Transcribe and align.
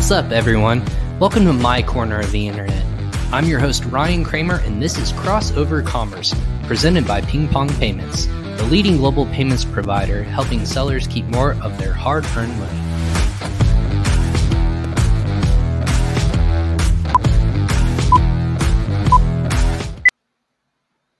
What's 0.00 0.10
up, 0.10 0.32
everyone? 0.32 0.82
Welcome 1.18 1.44
to 1.44 1.52
my 1.52 1.82
corner 1.82 2.18
of 2.18 2.32
the 2.32 2.48
internet. 2.48 2.82
I'm 3.32 3.44
your 3.44 3.60
host, 3.60 3.84
Ryan 3.84 4.24
Kramer, 4.24 4.56
and 4.60 4.82
this 4.82 4.96
is 4.96 5.12
Crossover 5.12 5.84
Commerce, 5.86 6.34
presented 6.62 7.06
by 7.06 7.20
Ping 7.20 7.46
Pong 7.48 7.68
Payments, 7.74 8.24
the 8.24 8.66
leading 8.70 8.96
global 8.96 9.26
payments 9.26 9.66
provider 9.66 10.22
helping 10.22 10.64
sellers 10.64 11.06
keep 11.06 11.26
more 11.26 11.52
of 11.62 11.76
their 11.76 11.92
hard 11.92 12.24
earned 12.34 12.58
money. 12.58 12.80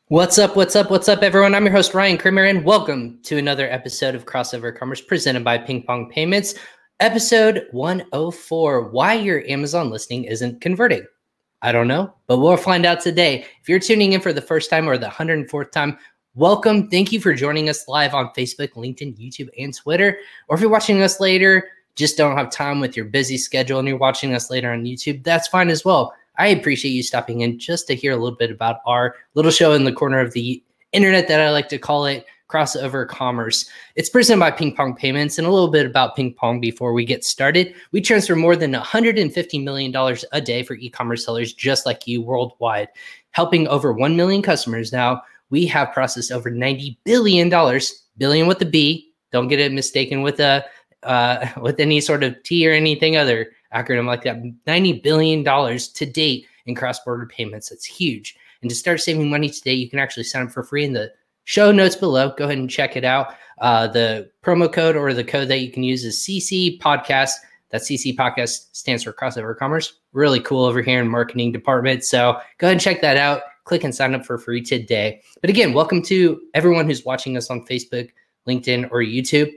What's 0.09 0.39
up, 0.39 0.57
what's 0.57 0.75
up, 0.75 0.91
what's 0.91 1.09
up, 1.11 1.23
everyone? 1.23 1.55
I'm 1.55 1.67
your 1.67 1.75
host, 1.75 1.93
Ryan 1.93 2.17
Kramer, 2.17 2.45
and 2.45 2.65
welcome 2.65 3.21
to 3.25 3.37
another 3.37 3.71
episode 3.71 4.15
of 4.15 4.25
Crossover 4.25 4.75
Commerce 4.75 5.03
presented 5.03 5.45
by 5.45 5.59
Ping 5.59 5.83
Pong 5.83 6.11
Payments. 6.11 6.55
Episode 7.01 7.67
104 7.71 8.91
Why 8.91 9.15
Your 9.15 9.43
Amazon 9.49 9.89
listing 9.89 10.25
Isn't 10.25 10.61
Converting. 10.61 11.07
I 11.63 11.73
don't 11.73 11.89
know, 11.89 12.13
but 12.27 12.41
we'll 12.41 12.59
find 12.59 12.85
out 12.85 13.01
today. 13.01 13.47
If 13.63 13.71
you're 13.71 13.79
tuning 13.79 14.13
in 14.13 14.21
for 14.21 14.35
the 14.35 14.43
first 14.43 14.69
time 14.69 14.87
or 14.87 14.99
the 14.99 15.07
104th 15.07 15.73
time, 15.73 15.97
welcome. 16.35 16.91
Thank 16.91 17.11
you 17.11 17.19
for 17.19 17.33
joining 17.33 17.71
us 17.71 17.89
live 17.89 18.13
on 18.13 18.29
Facebook, 18.37 18.73
LinkedIn, 18.73 19.17
YouTube, 19.19 19.49
and 19.59 19.75
Twitter. 19.75 20.19
Or 20.49 20.57
if 20.57 20.61
you're 20.61 20.69
watching 20.69 21.01
us 21.01 21.21
later, 21.21 21.71
just 21.97 22.19
don't 22.19 22.37
have 22.37 22.51
time 22.51 22.81
with 22.81 22.95
your 22.95 23.07
busy 23.07 23.39
schedule 23.39 23.79
and 23.79 23.89
you're 23.89 23.97
watching 23.97 24.35
us 24.35 24.51
later 24.51 24.71
on 24.71 24.85
YouTube, 24.85 25.25
that's 25.25 25.49
fine 25.49 25.71
as 25.71 25.87
well. 25.87 26.13
I 26.37 26.49
appreciate 26.49 26.93
you 26.93 27.03
stopping 27.03 27.41
in 27.41 27.59
just 27.59 27.87
to 27.87 27.95
hear 27.95 28.13
a 28.13 28.17
little 28.17 28.37
bit 28.37 28.51
about 28.51 28.81
our 28.85 29.17
little 29.33 29.51
show 29.51 29.73
in 29.73 29.85
the 29.85 29.93
corner 29.93 30.21
of 30.21 30.35
the 30.35 30.63
internet 30.93 31.29
that 31.29 31.41
I 31.41 31.51
like 31.51 31.71
to 31.71 31.79
call 31.79 32.05
it 32.05 32.27
crossover 32.51 33.07
commerce. 33.07 33.69
It's 33.95 34.11
presented 34.11 34.41
by 34.41 34.51
Ping 34.51 34.75
Pong 34.75 34.95
Payments 34.95 35.39
and 35.39 35.47
a 35.47 35.51
little 35.51 35.71
bit 35.71 35.87
about 35.87 36.17
Ping 36.17 36.35
Pong 36.35 36.61
before 36.61 36.93
we 36.93 37.05
get 37.05 37.25
started. 37.25 37.75
We 37.93 38.01
transfer 38.01 38.35
more 38.35 38.57
than 38.57 38.73
$150 38.73 39.63
million 39.63 40.17
a 40.33 40.41
day 40.41 40.63
for 40.63 40.75
e 40.75 40.91
commerce 40.91 41.25
sellers 41.25 41.53
just 41.53 41.87
like 41.87 42.07
you 42.07 42.23
worldwide, 42.23 42.89
helping 43.31 43.69
over 43.69 43.93
1 43.93 44.17
million 44.17 44.43
customers. 44.43 44.93
Now, 44.93 45.23
we 45.51 45.67
have 45.67 45.93
processed 45.93 46.33
over 46.33 46.51
$90 46.51 46.97
billion, 47.05 47.49
billion 48.19 48.47
with 48.47 48.59
the 48.59 48.67
B. 48.67 49.13
Don't 49.33 49.49
get 49.49 49.61
it 49.61 49.73
mistaken 49.73 50.23
with 50.23 50.41
a 50.41 50.65
uh, 51.03 51.47
with 51.61 51.81
any 51.81 52.01
sort 52.01 52.23
of 52.23 52.43
T 52.43 52.69
or 52.69 52.73
anything 52.73 53.17
other 53.17 53.53
acronym 53.75 54.07
like 54.07 54.23
that. 54.25 54.43
$90 54.67 55.03
billion 55.03 55.45
to 55.45 56.07
date 56.07 56.47
in 56.67 56.75
cross 56.75 56.99
border 57.01 57.27
payments. 57.27 57.69
That's 57.69 57.85
huge. 57.85 58.37
And 58.63 58.69
to 58.69 58.77
start 58.77 59.01
saving 59.01 59.31
money 59.31 59.49
today, 59.49 59.73
you 59.73 59.89
can 59.89 59.99
actually 59.99 60.25
sign 60.25 60.47
up 60.47 60.53
for 60.53 60.63
free 60.63 60.85
in 60.85 60.93
the 60.93 61.13
show 61.45 61.73
notes 61.73 61.97
below. 61.97 62.33
Go 62.37 62.45
ahead 62.45 62.59
and 62.59 62.71
check 62.71 62.97
it 62.97 63.05
out. 63.05 63.35
Uh, 63.61 63.87
the 63.87 64.31
promo 64.43 64.73
code 64.73 64.97
or 64.97 65.13
the 65.13 65.25
code 65.25 65.49
that 65.49 65.61
you 65.61 65.71
can 65.71 65.83
use 65.83 66.05
is 66.05 66.19
CC 66.19 66.81
Podcast. 66.81 67.33
That 67.71 67.83
CC 67.83 68.17
Podcast 68.17 68.69
stands 68.73 69.05
for 69.05 69.13
Crossover 69.13 69.57
Commerce. 69.57 70.01
Really 70.13 70.41
cool 70.41 70.65
over 70.65 70.83
here 70.83 71.01
in 71.01 71.09
marketing 71.09 71.53
department. 71.53 72.05
So 72.05 72.41
go 72.59 72.67
ahead 72.67 72.73
and 72.73 72.81
check 72.81 73.01
that 73.03 73.17
out. 73.17 73.43
Click 73.65 73.85
and 73.85 73.95
sign 73.95 74.15
up 74.15 74.27
for 74.27 74.39
free 74.39 74.63
today. 74.63 75.23
But 75.41 75.51
again, 75.51 75.73
welcome 75.73 76.03
to 76.03 76.41
everyone 76.55 76.87
who's 76.87 77.05
watching 77.05 77.37
us 77.37 77.49
on 77.49 77.65
Facebook, 77.67 78.11
LinkedIn, 78.49 78.89
or 78.91 79.03
YouTube. 79.03 79.53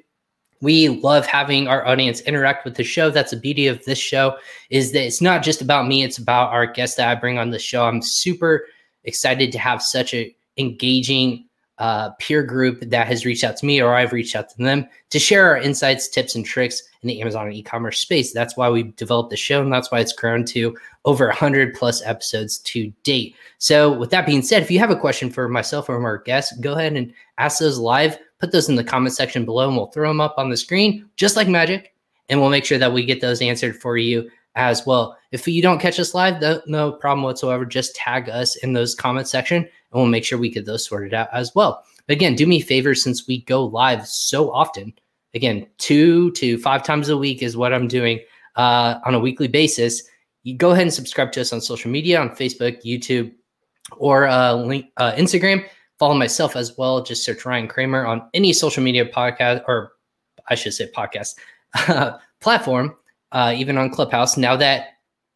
We 0.62 0.90
love 0.90 1.26
having 1.26 1.68
our 1.68 1.86
audience 1.88 2.22
interact 2.22 2.66
with 2.66 2.76
the 2.76 2.84
show. 2.84 3.10
That's 3.10 3.32
the 3.32 3.38
beauty 3.38 3.68
of 3.68 3.84
this 3.86 3.98
show 3.98 4.38
is 4.70 4.92
that 4.92 5.06
it's 5.06 5.22
not 5.22 5.44
just 5.44 5.62
about 5.62 5.88
me, 5.88 6.04
it's 6.04 6.18
about 6.18 6.52
our 6.52 6.66
guests 6.66 6.96
that 6.98 7.10
I 7.10 7.20
bring 7.20 7.38
on 7.38 7.50
the 7.50 7.60
show. 7.60 7.86
I'm 7.86 8.02
super 8.02 8.68
excited 9.04 9.52
to 9.52 9.60
have 9.60 9.82
such 9.82 10.14
a 10.14 10.34
engaging 10.58 11.46
uh, 11.84 12.12
peer 12.12 12.42
group 12.44 12.80
that 12.80 13.08
has 13.08 13.26
reached 13.26 13.44
out 13.44 13.58
to 13.58 13.66
me 13.66 13.82
or 13.82 13.94
I've 13.94 14.14
reached 14.14 14.38
out 14.38 14.48
to 14.48 14.58
them 14.58 14.88
to 15.10 15.20
share 15.20 15.48
our 15.48 15.58
insights, 15.58 16.08
tips, 16.08 16.34
and 16.34 16.46
tricks 16.46 16.82
in 17.02 17.10
the 17.10 17.20
Amazon 17.20 17.48
and 17.48 17.54
e-commerce 17.54 18.00
space. 18.00 18.32
That's 18.32 18.56
why 18.56 18.70
we 18.70 18.84
developed 18.96 19.32
the 19.32 19.36
show, 19.36 19.62
and 19.62 19.72
that's 19.72 19.92
why 19.92 20.00
it's 20.00 20.14
grown 20.14 20.46
to 20.46 20.78
over 21.04 21.28
100 21.28 21.74
plus 21.74 22.02
episodes 22.06 22.60
to 22.60 22.90
date. 23.04 23.36
So, 23.58 23.92
with 23.92 24.12
that 24.12 24.26
being 24.26 24.42
said, 24.42 24.64
if 24.64 24.72
you 24.72 24.80
have 24.80 24.92
a 24.92 24.96
question 24.96 25.30
for 25.30 25.50
myself 25.50 25.90
or 25.90 26.02
our 26.02 26.20
guests, 26.20 26.58
go 26.60 26.72
ahead 26.72 26.96
and 26.96 27.14
ask 27.38 27.60
those 27.60 27.78
live. 27.78 28.18
Put 28.40 28.54
those 28.54 28.70
in 28.70 28.78
the 28.78 28.84
comment 28.86 29.14
section 29.14 29.44
below, 29.44 29.68
and 29.68 29.76
we'll 29.76 29.88
throw 29.88 30.08
them 30.08 30.22
up 30.22 30.36
on 30.38 30.50
the 30.50 30.56
screen 30.56 31.10
just 31.18 31.36
like 31.36 31.50
magic, 31.50 31.94
and 32.30 32.40
we'll 32.40 32.50
make 32.50 32.64
sure 32.64 32.78
that 32.78 32.94
we 32.94 33.04
get 33.04 33.20
those 33.20 33.42
answered 33.42 33.76
for 33.82 33.98
you 33.98 34.30
as 34.56 34.86
well. 34.86 35.18
If 35.34 35.46
you 35.50 35.62
don't 35.62 35.82
catch 35.82 36.00
us 36.00 36.14
live, 36.14 36.42
no 36.66 36.94
problem 36.94 37.24
whatsoever. 37.24 37.66
Just 37.66 37.94
tag 37.98 38.30
us 38.30 38.56
in 38.58 38.72
those 38.72 38.96
comment 38.96 39.28
section 39.28 39.68
and 39.94 40.02
we'll 40.02 40.10
make 40.10 40.26
sure 40.26 40.38
we 40.38 40.50
get 40.50 40.66
those 40.66 40.86
sorted 40.86 41.14
out 41.14 41.30
as 41.32 41.54
well. 41.56 41.84
But 42.08 42.14
again, 42.16 42.36
do 42.36 42.46
me 42.46 42.58
a 42.58 42.62
favor 42.62 42.96
since 42.96 43.28
we 43.28 43.44
go 43.44 43.66
live 43.66 44.08
so 44.08 44.52
often. 44.52 44.94
Again, 45.34 45.68
two 45.78 46.32
to 46.32 46.58
five 46.60 46.84
times 46.84 47.10
a 47.10 47.18
week 47.18 47.42
is 47.42 47.56
what 47.56 47.74
I'm 47.74 47.88
doing 47.88 48.20
uh, 48.56 48.96
on 49.06 49.16
a 49.16 49.20
weekly 49.20 49.48
basis. 49.48 50.04
You 50.44 50.56
go 50.56 50.72
ahead 50.72 50.84
and 50.84 50.94
subscribe 50.94 51.32
to 51.34 51.42
us 51.42 51.54
on 51.54 51.62
social 51.62 51.90
media 51.90 52.20
on 52.20 52.30
Facebook, 52.30 52.84
YouTube, 52.84 53.32
or 53.98 54.28
uh, 54.28 54.54
link, 54.54 54.88
uh, 54.98 55.14
Instagram. 55.14 55.66
Follow 56.00 56.16
myself 56.16 56.56
as 56.56 56.78
well. 56.78 57.02
Just 57.02 57.24
search 57.24 57.46
Ryan 57.46 57.68
Kramer 57.68 58.06
on 58.06 58.28
any 58.34 58.52
social 58.52 58.84
media 58.84 59.06
podcast, 59.06 59.64
or 59.68 59.94
I 60.48 60.56
should 60.56 60.74
say 60.74 60.90
podcast 60.92 61.36
platform 62.42 62.96
uh, 63.32 63.54
even 63.56 63.78
on 63.78 63.90
Clubhouse. 63.90 64.38
Now 64.38 64.56
that 64.58 64.90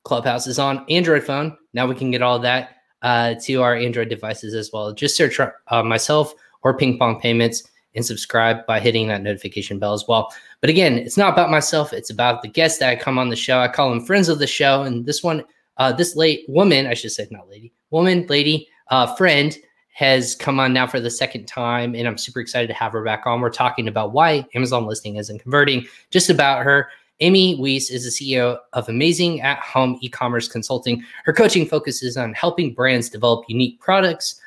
Clubhouse 0.04 0.48
is 0.48 0.60
on 0.60 0.86
Android 0.90 1.24
phone, 1.24 1.58
now 1.74 1.88
we 1.88 1.96
can 1.96 2.12
get 2.12 2.22
all 2.22 2.40
that 2.40 2.77
uh, 3.02 3.36
to 3.44 3.62
our 3.62 3.76
Android 3.76 4.10
devices 4.10 4.54
as 4.54 4.72
well. 4.72 4.94
Just 4.94 5.16
search 5.16 5.40
uh, 5.40 5.84
myself 5.84 6.34
or 6.64 6.78
Ping 6.78 6.98
Pong 6.98 7.20
Payments 7.20 7.64
and 7.96 8.06
subscribe 8.06 8.66
by 8.66 8.80
hitting 8.80 9.08
that 9.08 9.24
notification 9.24 9.80
bell 9.80 9.94
as 9.94 10.06
well. 10.08 10.32
But 10.62 10.70
again, 10.70 10.98
it's 10.98 11.18
not 11.18 11.34
about 11.34 11.50
myself; 11.50 11.94
it's 11.94 12.10
about 12.10 12.42
the 12.42 12.48
guests 12.48 12.80
that 12.80 13.02
come 13.02 13.18
on 13.18 13.30
the 13.30 13.36
show. 13.36 13.60
I 13.60 13.68
call 13.68 13.90
them 13.90 14.06
friends 14.06 14.30
of 14.30 14.40
the 14.40 14.48
show, 14.48 14.84
and 14.84 15.06
this 15.06 15.24
one, 15.24 15.44
uh, 15.78 15.92
this 15.92 16.16
late 16.16 16.46
woman, 16.48 16.88
I 16.88 16.94
should 16.94 17.12
say, 17.12 17.28
not 17.32 17.50
lady, 17.50 17.74
woman, 17.90 18.26
lady, 18.28 18.68
uh, 18.90 19.16
friend 19.16 19.58
has 19.94 20.36
come 20.36 20.60
on 20.60 20.74
now 20.74 20.86
for 20.86 21.00
the 21.00 21.10
second 21.10 21.48
time, 21.48 21.96
and 21.96 22.08
I'm 22.08 22.20
super 22.20 22.40
excited 22.40 22.68
to 22.68 22.74
have 22.76 22.92
her 22.92 23.04
back 23.04 23.26
on. 23.26 23.42
We're 23.42 23.50
talking 23.50 23.88
about 23.88 24.14
why 24.14 24.46
Amazon 24.54 24.86
listing 24.86 25.16
isn't 25.16 25.40
converting, 25.40 25.88
just 26.12 26.30
about 26.30 26.64
her 26.64 26.90
Amy 27.20 27.56
Wees 27.56 27.90
is 27.90 28.04
the 28.04 28.12
CEO 28.12 28.60
of 28.74 28.88
Amazing 28.90 29.42
at 29.42 29.60
Home 29.60 29.98
e-commerce 30.02 30.48
consulting. 30.48 31.04
Her 31.26 31.34
coaching 31.34 31.66
focuses 31.66 32.16
on 32.16 32.34
helping 32.34 32.76
brands 32.76 33.10
develop 33.10 33.46
unique 33.48 33.80
products, 33.80 34.40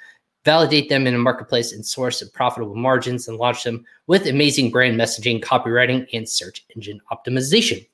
validate 0.45 0.89
them 0.89 1.09
in 1.09 1.15
a 1.15 1.19
marketplace 1.19 1.73
and 1.73 1.85
source 1.85 2.23
of 2.23 2.33
profitable 2.33 2.77
margins 2.77 3.27
and 3.27 3.39
launch 3.39 3.65
them 3.65 3.85
with 4.07 4.29
amazing 4.29 4.71
brand 4.71 4.97
messaging, 4.97 5.43
copywriting, 5.43 6.07
and 6.13 6.29
search 6.29 6.65
engine 6.77 7.01
optimization. 7.11 7.85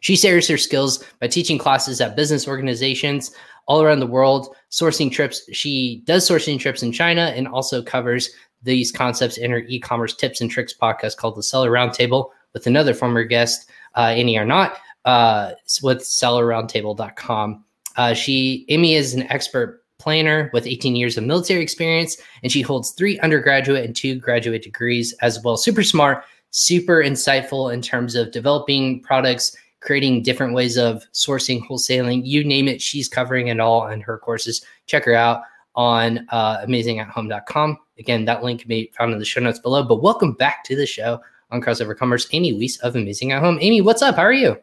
She 0.00 0.16
shares 0.16 0.48
her 0.48 0.58
skills 0.58 1.04
by 1.20 1.28
teaching 1.28 1.58
classes 1.58 2.00
at 2.00 2.16
business 2.16 2.48
organizations 2.48 3.30
all 3.66 3.80
around 3.80 4.00
the 4.00 4.06
world, 4.06 4.56
sourcing 4.72 5.12
trips. 5.12 5.48
She 5.52 6.02
does 6.04 6.28
sourcing 6.28 6.58
trips 6.58 6.82
in 6.82 6.90
China 6.90 7.32
and 7.36 7.46
also 7.46 7.80
covers 7.80 8.30
these 8.62 8.90
concepts 8.90 9.38
in 9.38 9.52
her 9.52 9.60
e-commerce 9.68 10.16
tips 10.16 10.40
and 10.40 10.50
tricks 10.50 10.74
podcast 10.74 11.16
called 11.16 11.36
the 11.36 11.42
Seller 11.44 11.70
Roundtable 11.70 12.30
with 12.52 12.66
another 12.66 12.92
former 12.92 13.22
guest 13.22 13.70
uh, 13.94 14.12
Amy 14.14 14.36
or 14.36 14.44
not, 14.44 14.78
uh, 15.04 15.52
with 15.82 16.00
sellerroundtable.com. 16.00 17.64
Uh, 17.96 18.14
she, 18.14 18.64
Amy 18.68 18.94
is 18.94 19.14
an 19.14 19.22
expert 19.24 19.84
planner 19.98 20.50
with 20.52 20.66
18 20.66 20.96
years 20.96 21.16
of 21.16 21.24
military 21.24 21.62
experience, 21.62 22.16
and 22.42 22.50
she 22.50 22.62
holds 22.62 22.92
three 22.92 23.18
undergraduate 23.20 23.84
and 23.84 23.94
two 23.94 24.16
graduate 24.16 24.62
degrees 24.62 25.14
as 25.20 25.42
well. 25.44 25.56
Super 25.56 25.82
smart, 25.82 26.24
super 26.50 27.02
insightful 27.02 27.72
in 27.72 27.82
terms 27.82 28.14
of 28.14 28.32
developing 28.32 29.02
products, 29.02 29.54
creating 29.80 30.22
different 30.22 30.54
ways 30.54 30.76
of 30.76 31.04
sourcing, 31.12 31.66
wholesaling, 31.66 32.22
you 32.24 32.42
name 32.44 32.68
it. 32.68 32.80
She's 32.80 33.08
covering 33.08 33.48
it 33.48 33.60
all 33.60 33.88
in 33.88 34.00
her 34.00 34.18
courses. 34.18 34.64
Check 34.86 35.04
her 35.04 35.14
out 35.14 35.42
on 35.74 36.26
uh, 36.30 36.64
amazingathome.com. 36.64 37.78
Again, 37.98 38.24
that 38.24 38.42
link 38.42 38.60
can 38.60 38.68
be 38.68 38.90
found 38.96 39.12
in 39.12 39.18
the 39.18 39.24
show 39.24 39.40
notes 39.40 39.58
below. 39.58 39.82
But 39.82 40.02
welcome 40.02 40.32
back 40.32 40.64
to 40.64 40.76
the 40.76 40.86
show 40.86 41.20
on 41.50 41.60
Crossover 41.60 41.96
Commerce, 41.96 42.28
Amy 42.32 42.52
Wees 42.52 42.78
of 42.78 42.96
Amazing 42.96 43.32
at 43.32 43.42
Home. 43.42 43.58
Amy, 43.60 43.80
what's 43.80 44.02
up? 44.02 44.16
How 44.16 44.22
are 44.22 44.32
you? 44.32 44.56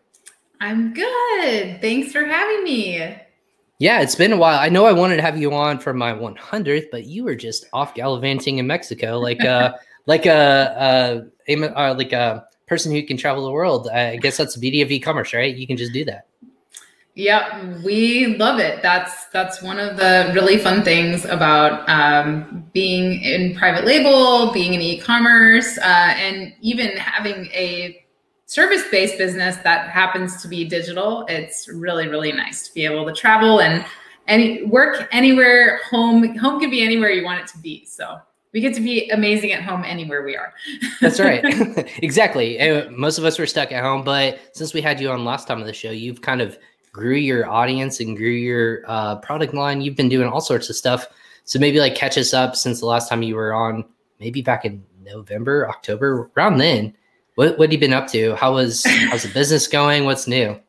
I'm 0.59 0.93
good. 0.93 1.81
Thanks 1.81 2.11
for 2.11 2.25
having 2.25 2.63
me. 2.63 3.15
Yeah, 3.79 4.01
it's 4.01 4.15
been 4.15 4.33
a 4.33 4.37
while. 4.37 4.59
I 4.59 4.69
know 4.69 4.85
I 4.85 4.91
wanted 4.91 5.17
to 5.17 5.21
have 5.21 5.37
you 5.37 5.53
on 5.53 5.77
for 5.77 5.93
my 5.93 6.11
100th, 6.11 6.87
but 6.91 7.05
you 7.05 7.23
were 7.23 7.35
just 7.35 7.65
off 7.73 7.93
gallivanting 7.93 8.57
in 8.57 8.65
Mexico, 8.65 9.19
like 9.19 9.43
uh, 9.43 9.73
like 10.07 10.25
a, 10.25 11.29
a, 11.47 11.53
a 11.55 11.79
uh, 11.79 11.93
like 11.95 12.11
a 12.11 12.47
person 12.65 12.91
who 12.91 13.03
can 13.03 13.17
travel 13.17 13.45
the 13.45 13.51
world. 13.51 13.87
I 13.89 14.17
guess 14.17 14.37
that's 14.37 14.55
the 14.55 14.59
beauty 14.59 14.81
of 14.81 14.91
e-commerce, 14.91 15.33
right? 15.33 15.55
You 15.55 15.67
can 15.67 15.77
just 15.77 15.93
do 15.93 16.03
that. 16.05 16.27
Yeah, 17.17 17.81
we 17.83 18.37
love 18.37 18.59
it. 18.59 18.83
That's 18.83 19.25
that's 19.33 19.59
one 19.63 19.79
of 19.79 19.97
the 19.97 20.29
really 20.35 20.59
fun 20.59 20.83
things 20.83 21.25
about 21.25 21.89
um, 21.89 22.63
being 22.73 23.23
in 23.23 23.55
private 23.55 23.85
label, 23.85 24.53
being 24.53 24.75
in 24.75 24.81
e-commerce, 24.81 25.79
uh, 25.79 26.13
and 26.15 26.53
even 26.61 26.95
having 26.95 27.47
a 27.47 28.05
service-based 28.45 29.17
business 29.17 29.55
that 29.63 29.89
happens 29.89 30.43
to 30.43 30.47
be 30.47 30.63
digital. 30.63 31.25
It's 31.27 31.67
really 31.67 32.07
really 32.07 32.31
nice 32.31 32.67
to 32.67 32.73
be 32.75 32.85
able 32.85 33.03
to 33.07 33.13
travel 33.13 33.61
and 33.61 33.83
any 34.27 34.63
work 34.65 35.09
anywhere. 35.11 35.79
Home 35.89 36.37
home 36.37 36.59
can 36.59 36.69
be 36.69 36.83
anywhere 36.83 37.09
you 37.09 37.25
want 37.25 37.41
it 37.41 37.47
to 37.47 37.57
be. 37.57 37.83
So 37.85 38.19
we 38.53 38.61
get 38.61 38.75
to 38.75 38.81
be 38.81 39.09
amazing 39.09 39.53
at 39.53 39.63
home 39.63 39.83
anywhere 39.83 40.23
we 40.23 40.37
are. 40.37 40.53
That's 41.01 41.19
right. 41.19 41.43
exactly. 42.03 42.59
most 42.91 43.17
of 43.17 43.25
us 43.25 43.39
were 43.39 43.47
stuck 43.47 43.71
at 43.71 43.83
home, 43.83 44.03
but 44.03 44.39
since 44.53 44.75
we 44.75 44.81
had 44.81 44.99
you 44.99 45.09
on 45.09 45.25
last 45.25 45.47
time 45.47 45.59
of 45.59 45.65
the 45.65 45.73
show, 45.73 45.89
you've 45.89 46.21
kind 46.21 46.41
of 46.41 46.59
grew 46.97 47.15
your 47.15 47.49
audience 47.49 47.99
and 47.99 48.17
grew 48.17 48.27
your 48.27 48.81
uh, 48.87 49.15
product 49.17 49.53
line. 49.53 49.81
You've 49.81 49.95
been 49.95 50.09
doing 50.09 50.27
all 50.27 50.41
sorts 50.41 50.69
of 50.69 50.75
stuff. 50.75 51.07
So 51.45 51.59
maybe 51.59 51.79
like 51.79 51.95
catch 51.95 52.17
us 52.17 52.33
up 52.33 52.55
since 52.55 52.81
the 52.81 52.87
last 52.87 53.07
time 53.07 53.23
you 53.23 53.35
were 53.35 53.53
on, 53.53 53.85
maybe 54.19 54.41
back 54.41 54.65
in 54.65 54.83
November, 55.03 55.69
October, 55.69 56.29
around 56.35 56.57
then. 56.57 56.93
What 57.35 57.57
what 57.57 57.67
have 57.67 57.73
you 57.73 57.79
been 57.79 57.93
up 57.93 58.07
to? 58.07 58.35
How 58.35 58.55
was 58.55 58.83
how's 59.09 59.23
the 59.23 59.29
business 59.29 59.67
going? 59.67 60.05
What's 60.05 60.27
new? 60.27 60.59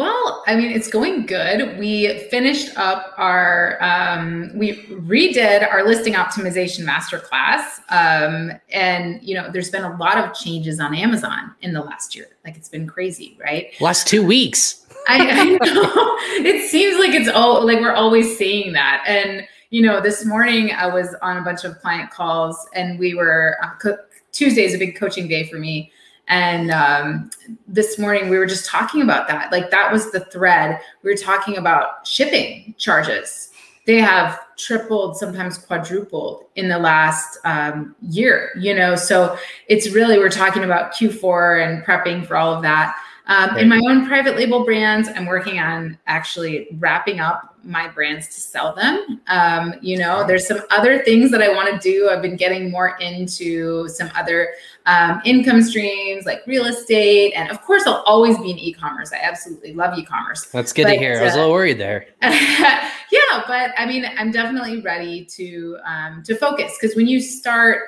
Well, 0.00 0.42
I 0.46 0.56
mean, 0.56 0.70
it's 0.70 0.88
going 0.88 1.26
good. 1.26 1.78
We 1.78 2.20
finished 2.30 2.74
up 2.78 3.12
our, 3.18 3.76
um, 3.82 4.50
we 4.54 4.86
redid 4.86 5.70
our 5.70 5.86
listing 5.86 6.14
optimization 6.14 6.86
masterclass. 6.86 7.80
Um, 7.90 8.52
and, 8.72 9.22
you 9.22 9.34
know, 9.34 9.50
there's 9.52 9.68
been 9.68 9.84
a 9.84 9.94
lot 9.98 10.16
of 10.16 10.34
changes 10.34 10.80
on 10.80 10.94
Amazon 10.94 11.54
in 11.60 11.74
the 11.74 11.82
last 11.82 12.16
year. 12.16 12.28
Like 12.46 12.56
it's 12.56 12.70
been 12.70 12.86
crazy, 12.86 13.36
right? 13.44 13.74
Last 13.78 14.08
two 14.08 14.24
weeks. 14.24 14.86
I, 15.10 15.30
I 15.30 15.44
know. 15.44 16.16
it 16.44 16.70
seems 16.70 16.98
like 16.98 17.10
it's 17.10 17.28
all 17.28 17.66
like 17.66 17.80
we're 17.80 17.92
always 17.92 18.36
seeing 18.36 18.72
that. 18.74 19.04
And, 19.06 19.46
you 19.70 19.82
know, 19.82 20.00
this 20.00 20.24
morning 20.24 20.72
I 20.72 20.86
was 20.86 21.14
on 21.22 21.36
a 21.36 21.42
bunch 21.42 21.64
of 21.64 21.80
client 21.80 22.10
calls 22.10 22.68
and 22.74 22.98
we 22.98 23.14
were, 23.14 23.56
uh, 23.62 23.70
co- 23.82 23.98
Tuesday 24.32 24.62
is 24.62 24.74
a 24.74 24.78
big 24.78 24.96
coaching 24.96 25.26
day 25.26 25.48
for 25.48 25.58
me 25.58 25.90
and 26.30 26.70
um, 26.70 27.30
this 27.66 27.98
morning 27.98 28.30
we 28.30 28.38
were 28.38 28.46
just 28.46 28.64
talking 28.64 29.02
about 29.02 29.26
that. 29.26 29.50
Like 29.50 29.70
that 29.72 29.92
was 29.92 30.12
the 30.12 30.20
thread. 30.20 30.80
We 31.02 31.10
were 31.10 31.16
talking 31.16 31.58
about 31.58 32.06
shipping 32.06 32.76
charges. 32.78 33.50
They 33.84 33.98
have 33.98 34.38
tripled, 34.56 35.16
sometimes 35.16 35.58
quadrupled 35.58 36.44
in 36.54 36.68
the 36.68 36.78
last 36.78 37.38
um, 37.44 37.96
year, 38.00 38.52
you 38.56 38.74
know? 38.74 38.94
So 38.94 39.36
it's 39.66 39.90
really, 39.90 40.18
we're 40.18 40.28
talking 40.28 40.62
about 40.62 40.92
Q4 40.92 41.66
and 41.66 41.84
prepping 41.84 42.24
for 42.24 42.36
all 42.36 42.54
of 42.54 42.62
that. 42.62 42.94
Um, 43.26 43.56
in 43.58 43.68
my 43.68 43.80
own 43.86 44.06
private 44.06 44.36
label 44.36 44.64
brands, 44.64 45.08
I'm 45.08 45.26
working 45.26 45.58
on 45.58 45.98
actually 46.06 46.68
wrapping 46.78 47.20
up 47.20 47.56
my 47.62 47.88
brands 47.88 48.26
to 48.28 48.40
sell 48.40 48.74
them. 48.74 49.20
Um, 49.26 49.74
you 49.80 49.98
know, 49.98 50.26
there's 50.26 50.46
some 50.46 50.60
other 50.70 51.02
things 51.02 51.30
that 51.30 51.42
I 51.42 51.48
want 51.50 51.70
to 51.70 51.78
do. 51.78 52.08
I've 52.08 52.22
been 52.22 52.36
getting 52.36 52.70
more 52.70 52.96
into 52.98 53.88
some 53.88 54.10
other 54.14 54.54
um, 54.86 55.20
income 55.24 55.62
streams 55.62 56.26
like 56.26 56.40
real 56.46 56.66
estate. 56.66 57.32
And 57.34 57.50
of 57.50 57.62
course, 57.62 57.86
I'll 57.86 58.02
always 58.06 58.38
be 58.38 58.50
in 58.50 58.58
e 58.58 58.72
commerce. 58.72 59.12
I 59.12 59.18
absolutely 59.18 59.74
love 59.74 59.96
e 59.98 60.04
commerce. 60.04 60.46
That's 60.46 60.72
good 60.72 60.84
but, 60.84 60.94
to 60.94 60.98
hear. 60.98 61.20
I 61.20 61.24
was 61.24 61.34
a 61.34 61.36
little 61.36 61.52
uh, 61.52 61.54
worried 61.54 61.78
there. 61.78 62.06
yeah, 62.22 63.44
but 63.46 63.72
I 63.76 63.86
mean, 63.86 64.06
I'm 64.16 64.30
definitely 64.30 64.80
ready 64.80 65.24
to 65.26 65.78
um, 65.84 66.22
to 66.24 66.34
focus 66.36 66.76
because 66.80 66.96
when 66.96 67.06
you 67.06 67.20
start, 67.20 67.82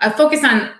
uh, 0.00 0.10
focus 0.10 0.44
on 0.44 0.72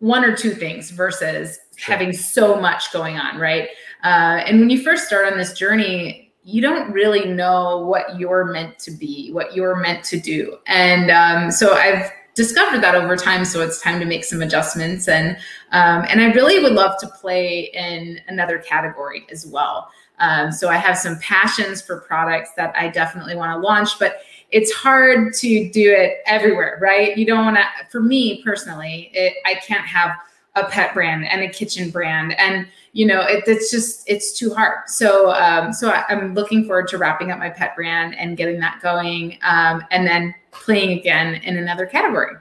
one 0.00 0.24
or 0.24 0.36
two 0.36 0.52
things 0.52 0.90
versus 0.90 1.58
sure. 1.78 1.94
having 1.94 2.12
so 2.12 2.60
much 2.60 2.92
going 2.92 3.16
on, 3.16 3.38
right? 3.38 3.68
Uh, 4.04 4.42
and 4.46 4.60
when 4.60 4.70
you 4.70 4.82
first 4.82 5.06
start 5.06 5.30
on 5.30 5.38
this 5.38 5.52
journey, 5.52 6.32
you 6.44 6.62
don't 6.62 6.90
really 6.92 7.26
know 7.26 7.78
what 7.78 8.18
you're 8.18 8.46
meant 8.46 8.78
to 8.78 8.90
be, 8.90 9.30
what 9.32 9.54
you're 9.54 9.76
meant 9.76 10.04
to 10.04 10.18
do. 10.18 10.56
And 10.66 11.10
um, 11.10 11.50
so 11.50 11.74
I've 11.74 12.10
discovered 12.34 12.82
that 12.82 12.94
over 12.94 13.16
time. 13.16 13.44
So 13.44 13.60
it's 13.60 13.82
time 13.82 13.98
to 14.00 14.06
make 14.06 14.24
some 14.24 14.40
adjustments. 14.40 15.08
And 15.08 15.36
um, 15.72 16.06
and 16.08 16.20
I 16.20 16.32
really 16.32 16.62
would 16.62 16.72
love 16.72 16.98
to 17.00 17.08
play 17.08 17.70
in 17.74 18.20
another 18.28 18.58
category 18.58 19.26
as 19.30 19.46
well. 19.46 19.90
Um, 20.20 20.50
so 20.50 20.68
I 20.68 20.76
have 20.76 20.96
some 20.96 21.18
passions 21.18 21.82
for 21.82 22.00
products 22.00 22.50
that 22.56 22.74
I 22.76 22.88
definitely 22.88 23.36
want 23.36 23.52
to 23.52 23.58
launch, 23.58 23.98
but 23.98 24.20
it's 24.50 24.72
hard 24.72 25.34
to 25.34 25.70
do 25.70 25.92
it 25.92 26.18
everywhere, 26.26 26.78
right? 26.80 27.16
You 27.16 27.26
don't 27.26 27.44
want 27.44 27.56
to, 27.56 27.64
for 27.90 28.00
me 28.00 28.42
personally, 28.42 29.10
it, 29.12 29.34
I 29.44 29.54
can't 29.56 29.86
have 29.86 30.16
a 30.60 30.68
pet 30.68 30.94
brand 30.94 31.26
and 31.26 31.42
a 31.42 31.48
kitchen 31.48 31.90
brand. 31.90 32.38
And, 32.38 32.66
you 32.92 33.06
know, 33.06 33.20
it, 33.20 33.44
it's 33.46 33.70
just, 33.70 34.08
it's 34.08 34.36
too 34.36 34.52
hard. 34.54 34.88
So, 34.88 35.32
um, 35.32 35.72
so 35.72 35.90
I, 35.90 36.04
am 36.10 36.34
looking 36.34 36.64
forward 36.64 36.88
to 36.88 36.98
wrapping 36.98 37.30
up 37.30 37.38
my 37.38 37.50
pet 37.50 37.76
brand 37.76 38.14
and 38.16 38.36
getting 38.36 38.60
that 38.60 38.80
going. 38.82 39.38
Um, 39.42 39.84
and 39.90 40.06
then 40.06 40.34
playing 40.50 40.98
again 40.98 41.34
in 41.36 41.56
another 41.56 41.86
category. 41.86 42.34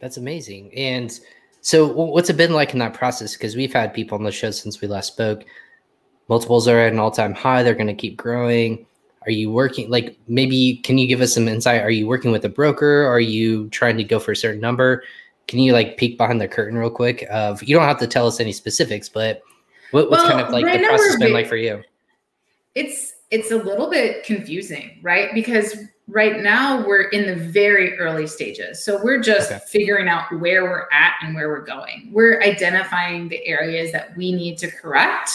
That's 0.00 0.16
amazing. 0.16 0.72
And 0.74 1.18
so 1.60 1.86
what's 1.86 2.30
it 2.30 2.36
been 2.36 2.52
like 2.52 2.72
in 2.72 2.78
that 2.78 2.94
process? 2.94 3.34
Because 3.34 3.56
we've 3.56 3.72
had 3.72 3.92
people 3.92 4.16
on 4.16 4.24
the 4.24 4.32
show 4.32 4.50
since 4.50 4.80
we 4.80 4.88
last 4.88 5.08
spoke. 5.08 5.44
Multiples 6.28 6.68
are 6.68 6.78
at 6.78 6.92
an 6.92 6.98
all-time 6.98 7.34
high. 7.34 7.62
They're 7.62 7.74
going 7.74 7.88
to 7.88 7.94
keep 7.94 8.16
growing 8.16 8.86
are 9.28 9.30
you 9.30 9.50
working 9.50 9.90
like 9.90 10.18
maybe 10.26 10.80
can 10.84 10.96
you 10.96 11.06
give 11.06 11.20
us 11.20 11.34
some 11.34 11.48
insight 11.48 11.82
are 11.82 11.90
you 11.90 12.06
working 12.06 12.32
with 12.32 12.44
a 12.46 12.48
broker 12.48 13.04
are 13.06 13.20
you 13.20 13.68
trying 13.68 13.96
to 13.96 14.02
go 14.02 14.18
for 14.18 14.32
a 14.32 14.36
certain 14.36 14.60
number 14.60 15.02
can 15.48 15.58
you 15.58 15.72
like 15.72 15.96
peek 15.96 16.16
behind 16.16 16.40
the 16.40 16.46
curtain 16.46 16.78
real 16.78 16.90
quick 16.90 17.26
of 17.30 17.62
you 17.62 17.74
don't 17.74 17.88
have 17.88 17.98
to 17.98 18.06
tell 18.06 18.26
us 18.26 18.38
any 18.38 18.52
specifics 18.52 19.08
but 19.08 19.42
what, 19.90 20.10
what's 20.10 20.22
well, 20.22 20.32
kind 20.32 20.46
of 20.46 20.52
like 20.52 20.64
right 20.64 20.80
the 20.80 20.86
process 20.86 21.16
been 21.16 21.32
like 21.32 21.48
for 21.48 21.56
you? 21.56 21.82
It's 22.74 23.14
it's 23.30 23.50
a 23.50 23.56
little 23.56 23.90
bit 23.90 24.24
confusing 24.24 24.98
right? 25.02 25.30
Because 25.34 25.76
right 26.06 26.40
now 26.40 26.86
we're 26.86 27.08
in 27.08 27.26
the 27.26 27.36
very 27.36 27.98
early 27.98 28.26
stages. 28.26 28.82
So 28.82 29.02
we're 29.02 29.20
just 29.20 29.50
okay. 29.52 29.60
figuring 29.66 30.08
out 30.08 30.24
where 30.40 30.64
we're 30.64 30.88
at 30.92 31.14
and 31.22 31.34
where 31.34 31.48
we're 31.48 31.64
going. 31.64 32.10
We're 32.12 32.42
identifying 32.42 33.28
the 33.28 33.44
areas 33.46 33.92
that 33.92 34.16
we 34.16 34.32
need 34.32 34.56
to 34.58 34.70
correct 34.70 35.30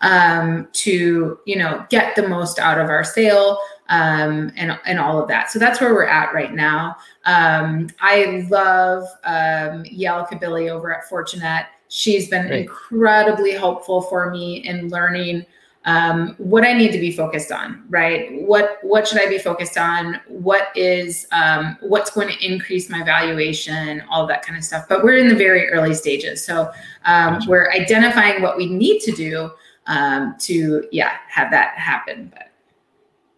um, 0.00 0.68
to 0.72 1.38
you 1.44 1.56
know 1.56 1.84
get 1.90 2.14
the 2.16 2.28
most 2.28 2.58
out 2.58 2.78
of 2.78 2.88
our 2.88 3.04
sale 3.04 3.58
um, 3.88 4.52
and 4.56 4.78
and 4.84 4.98
all 4.98 5.20
of 5.20 5.28
that. 5.28 5.50
So 5.50 5.58
that's 5.58 5.80
where 5.80 5.94
we're 5.94 6.04
at 6.04 6.32
right 6.34 6.52
now. 6.52 6.96
Um, 7.24 7.88
I 8.00 8.46
love 8.50 9.04
um, 9.24 9.84
Yael 9.84 10.28
Kabili 10.28 10.70
over 10.70 10.94
at 10.94 11.08
Fortunate. 11.08 11.66
She's 11.88 12.28
been 12.28 12.48
Great. 12.48 12.62
incredibly 12.62 13.52
helpful 13.52 14.02
for 14.02 14.30
me 14.30 14.58
in 14.58 14.88
learning 14.88 15.46
um, 15.84 16.34
what 16.36 16.64
I 16.64 16.74
need 16.74 16.92
to 16.92 16.98
be 16.98 17.12
focused 17.12 17.50
on, 17.50 17.82
right? 17.88 18.42
What 18.42 18.78
what 18.82 19.08
should 19.08 19.20
I 19.20 19.26
be 19.26 19.38
focused 19.38 19.78
on? 19.78 20.20
What 20.28 20.68
is 20.76 21.26
um, 21.32 21.78
what's 21.80 22.10
going 22.10 22.28
to 22.28 22.46
increase 22.46 22.90
my 22.90 23.02
valuation? 23.02 24.02
All 24.10 24.26
that 24.26 24.44
kind 24.44 24.58
of 24.58 24.64
stuff. 24.64 24.84
But 24.86 25.02
we're 25.02 25.16
in 25.16 25.28
the 25.28 25.34
very 25.34 25.70
early 25.70 25.94
stages, 25.94 26.44
so 26.44 26.70
um, 27.06 27.34
gotcha. 27.34 27.48
we're 27.48 27.72
identifying 27.72 28.42
what 28.42 28.58
we 28.58 28.66
need 28.66 29.00
to 29.00 29.12
do 29.12 29.50
um, 29.86 30.36
to 30.40 30.86
yeah 30.92 31.16
have 31.28 31.50
that 31.52 31.70
happen. 31.78 32.30
But 32.34 32.47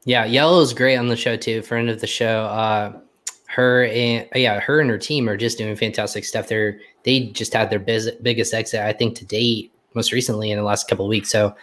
yeah, 0.05 0.27
Yael 0.27 0.63
is 0.63 0.73
great 0.73 0.97
on 0.97 1.09
the 1.09 1.17
show 1.17 1.37
too. 1.37 1.63
Friend 1.63 1.89
of 1.89 2.01
the 2.01 2.07
show. 2.07 2.45
Uh, 2.45 2.99
her 3.47 3.85
and 3.87 4.29
yeah, 4.35 4.61
her 4.61 4.81
and 4.81 4.89
her 4.89 4.99
team 4.99 5.29
are 5.29 5.37
just 5.37 5.59
doing 5.59 5.75
fantastic 5.77 6.25
stuff. 6.25 6.49
They're 6.49 6.79
they 7.05 7.27
just 7.27 7.53
had 7.53 7.71
their 7.71 7.79
biz, 7.79 8.11
biggest 8.23 8.55
exit 8.55 8.81
I 8.81 8.93
think 8.93 9.17
to 9.17 9.25
date, 9.25 9.73
most 9.95 10.13
recently 10.13 10.51
in 10.51 10.59
the 10.59 10.65
last 10.65 10.89
couple 10.89 11.05
of 11.05 11.11
weeks. 11.11 11.31
So 11.31 11.55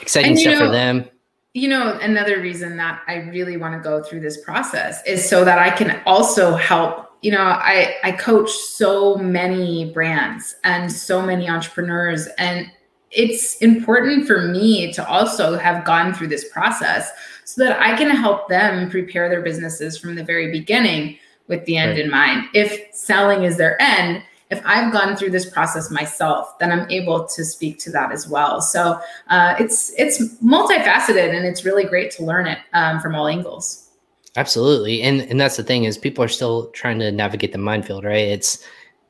exciting 0.00 0.36
stuff 0.36 0.54
know, 0.54 0.66
for 0.66 0.72
them. 0.72 1.08
You 1.54 1.68
know, 1.68 1.98
another 2.00 2.40
reason 2.40 2.76
that 2.76 3.02
I 3.06 3.16
really 3.16 3.56
want 3.56 3.74
to 3.74 3.80
go 3.80 4.02
through 4.02 4.20
this 4.20 4.40
process 4.40 5.04
is 5.06 5.26
so 5.26 5.44
that 5.44 5.58
I 5.58 5.70
can 5.70 6.00
also 6.06 6.54
help 6.54 7.06
you 7.22 7.32
know 7.32 7.40
i 7.42 7.96
i 8.04 8.12
coach 8.12 8.48
so 8.48 9.16
many 9.16 9.92
brands 9.92 10.54
and 10.62 10.90
so 10.92 11.20
many 11.20 11.48
entrepreneurs 11.48 12.28
and 12.38 12.70
it's 13.10 13.56
important 13.56 14.26
for 14.26 14.42
me 14.42 14.92
to 14.92 15.06
also 15.08 15.56
have 15.56 15.84
gone 15.84 16.12
through 16.12 16.28
this 16.28 16.48
process 16.50 17.10
so 17.44 17.64
that 17.64 17.80
I 17.80 17.96
can 17.96 18.10
help 18.10 18.48
them 18.48 18.90
prepare 18.90 19.28
their 19.28 19.40
businesses 19.40 19.96
from 19.96 20.14
the 20.14 20.24
very 20.24 20.50
beginning 20.50 21.18
with 21.46 21.64
the 21.64 21.76
end 21.78 21.92
right. 21.92 22.00
in 22.00 22.10
mind. 22.10 22.48
If 22.52 22.94
selling 22.94 23.44
is 23.44 23.56
their 23.56 23.80
end, 23.80 24.22
if 24.50 24.62
I've 24.64 24.92
gone 24.92 25.16
through 25.16 25.30
this 25.30 25.48
process 25.48 25.90
myself, 25.90 26.58
then 26.58 26.72
I'm 26.72 26.90
able 26.90 27.26
to 27.26 27.44
speak 27.44 27.78
to 27.80 27.90
that 27.92 28.12
as 28.12 28.28
well. 28.28 28.60
So 28.60 29.00
uh, 29.28 29.54
it's 29.58 29.92
it's 29.98 30.22
multifaceted 30.42 31.34
and 31.34 31.46
it's 31.46 31.64
really 31.64 31.84
great 31.84 32.10
to 32.12 32.24
learn 32.24 32.46
it 32.46 32.58
um, 32.72 33.00
from 33.00 33.14
all 33.14 33.26
angles. 33.26 33.90
Absolutely, 34.36 35.02
and 35.02 35.22
and 35.22 35.40
that's 35.40 35.56
the 35.56 35.64
thing 35.64 35.84
is 35.84 35.98
people 35.98 36.22
are 36.22 36.28
still 36.28 36.68
trying 36.68 36.98
to 37.00 37.10
navigate 37.10 37.52
the 37.52 37.58
minefield, 37.58 38.04
right? 38.04 38.28
It's 38.28 38.64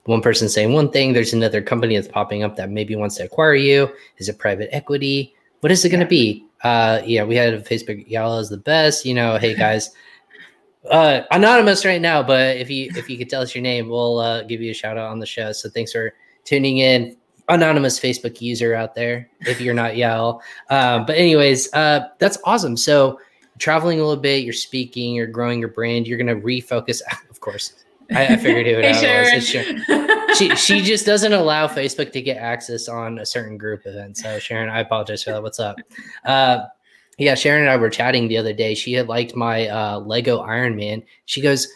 one 0.09 0.23
person 0.23 0.49
saying 0.49 0.73
one 0.73 0.91
thing, 0.91 1.13
there's 1.13 1.35
another 1.35 1.61
company 1.61 1.95
that's 1.95 2.09
popping 2.09 2.43
up 2.43 2.57
that 2.57 2.71
maybe 2.71 2.97
wants 2.97 3.17
to 3.17 3.25
acquire 3.25 3.55
you. 3.55 3.91
Is 4.17 4.31
it 4.31 4.39
private 4.39 4.75
equity? 4.75 5.35
What 5.61 5.71
is 5.71 5.85
it 5.85 5.91
going 5.91 6.01
to 6.01 6.07
be? 6.07 6.47
Uh, 6.65 7.03
yeah, 7.05 7.25
we 7.25 7.37
had 7.37 7.53
a 7.53 7.61
Facebook. 7.61 8.11
Yael 8.11 8.41
is 8.41 8.49
the 8.49 8.57
best. 8.57 9.05
You 9.05 9.13
know, 9.13 9.37
hey 9.37 9.55
guys, 9.55 9.91
uh, 10.91 11.23
anonymous 11.31 11.85
right 11.85 12.01
now, 12.01 12.23
but 12.23 12.57
if 12.57 12.71
you 12.71 12.91
if 12.97 13.11
you 13.11 13.19
could 13.19 13.29
tell 13.29 13.43
us 13.43 13.55
your 13.55 13.61
name, 13.61 13.91
we'll 13.91 14.19
uh, 14.19 14.45
give 14.45 14.63
you 14.63 14.71
a 14.71 14.75
shout 14.75 14.97
out 14.97 15.11
on 15.11 15.19
the 15.19 15.27
show. 15.27 15.53
So 15.53 15.69
thanks 15.69 15.93
for 15.93 16.15
tuning 16.45 16.79
in, 16.79 17.15
anonymous 17.51 18.01
Facebook 18.01 18.41
user 18.41 18.75
out 18.75 18.95
there. 18.95 19.29
If 19.41 19.61
you're 19.61 19.75
not 19.75 19.93
Yael, 19.93 20.41
um, 20.71 21.05
but 21.05 21.17
anyways, 21.17 21.73
uh, 21.75 22.09
that's 22.19 22.39
awesome. 22.45 22.79
So 22.79 23.21
traveling 23.59 24.01
a 24.01 24.07
little 24.07 24.23
bit, 24.23 24.43
you're 24.43 24.55
speaking, 24.55 25.15
you're 25.15 25.27
growing 25.27 25.61
your 25.61 25.69
brand, 25.69 26.07
you're 26.07 26.19
gonna 26.19 26.37
refocus. 26.37 27.03
Of 27.31 27.41
course, 27.41 27.85
I, 28.11 28.27
I 28.27 28.37
figured 28.37 28.67
who 28.67 28.73
it 28.79 28.97
hey, 28.97 29.35
was. 29.35 29.47
Sharon. 29.49 30.35
she 30.35 30.55
she 30.57 30.83
just 30.83 31.07
doesn't 31.07 31.33
allow 31.33 31.67
Facebook 31.67 32.13
to 32.13 32.23
get 32.23 32.37
access 32.37 32.89
on 32.89 33.19
a 33.19 33.27
certain 33.27 33.59
group 33.59 33.83
event. 33.87 34.17
So 34.17 34.39
Sharon, 34.39 34.69
I 34.69 34.81
apologize 34.81 35.23
for 35.23 35.31
that. 35.31 35.43
What's 35.43 35.61
up? 35.61 35.77
Uh, 36.25 36.65
yeah, 37.19 37.35
Sharon 37.35 37.63
and 37.63 37.71
I 37.71 37.77
were 37.77 37.91
chatting 37.91 38.29
the 38.29 38.39
other 38.39 38.53
day. 38.53 38.75
She 38.75 38.93
had 38.93 39.09
liked 39.09 39.35
my 39.35 39.69
uh, 39.69 39.99
Lego 39.99 40.39
Iron 40.39 40.77
Man. 40.77 41.03
She 41.27 41.41
goes, 41.41 41.67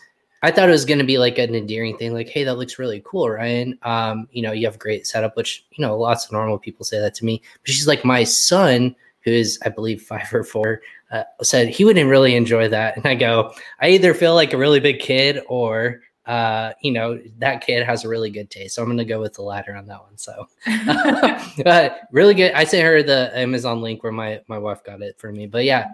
I 0.45 0.51
thought 0.51 0.69
it 0.69 0.73
was 0.73 0.85
going 0.85 0.99
to 0.99 1.05
be 1.05 1.19
like 1.19 1.39
an 1.39 1.55
endearing 1.55 1.97
thing, 1.97 2.13
like, 2.13 2.29
"Hey, 2.29 2.45
that 2.45 2.57
looks 2.57 2.79
really 2.79 3.03
cool, 3.05 3.31
Ryan. 3.31 3.79
Um, 3.83 4.29
you 4.33 4.43
know, 4.43 4.53
you 4.53 4.67
have 4.67 4.75
a 4.75 4.79
great 4.79 5.07
setup." 5.07 5.37
Which 5.37 5.65
you 5.73 5.85
know, 5.85 5.97
lots 5.97 6.25
of 6.25 6.33
normal 6.33 6.59
people 6.59 6.85
say 6.85 6.99
that 6.99 7.15
to 7.17 7.25
me. 7.25 7.43
But 7.63 7.73
she's 7.73 7.87
like, 7.87 8.05
"My 8.05 8.25
son, 8.25 8.97
who 9.21 9.31
is, 9.31 9.59
I 9.65 9.69
believe, 9.69 10.03
five 10.09 10.33
or 10.35 10.43
four, 10.43 10.81
uh, 11.13 11.23
said 11.43 11.69
he 11.69 11.85
wouldn't 11.85 12.11
really 12.11 12.35
enjoy 12.35 12.69
that." 12.69 12.97
And 12.97 13.07
I 13.07 13.15
go, 13.15 13.53
"I 13.81 13.91
either 13.91 14.15
feel 14.15 14.35
like 14.35 14.53
a 14.53 14.59
really 14.59 14.81
big 14.81 14.99
kid, 14.99 15.41
or 15.49 16.01
uh, 16.27 16.73
you 16.81 16.93
know, 16.93 17.21
that 17.39 17.65
kid 17.65 17.85
has 17.85 18.05
a 18.05 18.09
really 18.09 18.31
good 18.31 18.51
taste. 18.51 18.77
So 18.77 18.83
I'm 18.83 18.89
going 18.89 18.99
to 18.99 19.05
go 19.05 19.21
with 19.21 19.35
the 19.35 19.43
latter 19.43 19.75
on 19.75 19.87
that 19.87 20.03
one. 20.03 20.17
So, 20.17 20.47
uh, 21.67 21.89
really 22.13 22.35
good. 22.35 22.53
I 22.53 22.65
sent 22.65 22.85
her 22.85 23.03
the 23.03 23.37
Amazon 23.37 23.83
link 23.83 24.03
where 24.03 24.13
my 24.13 24.41
my 24.49 24.59
wife 24.59 24.85
got 24.85 25.03
it 25.03 25.19
for 25.19 25.33
me. 25.33 25.47
But 25.47 25.65
yeah, 25.65 25.93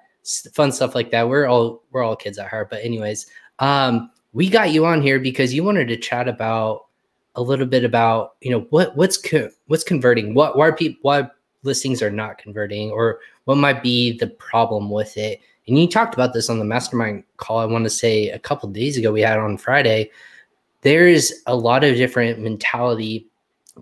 fun 0.53 0.73
stuff 0.73 0.95
like 0.95 1.11
that. 1.11 1.29
We're 1.29 1.47
all 1.47 1.83
we're 1.91 2.03
all 2.03 2.17
kids 2.17 2.39
at 2.39 2.49
heart. 2.49 2.71
But 2.71 2.85
anyways, 2.85 3.27
um, 3.59 4.11
we 4.33 4.51
got 4.51 4.71
you 4.71 4.85
on 4.85 5.01
here 5.01 5.19
because 5.19 5.55
you 5.55 5.65
wanted 5.65 5.89
to 5.89 5.97
chat 5.97 6.29
about 6.29 6.87
a 7.35 7.43
little 7.43 7.67
bit 7.67 7.85
about 7.85 8.35
you 8.41 8.51
know 8.51 8.67
what 8.71 8.97
what's 8.97 9.17
co- 9.17 9.51
what's 9.67 9.85
converting, 9.85 10.35
what 10.35 10.59
why 10.59 10.71
people 10.71 10.99
why 11.03 11.29
listings 11.63 12.03
are 12.03 12.11
not 12.11 12.39
converting, 12.39 12.91
or 12.91 13.21
what 13.45 13.57
might 13.57 13.83
be 13.83 14.17
the 14.19 14.27
problem 14.27 14.91
with 14.91 15.17
it 15.17 15.41
and 15.69 15.79
you 15.79 15.87
talked 15.87 16.15
about 16.15 16.33
this 16.33 16.49
on 16.49 16.59
the 16.59 16.65
mastermind 16.65 17.25
call, 17.37 17.59
I 17.59 17.67
want 17.67 17.85
to 17.85 17.91
say 17.91 18.31
a 18.31 18.39
couple 18.39 18.69
days 18.71 18.97
ago 18.97 19.13
we 19.13 19.21
had 19.21 19.39
on 19.39 19.59
Friday. 19.59 20.11
There's 20.81 21.33
a 21.47 21.55
lot 21.55 21.85
of 21.85 21.97
different 21.97 22.41
mentality. 22.41 23.27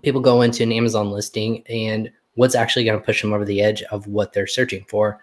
People 0.03 0.21
go 0.21 0.41
into 0.41 0.63
an 0.63 0.73
Amazon 0.73 1.11
listing 1.11 1.63
and 1.67 2.11
what's 2.35 2.55
actually 2.55 2.83
going 2.83 2.99
to 2.99 3.05
push 3.05 3.21
them 3.21 3.33
over 3.33 3.45
the 3.45 3.61
edge 3.61 3.83
of 3.83 4.07
what 4.07 4.33
they're 4.33 4.47
searching 4.47 4.85
for. 4.87 5.19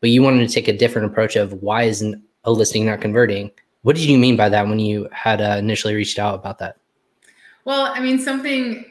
But 0.00 0.10
you 0.10 0.22
wanted 0.22 0.48
to 0.48 0.54
take 0.54 0.68
a 0.68 0.76
different 0.76 1.10
approach 1.10 1.36
of 1.36 1.52
why 1.62 1.82
isn't 1.82 2.22
a 2.44 2.52
listing 2.52 2.86
not 2.86 3.00
converting? 3.00 3.50
What 3.82 3.96
did 3.96 4.06
you 4.06 4.18
mean 4.18 4.36
by 4.36 4.48
that 4.48 4.66
when 4.66 4.78
you 4.78 5.08
had 5.12 5.40
uh, 5.40 5.56
initially 5.58 5.94
reached 5.94 6.18
out 6.18 6.34
about 6.34 6.58
that? 6.58 6.78
Well, 7.64 7.92
I 7.94 8.00
mean, 8.00 8.18
something 8.18 8.84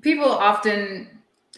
people 0.00 0.30
often 0.30 1.08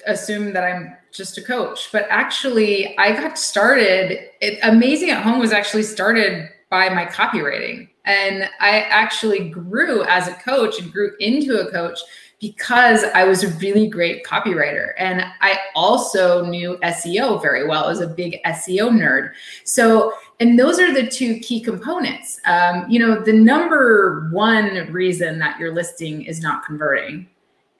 assume 0.07 0.53
that 0.53 0.65
I'm 0.65 0.95
just 1.17 1.39
a 1.39 1.43
coach, 1.43 1.91
but 1.93 2.07
actually, 2.11 2.97
I 2.99 3.13
got 3.13 3.39
started. 3.39 4.31
It, 4.41 4.59
Amazing 4.63 5.11
at 5.11 5.23
Home 5.23 5.39
was 5.39 5.53
actually 5.53 5.85
started 5.85 6.51
by 6.71 6.89
my 6.89 7.05
copywriting. 7.07 7.89
And 8.05 8.49
I 8.61 8.83
actually 8.83 9.49
grew 9.49 10.05
as 10.05 10.29
a 10.29 10.35
coach 10.35 10.81
and 10.81 10.93
grew 10.93 11.13
into 11.21 11.59
a 11.59 11.71
coach 11.71 11.99
because 12.41 13.03
I 13.03 13.25
was 13.25 13.43
a 13.43 13.49
really 13.57 13.89
great 13.89 14.25
copywriter. 14.25 14.93
And 14.99 15.25
I 15.41 15.59
also 15.75 16.45
knew 16.45 16.77
SEO 16.83 17.41
very 17.41 17.67
well. 17.67 17.85
I 17.85 17.89
was 17.89 18.01
a 18.01 18.07
big 18.07 18.39
SEO 18.45 18.91
nerd. 18.91 19.33
So, 19.65 20.13
and 20.39 20.59
those 20.59 20.79
are 20.79 20.93
the 20.93 21.07
two 21.07 21.39
key 21.41 21.61
components. 21.61 22.39
Um, 22.45 22.85
you 22.89 22.99
know, 22.99 23.21
the 23.21 23.33
number 23.33 24.29
one 24.31 24.93
reason 24.93 25.39
that 25.39 25.59
your 25.59 25.73
listing 25.73 26.23
is 26.23 26.41
not 26.43 26.65
converting 26.65 27.27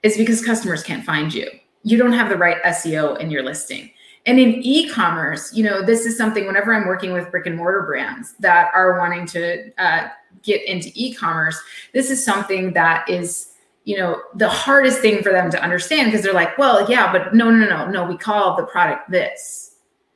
is 0.01 0.17
because 0.17 0.43
customers 0.43 0.81
can't 0.81 1.05
find 1.05 1.33
you 1.33 1.49
you 1.83 1.97
don't 1.97 2.13
have 2.13 2.29
the 2.29 2.37
right 2.37 2.61
SEO 2.63 3.19
in 3.19 3.31
your 3.31 3.43
listing. 3.43 3.91
And 4.25 4.39
in 4.39 4.61
e-commerce, 4.61 5.53
you 5.53 5.63
know, 5.63 5.81
this 5.81 6.05
is 6.05 6.17
something 6.17 6.45
whenever 6.45 6.73
I'm 6.73 6.85
working 6.85 7.13
with 7.13 7.31
brick 7.31 7.45
and 7.45 7.55
mortar 7.55 7.83
brands 7.83 8.33
that 8.39 8.69
are 8.73 8.99
wanting 8.99 9.25
to 9.27 9.71
uh, 9.77 10.09
get 10.43 10.61
into 10.67 10.91
e-commerce, 10.95 11.57
this 11.93 12.11
is 12.11 12.23
something 12.23 12.73
that 12.73 13.09
is, 13.09 13.53
you 13.85 13.95
know, 13.95 14.21
the 14.35 14.49
hardest 14.49 14.99
thing 14.99 15.23
for 15.23 15.31
them 15.31 15.49
to 15.51 15.63
understand 15.63 16.11
because 16.11 16.25
they're 16.25 16.33
like, 16.33 16.57
well, 16.57 16.89
yeah, 16.89 17.09
but 17.09 17.33
no, 17.33 17.49
no, 17.49 17.69
no, 17.69 17.89
no, 17.89 18.03
we 18.05 18.17
call 18.17 18.57
the 18.57 18.65
product 18.65 19.09
this. 19.09 19.75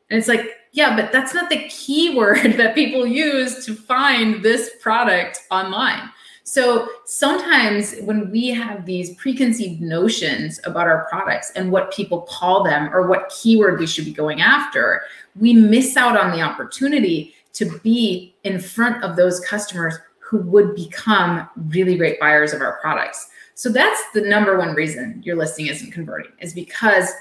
And 0.09 0.19
it's 0.19 0.27
like, 0.27 0.57
yeah, 0.73 0.93
but 0.93 1.13
that's 1.13 1.33
not 1.33 1.49
the 1.49 1.67
keyword 1.69 2.53
that 2.57 2.75
people 2.75 3.07
use 3.07 3.65
to 3.65 3.73
find 3.73 4.43
this 4.43 4.71
product 4.81 5.39
online. 5.51 6.09
So 6.43 6.87
sometimes 7.05 7.95
when 8.01 8.31
we 8.31 8.49
have 8.49 8.85
these 8.85 9.15
preconceived 9.15 9.81
notions 9.81 10.59
about 10.63 10.87
our 10.87 11.05
products 11.09 11.51
and 11.55 11.71
what 11.71 11.93
people 11.93 12.21
call 12.21 12.63
them 12.63 12.93
or 12.93 13.07
what 13.07 13.29
keyword 13.29 13.79
we 13.79 13.87
should 13.87 14.05
be 14.05 14.13
going 14.13 14.41
after, 14.41 15.03
we 15.39 15.53
miss 15.53 15.95
out 15.95 16.19
on 16.19 16.31
the 16.31 16.41
opportunity 16.41 17.33
to 17.53 17.79
be 17.79 18.35
in 18.43 18.59
front 18.59 19.03
of 19.03 19.15
those 19.15 19.39
customers 19.41 19.95
who 20.19 20.39
would 20.39 20.75
become 20.75 21.47
really 21.67 21.97
great 21.97 22.19
buyers 22.19 22.53
of 22.53 22.61
our 22.61 22.79
products. 22.79 23.29
So 23.53 23.69
that's 23.69 24.01
the 24.13 24.21
number 24.21 24.57
one 24.57 24.73
reason 24.73 25.21
your 25.23 25.35
listing 25.35 25.67
isn't 25.67 25.91
converting 25.91 26.31
is 26.39 26.53
because 26.53 27.11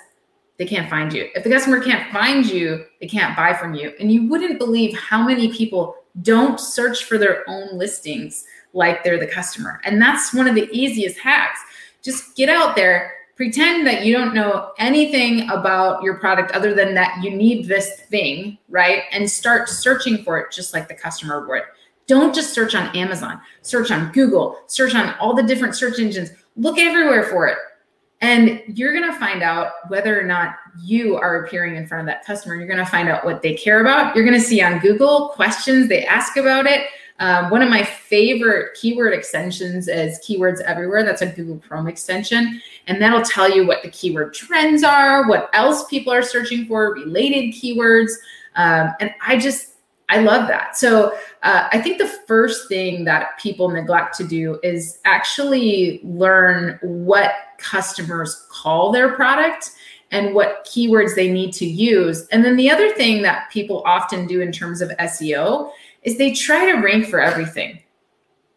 they 0.56 0.66
can't 0.66 0.88
find 0.88 1.12
you. 1.12 1.28
If 1.34 1.42
the 1.42 1.50
customer 1.50 1.82
can't 1.82 2.10
find 2.12 2.46
you, 2.46 2.84
they 3.00 3.06
can't 3.06 3.36
buy 3.36 3.54
from 3.54 3.74
you. 3.74 3.92
And 3.98 4.12
you 4.12 4.28
wouldn't 4.28 4.58
believe 4.58 4.96
how 4.96 5.26
many 5.26 5.52
people 5.52 5.96
don't 6.22 6.60
search 6.60 7.04
for 7.04 7.18
their 7.18 7.48
own 7.48 7.76
listings 7.76 8.44
like 8.72 9.02
they're 9.04 9.18
the 9.18 9.26
customer. 9.26 9.80
And 9.84 10.00
that's 10.00 10.32
one 10.32 10.48
of 10.48 10.54
the 10.54 10.68
easiest 10.72 11.18
hacks. 11.18 11.60
Just 12.02 12.36
get 12.36 12.48
out 12.48 12.76
there, 12.76 13.12
pretend 13.36 13.86
that 13.86 14.04
you 14.04 14.12
don't 14.12 14.34
know 14.34 14.72
anything 14.78 15.48
about 15.50 16.02
your 16.02 16.18
product 16.18 16.52
other 16.52 16.74
than 16.74 16.94
that 16.94 17.22
you 17.22 17.30
need 17.30 17.66
this 17.66 18.00
thing, 18.02 18.58
right? 18.68 19.02
And 19.12 19.28
start 19.28 19.68
searching 19.68 20.22
for 20.22 20.38
it 20.38 20.52
just 20.52 20.72
like 20.72 20.88
the 20.88 20.94
customer 20.94 21.46
would. 21.48 21.62
Don't 22.06 22.34
just 22.34 22.54
search 22.54 22.74
on 22.74 22.94
Amazon, 22.96 23.40
search 23.62 23.90
on 23.90 24.10
Google, 24.12 24.58
search 24.66 24.94
on 24.94 25.14
all 25.20 25.34
the 25.34 25.42
different 25.42 25.76
search 25.76 25.98
engines, 26.00 26.30
look 26.56 26.78
everywhere 26.78 27.24
for 27.24 27.46
it. 27.46 27.56
And 28.20 28.62
you're 28.66 28.92
going 28.92 29.10
to 29.10 29.18
find 29.18 29.42
out 29.42 29.72
whether 29.88 30.18
or 30.18 30.24
not 30.24 30.56
you 30.82 31.16
are 31.16 31.44
appearing 31.44 31.76
in 31.76 31.86
front 31.86 32.02
of 32.02 32.06
that 32.06 32.24
customer. 32.24 32.56
You're 32.56 32.66
going 32.66 32.84
to 32.84 32.84
find 32.84 33.08
out 33.08 33.24
what 33.24 33.40
they 33.42 33.54
care 33.54 33.80
about. 33.80 34.14
You're 34.14 34.26
going 34.26 34.38
to 34.38 34.44
see 34.44 34.60
on 34.60 34.78
Google 34.80 35.28
questions 35.28 35.88
they 35.88 36.04
ask 36.04 36.36
about 36.36 36.66
it. 36.66 36.86
Um, 37.20 37.50
one 37.50 37.60
of 37.60 37.68
my 37.68 37.84
favorite 37.84 38.74
keyword 38.80 39.12
extensions 39.12 39.88
is 39.88 40.18
Keywords 40.26 40.62
Everywhere. 40.62 41.04
That's 41.04 41.20
a 41.20 41.26
Google 41.26 41.58
Chrome 41.58 41.86
extension. 41.86 42.60
And 42.86 43.00
that'll 43.00 43.22
tell 43.22 43.48
you 43.48 43.66
what 43.66 43.82
the 43.82 43.90
keyword 43.90 44.32
trends 44.32 44.82
are, 44.82 45.28
what 45.28 45.50
else 45.52 45.84
people 45.84 46.12
are 46.12 46.22
searching 46.22 46.66
for, 46.66 46.94
related 46.94 47.54
keywords. 47.54 48.12
Um, 48.56 48.94
and 49.00 49.14
I 49.24 49.36
just, 49.36 49.74
I 50.08 50.20
love 50.20 50.48
that. 50.48 50.78
So 50.78 51.12
uh, 51.42 51.68
I 51.70 51.80
think 51.80 51.98
the 51.98 52.08
first 52.08 52.68
thing 52.68 53.04
that 53.04 53.38
people 53.38 53.68
neglect 53.68 54.16
to 54.16 54.24
do 54.26 54.58
is 54.62 54.98
actually 55.04 56.00
learn 56.02 56.78
what 56.82 57.32
customers 57.58 58.46
call 58.50 58.92
their 58.92 59.14
product 59.14 59.72
and 60.10 60.34
what 60.34 60.66
keywords 60.66 61.14
they 61.14 61.30
need 61.30 61.52
to 61.52 61.66
use. 61.66 62.26
And 62.28 62.44
then 62.44 62.56
the 62.56 62.70
other 62.70 62.92
thing 62.94 63.22
that 63.22 63.50
people 63.50 63.82
often 63.84 64.26
do 64.26 64.40
in 64.40 64.50
terms 64.50 64.80
of 64.80 64.90
SEO 64.98 65.70
is 66.02 66.18
they 66.18 66.32
try 66.32 66.70
to 66.70 66.80
rank 66.80 67.06
for 67.06 67.20
everything. 67.20 67.80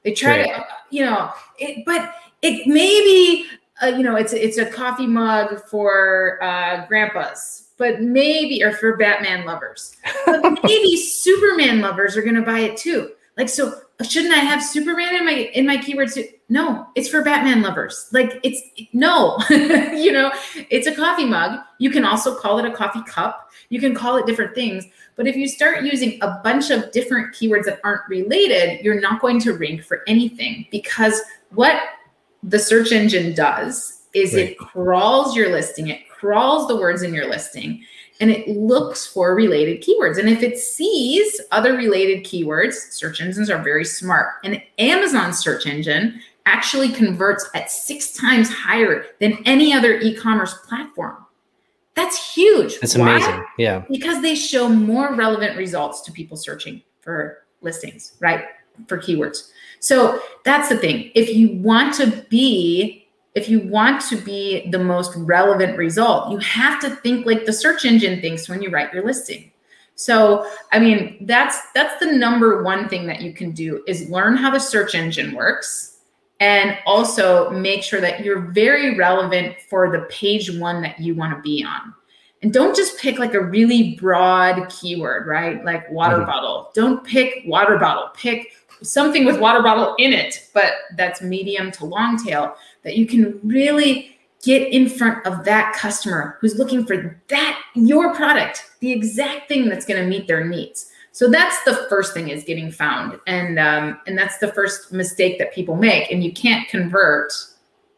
They 0.04 0.14
try 0.14 0.42
right. 0.42 0.56
to, 0.56 0.66
you 0.90 1.06
know, 1.06 1.32
it, 1.58 1.86
but 1.86 2.14
it 2.42 2.68
maybe, 2.68 3.46
uh, 3.82 3.88
you 3.88 4.04
know, 4.04 4.16
it's 4.16 4.34
it's 4.34 4.58
a 4.58 4.66
coffee 4.66 5.08
mug 5.08 5.62
for 5.68 6.40
uh, 6.44 6.86
grandpas, 6.88 7.70
but 7.78 8.02
maybe, 8.02 8.64
or 8.64 8.74
for 8.74 8.98
Batman 8.98 9.46
lovers, 9.46 9.96
but 10.26 10.42
maybe 10.64 10.98
Superman 10.98 11.82
lovers 11.82 12.18
are 12.18 12.22
going 12.22 12.36
to 12.36 12.42
buy 12.42 12.60
it 12.60 12.78
too. 12.78 13.12
Like, 13.38 13.50
so 13.50 13.74
shouldn't 14.02 14.34
I 14.34 14.40
have 14.40 14.64
Superman 14.64 15.16
in 15.16 15.26
my 15.26 15.32
in 15.32 15.66
my 15.66 15.78
keywords? 15.78 16.18
No, 16.50 16.88
it's 16.96 17.10
for 17.10 17.24
Batman 17.24 17.62
lovers. 17.62 18.10
Like, 18.12 18.40
it's 18.44 18.62
no, 18.94 19.38
you 19.50 20.12
know, 20.12 20.32
it's 20.70 20.88
a 20.88 20.96
coffee 20.96 21.26
mug. 21.26 21.60
You 21.80 21.90
can 21.90 22.06
also 22.06 22.36
call 22.36 22.60
it 22.60 22.66
a 22.66 22.72
coffee 22.72 23.04
cup. 23.08 23.50
You 23.70 23.80
can 23.80 23.96
call 23.96 24.18
it 24.18 24.26
different 24.26 24.54
things 24.54 24.86
but 25.16 25.28
if 25.28 25.36
you 25.36 25.48
start 25.48 25.84
using 25.84 26.18
a 26.22 26.40
bunch 26.44 26.72
of 26.72 26.92
different 26.92 27.36
keywords 27.36 27.66
that 27.66 27.80
aren't 27.84 28.08
related, 28.10 28.84
you're 28.84 29.00
not 29.00 29.22
going 29.22 29.40
to 29.42 29.54
rank 29.54 29.84
for 29.84 30.02
anything 30.08 30.68
because 30.72 31.22
what 31.52 31.80
the 32.42 32.60
search 32.60 32.92
engine 32.92 33.34
does 33.34 34.02
is 34.14 34.34
right. 34.34 34.50
it 34.50 34.58
crawls 34.58 35.36
your 35.36 35.50
listing, 35.50 35.88
it 35.90 36.10
crawls 36.10 36.68
the 36.68 36.76
words 36.76 37.04
in 37.04 37.14
your 37.14 37.30
listing, 37.30 37.84
and 38.20 38.30
it 38.30 38.48
looks 38.48 39.06
for 39.06 39.36
related 39.36 39.84
keywords. 39.84 40.18
And 40.18 40.30
if 40.30 40.44
it 40.44 40.58
sees 40.58 41.42
other 41.52 41.76
related 41.76 42.24
keywords, 42.24 42.74
search 42.74 43.22
engines 43.22 43.50
are 43.50 43.62
very 43.62 43.86
smart. 43.86 44.36
And 44.44 44.62
Amazon 44.78 45.34
search 45.34 45.66
engine 45.66 46.22
actually 46.46 46.90
converts 46.90 47.50
at 47.56 47.72
six 47.72 48.14
times 48.14 48.50
higher 48.50 49.06
than 49.20 49.38
any 49.46 49.74
other 49.74 50.00
e 50.00 50.16
commerce 50.16 50.54
platform. 50.68 51.18
That's 51.96 52.34
huge. 52.34 52.80
That's 52.80 52.98
Why? 52.98 53.18
amazing. 53.18 53.46
Yeah. 53.58 53.84
Because 53.90 54.22
they 54.22 54.36
show 54.36 54.68
more 54.68 55.14
relevant 55.16 55.58
results 55.58 56.02
to 56.02 56.12
people 56.12 56.38
searching 56.38 56.82
for 57.02 57.46
listings, 57.62 58.14
right? 58.20 58.46
For 58.88 58.98
keywords. 58.98 59.52
So 59.80 60.22
that's 60.44 60.70
the 60.70 60.78
thing. 60.78 61.12
If 61.14 61.36
you 61.36 61.58
want 61.58 61.94
to 61.96 62.26
be 62.30 63.03
if 63.36 63.50
you 63.50 63.62
want 63.62 64.02
to 64.10 64.16
be 64.16 64.70
the 64.70 64.80
most 64.80 65.16
relevant 65.16 65.78
result, 65.78 66.32
you 66.32 66.38
have 66.38 66.80
to 66.82 66.90
think 66.98 67.26
like 67.26 67.46
the 67.46 67.54
search 67.54 67.86
engine 67.86 68.22
thinks 68.22 68.48
when 68.48 68.62
you 68.62 68.70
write 68.70 68.94
your 68.94 69.06
listing. 69.06 69.52
So, 69.96 70.50
I 70.72 70.80
mean, 70.80 71.26
that's 71.26 71.58
that's 71.74 72.04
the 72.04 72.12
number 72.12 72.64
one 72.64 72.90
thing 72.90 73.06
that 73.08 73.22
you 73.22 73.34
can 73.34 73.52
do 73.52 73.84
is 73.88 74.10
learn 74.10 74.36
how 74.36 74.52
the 74.52 74.60
search 74.60 74.96
engine 74.96 75.34
works 75.34 76.00
and 76.40 76.78
also 76.86 77.50
make 77.52 77.84
sure 77.84 78.02
that 78.02 78.24
you're 78.24 78.52
very 78.52 78.98
relevant 78.98 79.56
for 79.70 79.92
the 79.92 80.06
page 80.10 80.52
one 80.60 80.82
that 80.82 81.00
you 81.00 81.16
want 81.16 81.36
to 81.36 81.42
be 81.42 81.64
on. 81.64 81.94
And 82.42 82.52
don't 82.52 82.76
just 82.76 83.00
pick 83.00 83.20
like 83.20 83.36
a 83.36 83.40
really 83.40 83.96
broad 83.96 84.68
keyword, 84.70 85.28
right? 85.28 85.64
Like 85.64 85.90
water 85.90 86.18
mm-hmm. 86.18 86.26
bottle. 86.26 86.72
Don't 86.74 87.04
pick 87.06 87.44
water 87.46 87.78
bottle. 87.78 88.10
Pick 88.16 88.52
something 88.84 89.26
with 89.26 89.40
water 89.40 89.62
bottle 89.62 89.96
in 89.98 90.14
it, 90.14 90.50
but 90.54 90.74
that's 90.96 91.22
medium 91.22 91.72
to 91.72 91.86
long 91.86 92.24
tail 92.24 92.56
that 92.84 92.96
you 92.98 93.06
can 93.06 93.40
really 93.44 94.18
get 94.44 94.68
in 94.74 94.90
front 94.90 95.26
of 95.26 95.46
that 95.46 95.74
customer 95.74 96.38
who's 96.42 96.58
looking 96.58 96.86
for 96.86 97.20
that 97.30 97.62
your 97.76 98.14
product, 98.14 98.72
the 98.82 98.92
exact 98.92 99.48
thing 99.48 99.70
that's 99.70 99.86
going 99.86 100.02
to 100.02 100.08
meet 100.08 100.28
their 100.28 100.46
needs. 100.46 100.92
So 101.14 101.30
that's 101.30 101.64
the 101.64 101.86
first 101.90 102.14
thing 102.14 102.30
is 102.30 102.44
getting 102.44 102.72
found, 102.72 103.20
and 103.28 103.60
um, 103.60 104.00
and 104.08 104.18
that's 104.18 104.40
the 104.40 104.52
first 104.52 104.92
mistake 104.92 105.38
that 105.38 105.54
people 105.54 105.76
make. 105.76 106.12
And 106.12 106.24
you 106.24 106.34
can't 106.34 106.68
convert 106.68 107.32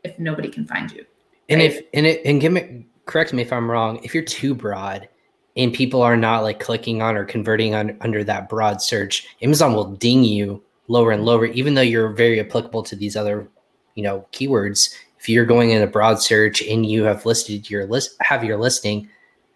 if 0.03 0.19
nobody 0.19 0.49
can 0.49 0.67
find 0.67 0.91
you. 0.91 1.05
And 1.47 1.61
right? 1.61 1.71
if 1.71 1.85
and 1.93 2.05
it 2.05 2.21
and 2.25 2.41
give 2.41 2.51
me 2.51 2.85
correct 3.05 3.31
me 3.31 3.41
if 3.41 3.53
I'm 3.53 3.71
wrong. 3.71 4.01
If 4.03 4.13
you're 4.13 4.23
too 4.23 4.53
broad, 4.53 5.07
and 5.55 5.73
people 5.73 6.01
are 6.01 6.17
not 6.17 6.43
like 6.43 6.59
clicking 6.59 7.01
on 7.01 7.15
or 7.15 7.23
converting 7.23 7.73
on 7.73 7.97
under 8.01 8.23
that 8.25 8.49
broad 8.49 8.81
search, 8.81 9.25
Amazon 9.41 9.73
will 9.73 9.95
ding 9.95 10.25
you 10.25 10.61
lower 10.87 11.11
and 11.11 11.25
lower, 11.25 11.45
even 11.45 11.73
though 11.73 11.81
you're 11.81 12.09
very 12.09 12.39
applicable 12.39 12.83
to 12.83 12.95
these 12.95 13.15
other, 13.15 13.47
you 13.95 14.03
know, 14.03 14.25
keywords. 14.31 14.93
If 15.19 15.29
you're 15.29 15.45
going 15.45 15.71
in 15.71 15.81
a 15.81 15.87
broad 15.87 16.21
search 16.21 16.61
and 16.61 16.85
you 16.85 17.03
have 17.03 17.25
listed 17.25 17.69
your 17.69 17.85
list, 17.87 18.15
have 18.21 18.43
your 18.43 18.57
listing 18.57 19.09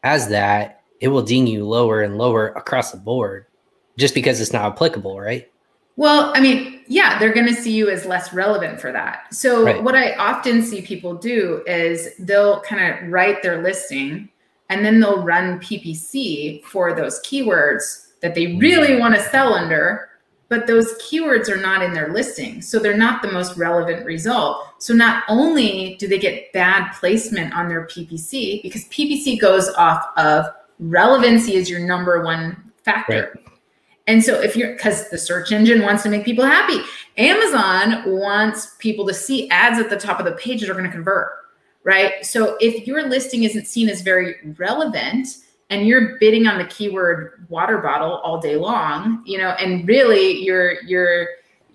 as 0.03 0.29
that, 0.29 0.83
it 0.99 1.09
will 1.09 1.21
ding 1.21 1.47
you 1.47 1.65
lower 1.65 2.01
and 2.01 2.17
lower 2.17 2.49
across 2.49 2.91
the 2.91 2.97
board, 2.97 3.45
just 3.97 4.13
because 4.13 4.41
it's 4.41 4.53
not 4.53 4.71
applicable, 4.73 5.19
right? 5.19 5.49
Well, 5.95 6.31
I 6.33 6.39
mean, 6.39 6.81
yeah, 6.87 7.19
they're 7.19 7.33
going 7.33 7.47
to 7.47 7.61
see 7.61 7.73
you 7.73 7.89
as 7.89 8.05
less 8.05 8.33
relevant 8.33 8.79
for 8.79 8.91
that. 8.93 9.33
So, 9.33 9.65
right. 9.65 9.83
what 9.83 9.95
I 9.95 10.15
often 10.15 10.63
see 10.63 10.81
people 10.81 11.13
do 11.13 11.61
is 11.67 12.15
they'll 12.19 12.61
kind 12.61 12.81
of 12.81 13.11
write 13.11 13.43
their 13.43 13.61
listing 13.61 14.29
and 14.69 14.85
then 14.85 14.99
they'll 14.99 15.23
run 15.23 15.59
PPC 15.59 16.63
for 16.63 16.93
those 16.93 17.19
keywords 17.21 18.07
that 18.21 18.35
they 18.35 18.55
really 18.55 18.93
mm. 18.93 18.99
want 18.99 19.15
to 19.15 19.21
sell 19.21 19.53
under, 19.53 20.08
but 20.49 20.67
those 20.67 20.93
keywords 20.95 21.47
are 21.47 21.57
not 21.57 21.81
in 21.81 21.93
their 21.93 22.11
listing. 22.11 22.61
So 22.61 22.79
they're 22.79 22.97
not 22.97 23.21
the 23.21 23.31
most 23.31 23.55
relevant 23.55 24.05
result. 24.05 24.65
So 24.79 24.93
not 24.93 25.23
only 25.29 25.95
do 25.99 26.07
they 26.07 26.19
get 26.19 26.51
bad 26.51 26.91
placement 26.93 27.53
on 27.53 27.67
their 27.67 27.85
PPC, 27.85 28.61
because 28.63 28.85
PPC 28.85 29.39
goes 29.39 29.69
off 29.69 30.05
of 30.17 30.45
relevancy 30.79 31.55
is 31.55 31.69
your 31.69 31.79
number 31.79 32.23
one 32.23 32.71
factor. 32.83 33.31
Right. 33.35 33.45
And 34.07 34.23
so 34.23 34.41
if 34.41 34.55
you're 34.55 34.73
because 34.73 35.09
the 35.09 35.19
search 35.19 35.51
engine 35.51 35.83
wants 35.83 36.01
to 36.03 36.09
make 36.09 36.25
people 36.25 36.43
happy, 36.43 36.81
Amazon 37.17 38.03
wants 38.11 38.75
people 38.79 39.05
to 39.05 39.13
see 39.13 39.47
ads 39.51 39.77
at 39.77 39.89
the 39.91 39.97
top 39.97 40.19
of 40.19 40.25
the 40.25 40.31
page 40.31 40.61
that 40.61 40.69
are 40.69 40.73
going 40.73 40.85
to 40.85 40.91
convert 40.91 41.29
right? 41.83 42.25
So 42.25 42.57
if 42.59 42.85
your 42.85 43.07
listing 43.07 43.43
isn't 43.43 43.67
seen 43.67 43.89
as 43.89 44.01
very 44.01 44.35
relevant 44.57 45.27
and 45.69 45.87
you're 45.87 46.17
bidding 46.19 46.47
on 46.47 46.57
the 46.57 46.65
keyword 46.65 47.45
water 47.49 47.77
bottle 47.77 48.17
all 48.23 48.39
day 48.39 48.55
long, 48.55 49.21
you 49.25 49.37
know, 49.37 49.49
and 49.51 49.87
really 49.87 50.43
you're 50.43 50.81
you're 50.83 51.27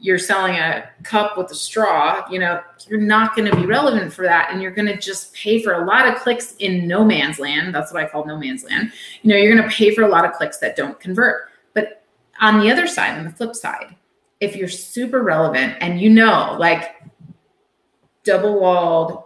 you're 0.05 0.19
selling 0.19 0.57
a 0.57 0.91
cup 1.03 1.39
with 1.39 1.51
a 1.51 1.55
straw, 1.55 2.23
you 2.31 2.39
know, 2.39 2.61
you're 2.89 3.01
not 3.01 3.35
going 3.35 3.51
to 3.51 3.57
be 3.57 3.65
relevant 3.65 4.13
for 4.13 4.23
that. 4.23 4.51
And 4.51 4.61
you're 4.61 4.71
going 4.71 4.89
to 4.89 4.99
just 4.99 5.33
pay 5.33 5.63
for 5.63 5.73
a 5.73 5.87
lot 5.87 6.07
of 6.07 6.17
clicks 6.17 6.57
in 6.59 6.87
no 6.87 7.07
man's 7.07 7.39
land. 7.39 7.75
That's 7.75 7.91
what 7.91 8.05
I 8.05 8.09
call 8.09 8.27
no 8.27 8.37
man's 8.37 8.65
land. 8.65 8.93
You 9.23 9.31
know, 9.31 9.37
you're 9.37 9.57
going 9.57 9.67
to 9.67 9.75
pay 9.75 9.95
for 9.95 10.03
a 10.03 10.09
lot 10.09 10.27
of 10.27 10.33
clicks 10.33 10.59
that 10.59 10.77
don't 10.77 11.01
convert. 11.01 11.49
But 11.73 12.05
on 12.39 12.61
the 12.61 12.71
other 12.71 12.87
side, 12.87 13.17
on 13.17 13.25
the 13.25 13.31
flip 13.31 13.55
side, 13.55 13.97
if 14.41 14.55
you're 14.57 14.69
super 14.69 15.23
relevant 15.23 15.79
and 15.81 15.99
you 15.99 16.11
know, 16.11 16.55
like 16.59 16.97
double 18.25 18.61
walled 18.61 19.23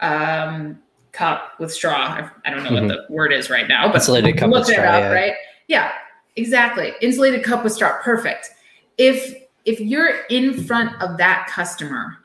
um, 0.00 0.82
cup 1.16 1.52
with 1.58 1.72
straw. 1.72 2.28
I 2.44 2.50
don't 2.50 2.62
know 2.62 2.70
mm-hmm. 2.70 2.88
what 2.88 3.08
the 3.08 3.12
word 3.12 3.32
is 3.32 3.50
right 3.50 3.66
now, 3.66 3.86
but 3.88 3.96
insulated 3.96 4.36
cup 4.36 4.50
look 4.50 4.68
it 4.68 4.74
straw, 4.74 4.84
up, 4.84 5.00
yeah. 5.00 5.12
right? 5.12 5.32
Yeah, 5.68 5.92
exactly. 6.36 6.92
Insulated 7.00 7.42
cup 7.42 7.64
with 7.64 7.72
straw. 7.72 7.98
Perfect. 8.02 8.50
If 8.98 9.34
if 9.64 9.80
you're 9.80 10.24
in 10.30 10.64
front 10.64 11.00
of 11.02 11.16
that 11.16 11.48
customer, 11.50 12.18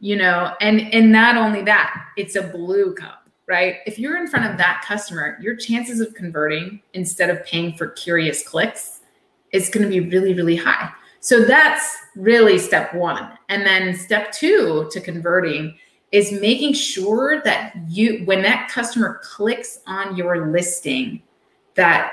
you 0.00 0.16
know, 0.16 0.54
and 0.60 0.92
and 0.92 1.12
not 1.12 1.36
only 1.36 1.62
that, 1.62 1.94
it's 2.16 2.36
a 2.36 2.42
blue 2.42 2.94
cup, 2.94 3.28
right? 3.46 3.76
If 3.86 3.98
you're 3.98 4.16
in 4.16 4.26
front 4.26 4.50
of 4.50 4.56
that 4.58 4.82
customer, 4.86 5.38
your 5.40 5.54
chances 5.54 6.00
of 6.00 6.14
converting 6.14 6.80
instead 6.94 7.30
of 7.30 7.44
paying 7.44 7.74
for 7.74 7.88
curious 7.88 8.46
clicks 8.46 9.00
is 9.52 9.68
going 9.68 9.84
to 9.84 9.90
be 9.90 10.08
really 10.08 10.34
really 10.34 10.56
high. 10.56 10.90
So 11.20 11.44
that's 11.44 11.96
really 12.16 12.58
step 12.58 12.94
1. 12.94 13.38
And 13.48 13.66
then 13.66 13.94
step 13.94 14.30
2 14.32 14.88
to 14.90 15.00
converting 15.00 15.76
is 16.10 16.32
making 16.32 16.72
sure 16.72 17.42
that 17.42 17.74
you 17.86 18.22
when 18.24 18.42
that 18.42 18.68
customer 18.70 19.20
clicks 19.22 19.80
on 19.86 20.16
your 20.16 20.50
listing 20.50 21.22
that 21.74 22.12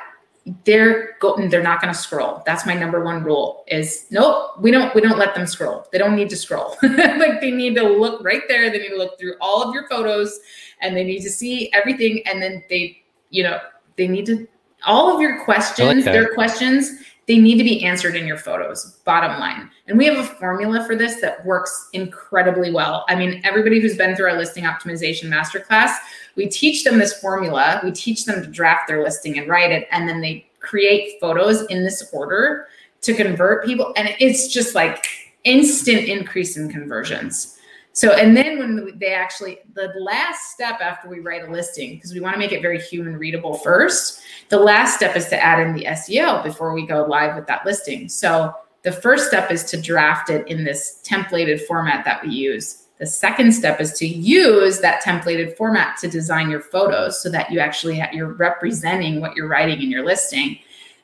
they're 0.64 1.18
go- 1.20 1.36
they're 1.48 1.64
not 1.64 1.82
going 1.82 1.92
to 1.92 2.00
scroll. 2.00 2.44
That's 2.46 2.66
my 2.66 2.76
number 2.76 3.04
one 3.04 3.24
rule 3.24 3.64
is 3.68 4.06
nope 4.12 4.60
we 4.60 4.70
don't 4.70 4.94
we 4.94 5.02
don't 5.02 5.18
let 5.18 5.34
them 5.34 5.48
scroll. 5.48 5.88
They 5.92 5.98
don't 5.98 6.16
need 6.16 6.30
to 6.30 6.36
scroll. 6.36 6.78
Like 6.84 7.42
they 7.42 7.52
need 7.52 7.76
to 7.76 7.84
look 7.84 8.24
right 8.24 8.44
there. 8.48 8.70
They 8.70 8.80
need 8.80 8.90
to 8.90 8.98
look 8.98 9.18
through 9.18 9.36
all 9.42 9.64
of 9.64 9.74
your 9.74 9.88
photos 9.88 10.40
and 10.82 10.96
they 10.96 11.04
need 11.04 11.22
to 11.22 11.30
see 11.30 11.72
everything. 11.74 12.22
And 12.28 12.42
then 12.42 12.64
they 12.70 13.02
you 13.30 13.44
know 13.44 13.60
they 13.98 14.08
need 14.08 14.26
to 14.28 14.48
all 14.86 15.14
of 15.14 15.22
your 15.22 15.44
questions 15.46 16.06
like 16.06 16.14
their 16.14 16.34
questions 16.34 17.00
they 17.28 17.38
need 17.38 17.58
to 17.58 17.64
be 17.64 17.84
answered 17.84 18.16
in 18.16 18.28
your 18.28 18.38
photos, 18.38 19.00
bottom 19.04 19.40
line. 19.40 19.70
And 19.88 19.98
we 19.98 20.06
have 20.06 20.18
a 20.18 20.24
formula 20.24 20.86
for 20.86 20.96
this 20.96 21.20
that 21.22 21.44
works 21.46 21.90
incredibly 21.94 22.72
well. 22.72 23.04
I 23.10 23.16
mean, 23.16 23.42
everybody 23.44 23.80
who's 23.80 23.98
been 23.98 24.16
through 24.16 24.30
our 24.30 24.38
listing 24.38 24.66
optimization 24.66 25.30
masterclass, 25.30 25.96
we 26.36 26.48
teach 26.48 26.84
them 26.84 27.00
this 27.00 27.20
formula. 27.20 27.82
We 27.84 27.92
teach 27.92 28.26
them 28.26 28.44
to 28.44 28.48
draft 28.48 28.88
their 28.88 29.02
listing 29.04 29.40
and 29.40 29.48
write 29.48 29.72
it, 29.72 29.88
and 29.92 30.08
then 30.08 30.22
they 30.22 30.46
create 30.60 31.20
photos 31.20 31.64
in 31.68 31.84
this 31.84 32.10
order 32.14 32.68
to 33.02 33.14
convert 33.14 33.66
people. 33.66 33.94
And 33.96 34.16
it's 34.20 34.48
just 34.48 34.76
like 34.76 35.06
instant 35.44 36.08
increase 36.08 36.58
in 36.58 36.70
conversions. 36.70 37.55
So, 37.96 38.12
and 38.12 38.36
then 38.36 38.60
when 38.60 39.00
they 39.00 39.14
actually, 39.14 39.60
the 39.74 39.94
last 39.98 40.52
step 40.52 40.82
after 40.82 41.08
we 41.08 41.22
write 41.22 41.48
a 41.48 41.52
listing, 41.52 41.96
because 41.96 42.14
we 42.14 42.20
want 42.20 42.34
to 42.34 42.40
make 42.40 42.52
it 42.52 42.62
very 42.62 42.78
human 42.78 43.16
readable 43.16 43.54
first, 43.54 44.20
the 44.50 44.60
last 44.60 44.98
step 44.98 45.16
is 45.16 45.30
to 45.30 45.42
add 45.42 45.66
in 45.66 45.74
the 45.74 45.86
SEO 45.86 46.44
before 46.44 46.74
we 46.74 46.86
go 46.86 47.06
live 47.06 47.38
with 47.38 47.48
that 47.48 47.66
listing. 47.66 48.10
So, 48.10 48.54
the 48.84 48.92
first 48.92 49.28
step 49.28 49.50
is 49.50 49.64
to 49.72 49.82
draft 49.82 50.30
it 50.30 50.46
in 50.48 50.66
this 50.66 51.02
templated 51.04 51.62
format 51.62 52.04
that 52.04 52.22
we 52.22 52.32
use. 52.32 52.84
The 53.00 53.06
second 53.06 53.54
step 53.54 53.80
is 53.80 53.94
to 53.94 54.06
use 54.06 54.80
that 54.82 55.02
templated 55.02 55.56
format 55.56 55.98
to 56.00 56.10
design 56.10 56.50
your 56.50 56.62
photos 56.62 57.24
so 57.24 57.30
that 57.30 57.50
you 57.50 57.60
actually 57.60 57.96
have, 57.96 58.14
you're 58.14 58.34
representing 58.34 59.22
what 59.22 59.36
you're 59.36 59.48
writing 59.48 59.82
in 59.82 59.90
your 59.90 60.06
listing. 60.06 60.60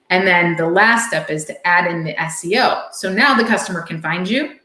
And 0.09 0.27
then 0.27 0.57
the 0.57 0.67
last 0.67 1.07
step 1.07 1.31
is 1.31 1.45
to 1.45 1.67
add 1.67 1.89
in 1.89 2.03
the 2.03 2.13
SEO. 2.15 2.93
So 2.93 3.11
now 3.11 3.33
the 3.33 3.45
customer 3.45 3.81
can 3.81 4.01
find 4.01 4.29
you 4.29 4.59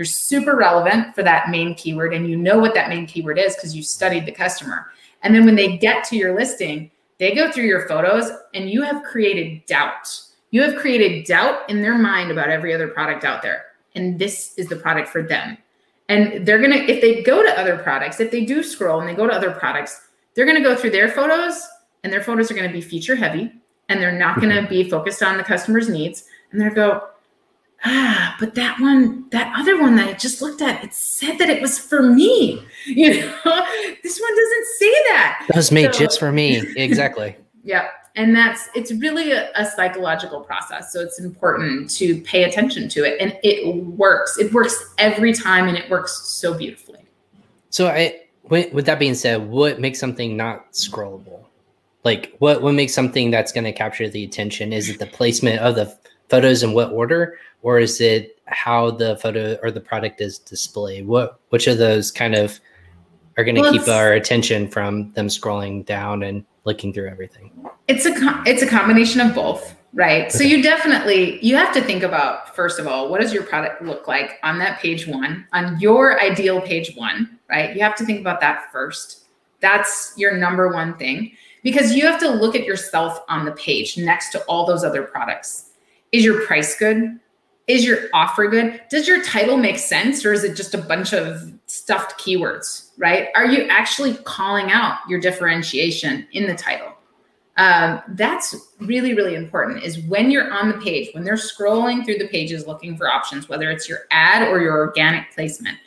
you're 0.00 0.06
super 0.06 0.56
relevant 0.56 1.14
for 1.14 1.22
that 1.22 1.50
main 1.50 1.74
keyword 1.74 2.14
and 2.14 2.26
you 2.26 2.34
know 2.34 2.58
what 2.58 2.72
that 2.72 2.88
main 2.88 3.06
keyword 3.06 3.38
is 3.38 3.54
because 3.54 3.76
you 3.76 3.82
studied 3.82 4.24
the 4.24 4.32
customer. 4.32 4.86
And 5.22 5.34
then 5.34 5.44
when 5.44 5.56
they 5.56 5.76
get 5.76 6.04
to 6.04 6.16
your 6.16 6.34
listing, 6.34 6.90
they 7.18 7.34
go 7.34 7.52
through 7.52 7.66
your 7.66 7.86
photos 7.86 8.30
and 8.54 8.70
you 8.70 8.80
have 8.80 9.02
created 9.02 9.66
doubt. 9.66 10.22
You 10.52 10.62
have 10.62 10.80
created 10.80 11.26
doubt 11.26 11.68
in 11.68 11.82
their 11.82 11.98
mind 11.98 12.30
about 12.30 12.48
every 12.48 12.72
other 12.72 12.88
product 12.88 13.24
out 13.26 13.42
there. 13.42 13.66
And 13.94 14.18
this 14.18 14.54
is 14.56 14.68
the 14.68 14.76
product 14.76 15.10
for 15.10 15.22
them. 15.22 15.58
And 16.08 16.46
they're 16.46 16.60
going 16.60 16.72
to, 16.72 16.90
if 16.90 17.02
they 17.02 17.22
go 17.22 17.42
to 17.42 17.60
other 17.60 17.76
products, 17.76 18.20
if 18.20 18.30
they 18.30 18.46
do 18.46 18.62
scroll 18.62 19.00
and 19.00 19.08
they 19.08 19.14
go 19.14 19.26
to 19.26 19.34
other 19.34 19.50
products, 19.50 20.00
they're 20.34 20.46
going 20.46 20.56
to 20.56 20.64
go 20.66 20.74
through 20.74 20.92
their 20.92 21.10
photos 21.10 21.60
and 22.04 22.10
their 22.10 22.22
photos 22.22 22.50
are 22.50 22.54
going 22.54 22.66
to 22.66 22.72
be 22.72 22.80
feature 22.80 23.16
heavy 23.16 23.52
and 23.90 24.00
they're 24.00 24.18
not 24.18 24.36
going 24.36 24.48
to 24.48 24.62
mm-hmm. 24.62 24.70
be 24.70 24.88
focused 24.88 25.22
on 25.22 25.36
the 25.36 25.44
customer's 25.44 25.90
needs. 25.90 26.24
And 26.52 26.58
they're 26.58 26.70
go, 26.70 27.06
ah, 27.84 28.36
but 28.40 28.54
that 28.54 28.80
one, 28.80 29.28
that 29.30 29.52
other 29.56 29.80
one 29.80 29.96
that 29.96 30.08
I 30.08 30.12
just 30.14 30.42
looked 30.42 30.62
at, 30.62 30.82
it 30.84 30.94
said 30.94 31.38
that 31.38 31.50
it 31.50 31.60
was 31.60 31.78
for 31.78 32.02
me. 32.02 32.62
You 32.86 33.10
know, 33.10 33.66
this 34.02 34.18
one 34.18 34.36
doesn't 34.36 34.66
say 34.78 34.90
that. 35.08 35.44
That 35.48 35.56
was 35.56 35.70
made 35.70 35.94
so, 35.94 36.00
just 36.00 36.18
for 36.18 36.32
me. 36.32 36.62
Exactly. 36.76 37.36
yeah. 37.62 37.88
And 38.16 38.34
that's, 38.34 38.68
it's 38.74 38.90
really 38.90 39.32
a, 39.32 39.50
a, 39.54 39.66
psychological 39.66 40.40
process. 40.40 40.92
So 40.92 41.00
it's 41.00 41.20
important 41.20 41.90
to 41.96 42.20
pay 42.22 42.44
attention 42.44 42.88
to 42.88 43.04
it. 43.04 43.20
And 43.20 43.38
it 43.42 43.76
works. 43.84 44.38
It 44.38 44.52
works 44.52 44.74
every 44.98 45.32
time 45.34 45.68
and 45.68 45.76
it 45.76 45.88
works 45.90 46.22
so 46.26 46.54
beautifully. 46.54 47.00
So 47.68 47.88
I, 47.88 48.22
with 48.48 48.86
that 48.86 48.98
being 48.98 49.14
said, 49.14 49.48
what 49.48 49.78
makes 49.78 50.00
something 50.00 50.36
not 50.36 50.72
scrollable? 50.72 51.44
Like 52.02 52.34
what, 52.38 52.62
what 52.62 52.72
makes 52.72 52.94
something 52.94 53.30
that's 53.30 53.52
going 53.52 53.64
to 53.64 53.72
capture 53.72 54.08
the 54.08 54.24
attention? 54.24 54.72
Is 54.72 54.88
it 54.88 54.98
the 54.98 55.06
placement 55.06 55.60
of 55.60 55.76
the 55.76 55.96
photos 56.30 56.62
in 56.62 56.72
what 56.72 56.90
order 56.92 57.38
or 57.62 57.78
is 57.78 58.00
it 58.00 58.38
how 58.46 58.90
the 58.90 59.16
photo 59.16 59.56
or 59.62 59.70
the 59.70 59.80
product 59.80 60.20
is 60.20 60.38
displayed? 60.38 61.06
What 61.06 61.40
which 61.50 61.66
of 61.66 61.78
those 61.78 62.10
kind 62.10 62.34
of 62.34 62.60
are 63.36 63.44
going 63.44 63.54
to 63.54 63.62
well, 63.62 63.72
keep 63.72 63.88
our 63.88 64.12
attention 64.12 64.68
from 64.68 65.12
them 65.12 65.28
scrolling 65.28 65.84
down 65.84 66.22
and 66.22 66.44
looking 66.64 66.92
through 66.92 67.08
everything? 67.08 67.52
It's 67.88 68.06
a 68.06 68.12
it's 68.46 68.62
a 68.62 68.66
combination 68.66 69.20
of 69.20 69.34
both, 69.34 69.76
right? 69.92 70.22
Okay. 70.22 70.30
So 70.30 70.44
you 70.44 70.62
definitely 70.62 71.44
you 71.44 71.56
have 71.56 71.72
to 71.74 71.80
think 71.80 72.02
about 72.02 72.54
first 72.54 72.78
of 72.78 72.86
all, 72.86 73.10
what 73.10 73.20
does 73.20 73.32
your 73.32 73.42
product 73.42 73.82
look 73.82 74.08
like 74.08 74.38
on 74.42 74.58
that 74.58 74.80
page 74.80 75.06
1, 75.06 75.46
on 75.52 75.80
your 75.80 76.20
ideal 76.20 76.60
page 76.60 76.94
1, 76.96 77.38
right? 77.48 77.74
You 77.74 77.82
have 77.82 77.96
to 77.96 78.04
think 78.04 78.20
about 78.20 78.40
that 78.40 78.70
first. 78.72 79.24
That's 79.60 80.14
your 80.16 80.36
number 80.36 80.68
one 80.72 80.96
thing 80.96 81.32
because 81.62 81.94
you 81.94 82.06
have 82.06 82.18
to 82.20 82.30
look 82.30 82.56
at 82.56 82.64
yourself 82.64 83.20
on 83.28 83.44
the 83.44 83.52
page 83.52 83.98
next 83.98 84.30
to 84.30 84.40
all 84.44 84.66
those 84.66 84.84
other 84.84 85.02
products. 85.02 85.70
Is 86.12 86.24
your 86.24 86.44
price 86.46 86.76
good? 86.78 87.20
Is 87.70 87.84
your 87.84 88.08
offer 88.12 88.48
good? 88.48 88.80
Does 88.90 89.06
your 89.06 89.22
title 89.22 89.56
make 89.56 89.78
sense 89.78 90.24
or 90.24 90.32
is 90.32 90.42
it 90.42 90.56
just 90.56 90.74
a 90.74 90.78
bunch 90.78 91.12
of 91.12 91.52
stuffed 91.66 92.20
keywords, 92.20 92.90
right? 92.98 93.28
Are 93.36 93.46
you 93.46 93.62
actually 93.68 94.14
calling 94.24 94.72
out 94.72 94.98
your 95.08 95.20
differentiation 95.20 96.26
in 96.32 96.48
the 96.48 96.56
title? 96.56 96.92
Um, 97.58 98.02
that's 98.08 98.56
really, 98.80 99.14
really 99.14 99.36
important 99.36 99.84
is 99.84 100.00
when 100.00 100.32
you're 100.32 100.52
on 100.52 100.68
the 100.68 100.78
page, 100.78 101.14
when 101.14 101.22
they're 101.22 101.34
scrolling 101.34 102.04
through 102.04 102.18
the 102.18 102.26
pages 102.26 102.66
looking 102.66 102.96
for 102.96 103.08
options, 103.08 103.48
whether 103.48 103.70
it's 103.70 103.88
your 103.88 104.00
ad 104.10 104.48
or 104.48 104.60
your 104.60 104.76
organic 104.76 105.32
placement, 105.32 105.78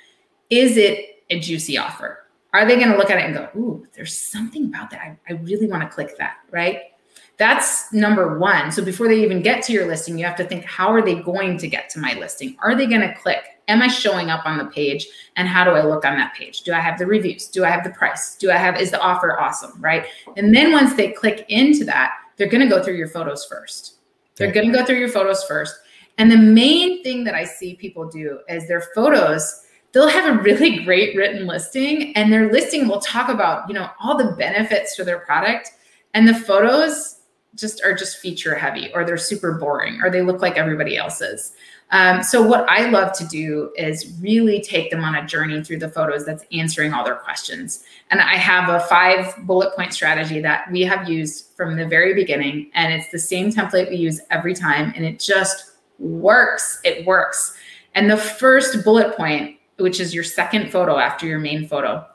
is 0.49 0.77
it 0.77 1.21
a 1.31 1.39
juicy 1.41 1.77
offer? 1.77 2.19
Are 2.53 2.65
they 2.65 2.77
going 2.77 2.91
to 2.91 2.97
look 2.97 3.09
at 3.09 3.17
it 3.17 3.25
and 3.25 3.33
go, 3.33 3.49
ooh, 3.59 3.85
there's 3.93 4.17
something 4.17 4.67
about 4.67 4.89
that. 4.91 5.01
I, 5.01 5.17
I 5.27 5.33
really 5.33 5.67
want 5.67 5.83
to 5.83 5.89
click 5.89 6.17
that, 6.17 6.37
right? 6.49 6.92
That's 7.37 7.91
number 7.91 8.37
one. 8.37 8.71
So 8.71 8.83
before 8.83 9.07
they 9.07 9.21
even 9.23 9.41
get 9.41 9.63
to 9.63 9.73
your 9.73 9.87
listing, 9.87 10.17
you 10.17 10.25
have 10.25 10.35
to 10.35 10.45
think, 10.45 10.65
how 10.65 10.89
are 10.89 11.01
they 11.01 11.15
going 11.15 11.57
to 11.57 11.67
get 11.67 11.89
to 11.91 11.99
my 11.99 12.13
listing? 12.13 12.55
Are 12.61 12.75
they 12.75 12.85
going 12.85 13.01
to 13.01 13.13
click? 13.15 13.43
Am 13.67 13.81
I 13.81 13.87
showing 13.87 14.29
up 14.29 14.45
on 14.45 14.57
the 14.57 14.65
page? 14.65 15.07
And 15.35 15.47
how 15.47 15.63
do 15.63 15.71
I 15.71 15.83
look 15.83 16.05
on 16.05 16.15
that 16.17 16.33
page? 16.35 16.61
Do 16.61 16.73
I 16.73 16.79
have 16.79 16.99
the 16.99 17.07
reviews? 17.07 17.47
Do 17.47 17.65
I 17.65 17.69
have 17.69 17.83
the 17.83 17.89
price? 17.89 18.35
Do 18.35 18.51
I 18.51 18.57
have, 18.57 18.79
is 18.79 18.91
the 18.91 18.99
offer 18.99 19.39
awesome? 19.39 19.73
Right. 19.81 20.05
And 20.37 20.53
then 20.53 20.71
once 20.71 20.93
they 20.95 21.11
click 21.11 21.45
into 21.49 21.85
that, 21.85 22.13
they're 22.37 22.49
going 22.49 22.67
to 22.67 22.73
go 22.73 22.83
through 22.83 22.95
your 22.95 23.07
photos 23.07 23.45
first. 23.45 23.95
They're 24.35 24.51
going 24.51 24.71
to 24.71 24.77
go 24.77 24.85
through 24.85 24.99
your 24.99 25.09
photos 25.09 25.43
first. 25.45 25.75
And 26.17 26.31
the 26.31 26.37
main 26.37 27.03
thing 27.03 27.23
that 27.23 27.33
I 27.33 27.45
see 27.45 27.75
people 27.75 28.07
do 28.07 28.39
is 28.47 28.67
their 28.67 28.81
photos 28.93 29.61
they'll 29.93 30.07
have 30.07 30.37
a 30.37 30.41
really 30.41 30.79
great 30.83 31.15
written 31.15 31.47
listing 31.47 32.15
and 32.17 32.33
their 32.33 32.51
listing 32.51 32.87
will 32.87 32.99
talk 32.99 33.29
about 33.29 33.67
you 33.69 33.73
know 33.73 33.87
all 34.01 34.17
the 34.17 34.35
benefits 34.35 34.95
to 34.95 35.03
their 35.03 35.19
product 35.19 35.71
and 36.13 36.27
the 36.27 36.33
photos 36.33 37.19
just 37.55 37.83
are 37.83 37.93
just 37.93 38.17
feature 38.17 38.55
heavy 38.55 38.91
or 38.93 39.03
they're 39.03 39.17
super 39.17 39.53
boring 39.53 39.99
or 40.01 40.09
they 40.09 40.21
look 40.21 40.41
like 40.41 40.57
everybody 40.57 40.97
else's 40.97 41.53
um, 41.91 42.23
so 42.23 42.41
what 42.41 42.67
i 42.69 42.89
love 42.89 43.13
to 43.13 43.25
do 43.27 43.71
is 43.77 44.13
really 44.21 44.61
take 44.61 44.89
them 44.89 45.03
on 45.03 45.15
a 45.15 45.25
journey 45.25 45.63
through 45.63 45.77
the 45.77 45.89
photos 45.89 46.25
that's 46.25 46.45
answering 46.51 46.93
all 46.93 47.03
their 47.03 47.15
questions 47.15 47.83
and 48.11 48.21
i 48.21 48.35
have 48.35 48.69
a 48.69 48.79
five 48.87 49.35
bullet 49.45 49.75
point 49.75 49.93
strategy 49.93 50.39
that 50.39 50.69
we 50.71 50.81
have 50.81 51.09
used 51.09 51.47
from 51.55 51.75
the 51.75 51.85
very 51.85 52.13
beginning 52.13 52.69
and 52.73 52.93
it's 52.93 53.11
the 53.11 53.19
same 53.19 53.51
template 53.51 53.89
we 53.89 53.95
use 53.95 54.21
every 54.31 54.53
time 54.53 54.91
and 54.95 55.05
it 55.05 55.19
just 55.19 55.73
works 55.99 56.79
it 56.83 57.05
works 57.05 57.55
and 57.95 58.09
the 58.09 58.17
first 58.17 58.83
bullet 58.83 59.15
point 59.15 59.57
which 59.77 59.99
is 59.99 60.13
your 60.13 60.23
second 60.23 60.71
photo 60.71 60.97
after 60.97 61.25
your 61.25 61.39
main 61.39 61.67
photo. 61.67 62.05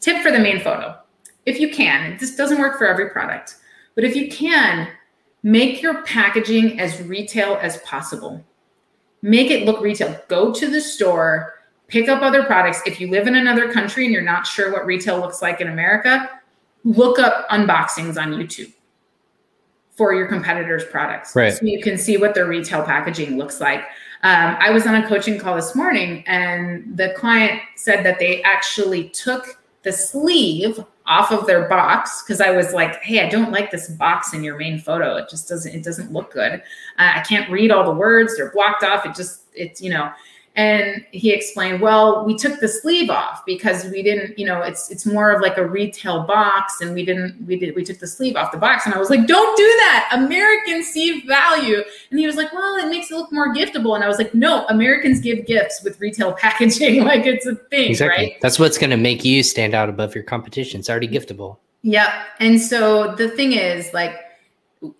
Tip 0.00 0.22
for 0.22 0.30
the 0.30 0.38
main 0.38 0.60
photo. 0.60 0.96
If 1.46 1.60
you 1.60 1.70
can, 1.70 2.16
this 2.18 2.36
doesn't 2.36 2.58
work 2.58 2.78
for 2.78 2.86
every 2.86 3.10
product, 3.10 3.56
but 3.94 4.04
if 4.04 4.16
you 4.16 4.28
can, 4.28 4.88
make 5.42 5.82
your 5.82 6.02
packaging 6.02 6.80
as 6.80 7.00
retail 7.02 7.58
as 7.60 7.78
possible. 7.78 8.44
Make 9.22 9.50
it 9.50 9.64
look 9.64 9.80
retail. 9.80 10.20
Go 10.28 10.52
to 10.52 10.70
the 10.70 10.80
store, 10.80 11.54
pick 11.88 12.08
up 12.08 12.22
other 12.22 12.44
products. 12.44 12.80
If 12.86 13.00
you 13.00 13.08
live 13.08 13.26
in 13.26 13.36
another 13.36 13.72
country 13.72 14.04
and 14.04 14.12
you're 14.12 14.22
not 14.22 14.46
sure 14.46 14.72
what 14.72 14.86
retail 14.86 15.18
looks 15.18 15.42
like 15.42 15.60
in 15.60 15.68
America, 15.68 16.30
look 16.84 17.18
up 17.18 17.48
unboxings 17.48 18.20
on 18.20 18.32
YouTube 18.32 18.72
for 19.90 20.12
your 20.12 20.26
competitors' 20.26 20.84
products. 20.84 21.36
Right. 21.36 21.52
So 21.52 21.64
you 21.64 21.80
can 21.80 21.96
see 21.96 22.16
what 22.16 22.34
their 22.34 22.46
retail 22.46 22.82
packaging 22.82 23.38
looks 23.38 23.60
like. 23.60 23.80
Um, 24.22 24.56
I 24.58 24.70
was 24.70 24.86
on 24.86 24.94
a 24.96 25.06
coaching 25.06 25.38
call 25.38 25.54
this 25.54 25.74
morning, 25.76 26.24
and 26.26 26.96
the 26.96 27.14
client 27.16 27.60
said 27.76 28.04
that 28.04 28.18
they 28.18 28.42
actually 28.42 29.10
took 29.10 29.62
the 29.84 29.92
sleeve 29.92 30.82
off 31.06 31.30
of 31.30 31.46
their 31.46 31.68
box 31.68 32.22
because 32.22 32.40
I 32.40 32.50
was 32.50 32.72
like, 32.72 33.02
"Hey, 33.02 33.24
I 33.24 33.28
don't 33.28 33.52
like 33.52 33.70
this 33.70 33.88
box 33.88 34.32
in 34.32 34.42
your 34.42 34.56
main 34.56 34.78
photo. 34.78 35.16
It 35.16 35.28
just 35.28 35.48
doesn't. 35.48 35.72
It 35.72 35.84
doesn't 35.84 36.12
look 36.12 36.32
good. 36.32 36.54
Uh, 36.98 37.12
I 37.14 37.20
can't 37.20 37.50
read 37.50 37.70
all 37.70 37.84
the 37.84 37.98
words. 37.98 38.36
They're 38.36 38.50
blocked 38.50 38.82
off. 38.82 39.06
It 39.06 39.14
just. 39.14 39.42
It's 39.54 39.80
you 39.80 39.90
know." 39.90 40.10
And 40.56 41.04
he 41.10 41.32
explained 41.32 41.80
well 41.80 42.24
we 42.24 42.36
took 42.36 42.60
the 42.60 42.68
sleeve 42.68 43.10
off 43.10 43.44
because 43.44 43.86
we 43.86 44.02
didn't 44.02 44.38
you 44.38 44.46
know 44.46 44.62
it's 44.62 44.88
it's 44.88 45.04
more 45.04 45.32
of 45.32 45.40
like 45.40 45.58
a 45.58 45.66
retail 45.66 46.22
box 46.22 46.80
and 46.80 46.94
we 46.94 47.04
didn't 47.04 47.36
we 47.46 47.56
did 47.58 47.74
we 47.74 47.82
took 47.82 47.98
the 47.98 48.06
sleeve 48.06 48.36
off 48.36 48.52
the 48.52 48.58
box. 48.58 48.86
And 48.86 48.94
i 48.94 48.98
was 48.98 49.10
like 49.10 49.26
don't 49.26 49.56
do 49.56 49.62
that. 49.62 50.10
Americans 50.12 50.86
see 50.86 51.26
value. 51.26 51.82
And 52.10 52.20
he 52.20 52.26
was 52.26 52.36
like 52.36 52.52
well 52.52 52.76
it 52.76 52.88
makes 52.88 53.10
it 53.10 53.14
look 53.14 53.32
more 53.32 53.52
giftable. 53.52 53.94
And 53.94 54.04
i 54.04 54.08
was 54.08 54.18
like 54.18 54.34
no 54.34 54.64
americans 54.68 55.20
give 55.20 55.46
gifts 55.46 55.82
with 55.82 56.00
retail 56.00 56.32
packaging. 56.38 57.04
Like 57.04 57.26
it's 57.26 57.46
a 57.46 57.56
thing 57.56 57.90
exactly. 57.90 58.24
right 58.26 58.40
that's 58.40 58.58
what's 58.58 58.78
going 58.78 58.90
to 58.90 58.96
make 58.96 59.24
you 59.24 59.42
stand 59.42 59.74
out 59.74 59.88
above 59.88 60.14
your 60.14 60.24
competition. 60.24 60.80
It's 60.80 60.90
already 60.90 61.08
giftable. 61.08 61.58
Yep. 61.82 62.08
And 62.40 62.60
so 62.60 63.14
the 63.16 63.28
thing 63.28 63.52
is 63.52 63.92
like 63.92 64.20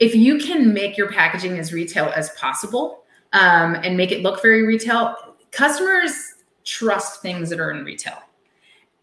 if 0.00 0.14
you 0.14 0.38
can 0.38 0.72
make 0.74 0.96
your 0.96 1.10
packaging 1.12 1.58
as 1.58 1.72
retail 1.72 2.12
as 2.16 2.30
possible 2.30 3.04
um, 3.34 3.74
and 3.74 3.96
make 3.96 4.12
it 4.12 4.22
look 4.22 4.40
very 4.40 4.64
retail 4.64 5.14
customers 5.54 6.34
trust 6.64 7.22
things 7.22 7.50
that 7.50 7.60
are 7.60 7.70
in 7.70 7.84
retail. 7.84 8.18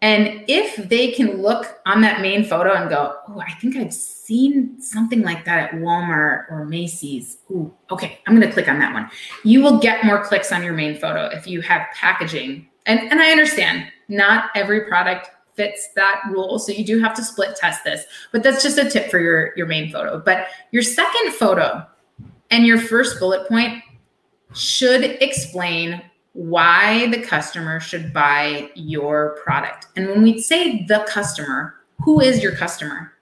And 0.04 0.44
if 0.48 0.90
they 0.90 1.12
can 1.12 1.44
look 1.44 1.80
on 1.86 2.02
that 2.02 2.22
main 2.22 2.44
photo 2.44 2.74
and 2.74 2.90
go, 2.90 3.18
oh, 3.30 3.40
I 3.40 3.52
think 3.54 3.76
I've 3.76 3.94
seen 3.94 4.82
something 4.82 5.22
like 5.22 5.46
that 5.46 5.60
at 5.60 5.80
Walmart 5.80 6.52
or 6.52 6.66
Macy's. 6.66 7.38
Ooh, 7.52 7.72
okay, 7.92 8.20
I'm 8.26 8.42
to 8.42 8.52
click 8.52 8.68
on 8.68 8.80
that 8.80 8.94
one. 8.94 9.12
You 9.44 9.62
will 9.62 9.78
get 9.78 10.04
more 10.04 10.24
clicks 10.24 10.52
on 10.52 10.64
your 10.64 10.74
main 10.74 10.98
photo 10.98 11.26
if 11.28 11.46
you 11.46 11.62
have 11.62 11.86
packaging. 11.94 12.68
And, 12.88 13.00
and 13.12 13.22
I 13.22 13.30
understand 13.30 13.92
not 14.08 14.50
every 14.56 14.86
product 14.86 15.30
fits 15.54 15.90
that 15.96 16.22
rule. 16.32 16.58
So 16.58 16.72
you 16.72 16.84
do 16.84 17.00
have 17.00 17.14
to 17.14 17.24
split 17.24 17.56
test 17.56 17.84
this, 17.84 18.04
but 18.32 18.42
that's 18.42 18.64
just 18.64 18.80
a 18.80 18.90
tip 18.90 19.12
for 19.12 19.20
your, 19.20 19.54
your 19.56 19.68
main 19.68 19.92
photo. 19.92 20.20
But 20.20 20.48
your 20.72 20.82
second 20.82 21.34
photo 21.34 21.86
and 22.50 22.66
your 22.66 22.80
first 22.80 23.20
bullet 23.20 23.48
point 23.48 23.84
should 24.56 25.04
explain 25.04 26.02
why 26.34 27.08
the 27.08 27.22
customer 27.22 27.80
should 27.80 28.14
buy 28.14 28.70
your 28.76 29.38
product. 29.44 29.88
And 29.96 30.08
when 30.08 30.22
we 30.22 30.42
say 30.42 30.86
the 30.86 31.06
customer, 31.08 31.76
who 32.04 32.22
is 32.22 32.42
your 32.42 32.56
customer? 32.56 33.14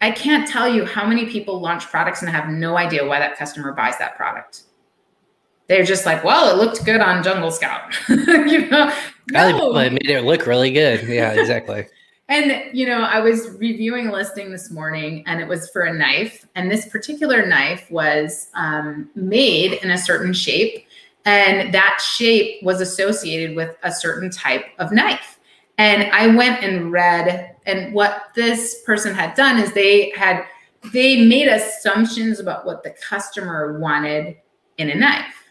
I 0.00 0.10
can't 0.10 0.48
tell 0.48 0.68
you 0.68 0.84
how 0.84 1.06
many 1.06 1.26
people 1.26 1.60
launch 1.60 1.86
products 1.86 2.22
and 2.22 2.30
have 2.30 2.48
no 2.48 2.76
idea 2.76 3.06
why 3.06 3.20
that 3.20 3.38
customer 3.38 3.72
buys 3.72 3.96
that 3.98 4.16
product. 4.16 4.64
They're 5.68 5.84
just 5.84 6.04
like, 6.04 6.24
well, 6.24 6.50
it 6.50 6.62
looked 6.62 6.84
good 6.84 7.00
on 7.00 7.22
Jungle 7.22 7.52
Scout. 7.52 7.94
you 8.08 8.68
know, 8.68 8.92
no. 9.30 9.78
it 9.78 9.92
made 9.92 10.10
it 10.10 10.24
look 10.24 10.46
really 10.46 10.72
good. 10.72 11.08
Yeah, 11.08 11.32
exactly. 11.40 11.86
and 12.28 12.76
you 12.76 12.84
know, 12.84 13.02
I 13.02 13.20
was 13.20 13.50
reviewing 13.58 14.08
a 14.08 14.12
listing 14.12 14.50
this 14.50 14.70
morning, 14.70 15.22
and 15.26 15.40
it 15.40 15.46
was 15.46 15.70
for 15.70 15.82
a 15.82 15.94
knife, 15.94 16.46
and 16.56 16.70
this 16.70 16.88
particular 16.88 17.46
knife 17.46 17.88
was 17.90 18.48
um, 18.54 19.08
made 19.14 19.74
in 19.84 19.92
a 19.92 19.98
certain 19.98 20.32
shape 20.32 20.84
and 21.24 21.72
that 21.72 22.00
shape 22.00 22.62
was 22.62 22.80
associated 22.80 23.56
with 23.56 23.76
a 23.82 23.92
certain 23.92 24.30
type 24.30 24.64
of 24.78 24.92
knife. 24.92 25.38
And 25.78 26.10
I 26.12 26.28
went 26.28 26.62
and 26.62 26.92
read, 26.92 27.56
and 27.66 27.94
what 27.94 28.28
this 28.34 28.82
person 28.82 29.14
had 29.14 29.34
done 29.34 29.58
is 29.58 29.72
they 29.72 30.10
had 30.10 30.44
they 30.92 31.24
made 31.24 31.46
assumptions 31.46 32.40
about 32.40 32.66
what 32.66 32.82
the 32.82 32.90
customer 32.90 33.78
wanted 33.78 34.36
in 34.78 34.90
a 34.90 34.94
knife 34.94 35.50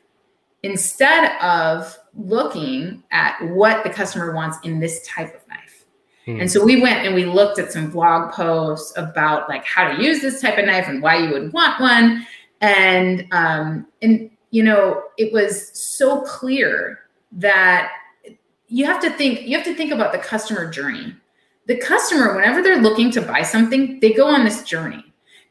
instead 0.63 1.41
of 1.41 1.97
looking 2.13 3.01
at 3.11 3.41
what 3.49 3.83
the 3.83 3.89
customer 3.89 4.33
wants 4.33 4.57
in 4.63 4.79
this 4.79 5.07
type 5.07 5.33
of 5.33 5.47
knife. 5.47 5.85
Hmm. 6.25 6.41
And 6.41 6.51
so 6.51 6.63
we 6.63 6.81
went 6.81 7.05
and 7.05 7.15
we 7.15 7.25
looked 7.25 7.59
at 7.59 7.71
some 7.71 7.89
blog 7.89 8.33
posts 8.33 8.95
about 8.97 9.49
like 9.49 9.65
how 9.65 9.91
to 9.91 10.03
use 10.03 10.21
this 10.21 10.41
type 10.41 10.57
of 10.57 10.65
knife 10.65 10.87
and 10.87 11.01
why 11.01 11.17
you 11.17 11.31
would 11.31 11.53
want 11.53 11.79
one. 11.79 12.27
And 12.59 13.25
um, 13.31 13.87
and 14.01 14.29
you 14.51 14.63
know, 14.63 15.03
it 15.17 15.33
was 15.33 15.71
so 15.77 16.21
clear 16.21 16.99
that 17.31 17.91
you 18.67 18.85
have 18.85 19.01
to 19.01 19.09
think 19.11 19.41
you 19.41 19.55
have 19.55 19.65
to 19.65 19.75
think 19.75 19.91
about 19.91 20.11
the 20.11 20.19
customer 20.19 20.69
journey. 20.69 21.15
The 21.67 21.77
customer 21.77 22.35
whenever 22.35 22.61
they're 22.61 22.81
looking 22.81 23.11
to 23.11 23.21
buy 23.21 23.41
something, 23.41 23.99
they 23.99 24.13
go 24.13 24.27
on 24.27 24.45
this 24.45 24.63
journey. 24.63 25.03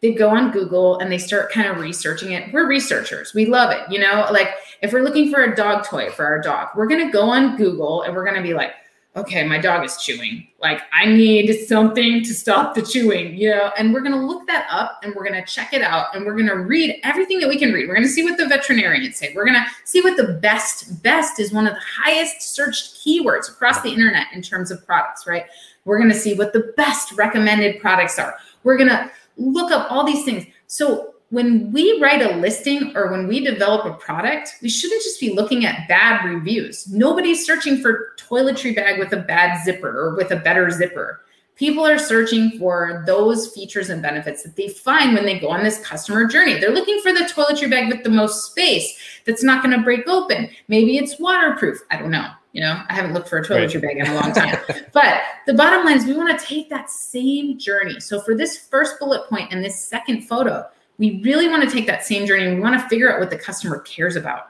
They 0.02 0.14
go 0.14 0.30
on 0.30 0.50
Google 0.50 0.98
and 0.98 1.12
they 1.12 1.18
start 1.18 1.52
kind 1.52 1.68
of 1.68 1.78
researching 1.78 2.32
it. 2.32 2.52
We're 2.52 2.66
researchers. 2.66 3.34
We 3.34 3.46
love 3.46 3.70
it. 3.70 3.80
You 3.90 4.00
know, 4.00 4.26
like 4.30 4.48
if 4.82 4.92
we're 4.92 5.02
looking 5.02 5.30
for 5.30 5.42
a 5.42 5.54
dog 5.54 5.84
toy 5.84 6.10
for 6.10 6.24
our 6.24 6.40
dog, 6.40 6.68
we're 6.74 6.86
going 6.86 7.04
to 7.04 7.12
go 7.12 7.28
on 7.28 7.56
Google 7.56 8.02
and 8.02 8.14
we're 8.14 8.24
going 8.24 8.36
to 8.36 8.42
be 8.42 8.54
like, 8.54 8.72
okay, 9.16 9.44
my 9.46 9.58
dog 9.58 9.84
is 9.84 9.96
chewing. 9.96 10.46
Like 10.60 10.82
I 10.92 11.06
need 11.06 11.52
something 11.66 12.22
to 12.22 12.32
stop 12.32 12.74
the 12.74 12.82
chewing, 12.82 13.36
you 13.36 13.50
know, 13.50 13.72
and 13.76 13.92
we're 13.92 14.02
going 14.02 14.12
to 14.12 14.24
look 14.24 14.46
that 14.46 14.68
up 14.70 15.00
and 15.02 15.14
we're 15.14 15.28
going 15.28 15.42
to 15.42 15.50
check 15.50 15.72
it 15.72 15.82
out 15.82 16.14
and 16.14 16.24
we're 16.24 16.34
going 16.34 16.46
to 16.46 16.56
read 16.56 16.96
everything 17.02 17.40
that 17.40 17.48
we 17.48 17.58
can 17.58 17.72
read. 17.72 17.88
We're 17.88 17.94
going 17.94 18.06
to 18.06 18.12
see 18.12 18.22
what 18.22 18.38
the 18.38 18.46
veterinarians 18.46 19.16
say. 19.16 19.32
We're 19.34 19.44
going 19.44 19.58
to 19.58 19.66
see 19.84 20.00
what 20.00 20.16
the 20.16 20.34
best, 20.34 21.02
best 21.02 21.40
is 21.40 21.52
one 21.52 21.66
of 21.66 21.74
the 21.74 21.80
highest 21.80 22.54
searched 22.54 23.04
keywords 23.04 23.48
across 23.48 23.82
the 23.82 23.90
internet 23.90 24.28
in 24.32 24.42
terms 24.42 24.70
of 24.70 24.86
products, 24.86 25.26
right? 25.26 25.46
We're 25.84 25.98
going 25.98 26.10
to 26.10 26.18
see 26.18 26.34
what 26.34 26.52
the 26.52 26.72
best 26.76 27.12
recommended 27.12 27.80
products 27.80 28.18
are. 28.18 28.36
We're 28.62 28.76
going 28.76 28.90
to 28.90 29.10
look 29.36 29.72
up 29.72 29.90
all 29.90 30.04
these 30.04 30.24
things. 30.24 30.46
So 30.68 31.14
when 31.30 31.70
we 31.72 32.00
write 32.00 32.22
a 32.22 32.36
listing 32.36 32.92
or 32.96 33.10
when 33.10 33.28
we 33.28 33.40
develop 33.44 33.86
a 33.86 33.94
product, 33.94 34.56
we 34.62 34.68
shouldn't 34.68 35.02
just 35.02 35.20
be 35.20 35.32
looking 35.32 35.64
at 35.64 35.88
bad 35.88 36.24
reviews. 36.24 36.88
Nobody's 36.90 37.46
searching 37.46 37.80
for 37.80 38.14
toiletry 38.18 38.74
bag 38.74 38.98
with 38.98 39.12
a 39.12 39.18
bad 39.18 39.62
zipper 39.64 39.88
or 39.88 40.16
with 40.16 40.32
a 40.32 40.36
better 40.36 40.70
zipper. 40.70 41.22
People 41.54 41.86
are 41.86 41.98
searching 41.98 42.58
for 42.58 43.04
those 43.06 43.52
features 43.52 43.90
and 43.90 44.02
benefits 44.02 44.42
that 44.42 44.56
they 44.56 44.68
find 44.68 45.14
when 45.14 45.24
they 45.24 45.38
go 45.38 45.50
on 45.50 45.62
this 45.62 45.78
customer 45.84 46.26
journey. 46.26 46.58
They're 46.58 46.74
looking 46.74 47.00
for 47.00 47.12
the 47.12 47.20
toiletry 47.20 47.70
bag 47.70 47.92
with 47.92 48.02
the 48.02 48.10
most 48.10 48.50
space 48.50 48.98
that's 49.24 49.44
not 49.44 49.62
going 49.62 49.76
to 49.76 49.84
break 49.84 50.08
open. 50.08 50.48
Maybe 50.68 50.96
it's 50.96 51.20
waterproof. 51.20 51.78
I 51.90 51.98
don't 51.98 52.10
know. 52.10 52.28
You 52.52 52.62
know, 52.62 52.82
I 52.88 52.94
haven't 52.94 53.12
looked 53.12 53.28
for 53.28 53.38
a 53.38 53.44
toiletry 53.44 53.74
right. 53.74 53.82
bag 53.82 53.98
in 53.98 54.06
a 54.08 54.14
long 54.14 54.32
time. 54.32 54.58
but 54.92 55.20
the 55.46 55.54
bottom 55.54 55.84
line 55.84 55.98
is 55.98 56.06
we 56.06 56.14
want 56.14 56.36
to 56.36 56.44
take 56.44 56.70
that 56.70 56.90
same 56.90 57.58
journey. 57.58 58.00
So 58.00 58.20
for 58.20 58.34
this 58.34 58.58
first 58.58 58.98
bullet 58.98 59.28
point 59.28 59.52
and 59.52 59.62
this 59.62 59.78
second 59.84 60.22
photo, 60.22 60.66
we 61.00 61.22
really 61.24 61.48
want 61.48 61.64
to 61.64 61.70
take 61.70 61.86
that 61.86 62.04
same 62.04 62.26
journey 62.26 62.44
and 62.44 62.56
we 62.56 62.60
want 62.60 62.78
to 62.78 62.88
figure 62.88 63.10
out 63.10 63.18
what 63.18 63.30
the 63.30 63.38
customer 63.38 63.80
cares 63.80 64.16
about. 64.16 64.48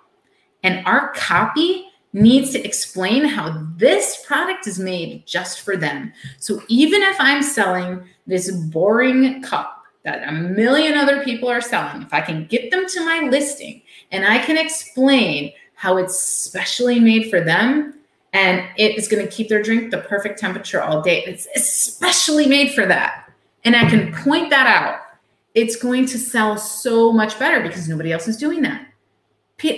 And 0.65 0.85
our 0.85 1.13
copy 1.13 1.87
needs 2.13 2.51
to 2.51 2.65
explain 2.65 3.25
how 3.25 3.65
this 3.77 4.25
product 4.27 4.67
is 4.67 4.77
made 4.77 5.25
just 5.27 5.61
for 5.61 5.77
them. 5.77 6.13
So 6.41 6.61
even 6.67 7.03
if 7.03 7.15
I'm 7.21 7.41
selling 7.41 8.03
this 8.27 8.51
boring 8.51 9.43
cup 9.43 9.85
that 10.05 10.29
a 10.29 10.33
million 10.33 10.99
other 10.99 11.23
people 11.23 11.49
are 11.49 11.61
selling, 11.61 12.03
if 12.03 12.13
I 12.13 12.21
can 12.21 12.47
get 12.47 12.73
them 12.73 12.85
to 12.89 13.05
my 13.05 13.29
listing 13.31 13.83
and 14.11 14.27
I 14.27 14.39
can 14.39 14.59
explain 14.59 15.53
how 15.75 15.99
it's 15.99 16.21
specially 16.21 16.99
made 16.99 17.31
for 17.31 17.41
them 17.41 17.95
and 18.33 18.69
it 18.77 18.99
is 18.99 19.07
going 19.07 19.25
to 19.25 19.31
keep 19.31 19.49
their 19.49 19.63
drink 19.63 19.93
the 19.93 19.99
perfect 19.99 20.41
temperature 20.41 20.83
all 20.83 21.01
day, 21.01 21.23
it's 21.27 21.47
especially 21.55 22.47
made 22.47 22.75
for 22.75 22.87
that. 22.87 23.31
And 23.63 23.77
I 23.77 23.89
can 23.89 24.13
point 24.13 24.51
that 24.51 24.67
out. 24.67 25.10
It's 25.55 25.77
going 25.77 26.07
to 26.07 26.19
sell 26.19 26.57
so 26.57 27.13
much 27.13 27.39
better 27.39 27.61
because 27.61 27.89
nobody 27.89 28.13
else 28.13 28.29
is 28.29 28.37
doing 28.37 28.63
that 28.63 28.87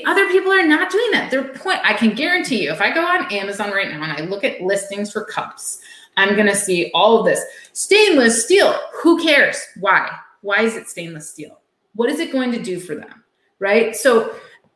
other 0.07 0.29
people 0.29 0.53
are 0.53 0.67
not 0.67 0.91
doing 0.91 1.11
that. 1.13 1.31
Their 1.31 1.49
point, 1.49 1.81
I 1.83 1.95
can 1.95 2.15
guarantee 2.15 2.63
you, 2.63 2.73
if 2.73 2.81
I 2.81 2.95
go 2.95 3.05
on 3.05 3.33
Amazon 3.33 3.71
right 3.71 3.89
now 3.89 4.03
and 4.03 4.13
I 4.13 4.21
look 4.23 4.45
at 4.45 4.61
listings 4.61 5.13
for 5.13 5.25
cups, 5.25 5.81
I'm 6.17 6.35
going 6.35 6.47
to 6.47 6.55
see 6.55 6.91
all 6.95 7.19
of 7.19 7.25
this 7.25 7.43
stainless 7.73 8.45
steel. 8.45 8.79
Who 9.03 9.23
cares? 9.23 9.61
Why? 9.81 10.11
Why 10.43 10.63
is 10.63 10.77
it 10.77 10.89
stainless 10.89 11.31
steel? 11.31 11.61
What 11.95 12.11
is 12.11 12.21
it 12.21 12.33
going 12.33 12.53
to 12.53 12.63
do 12.63 12.79
for 12.79 12.95
them? 12.95 13.25
Right. 13.59 13.95
So, 13.97 14.35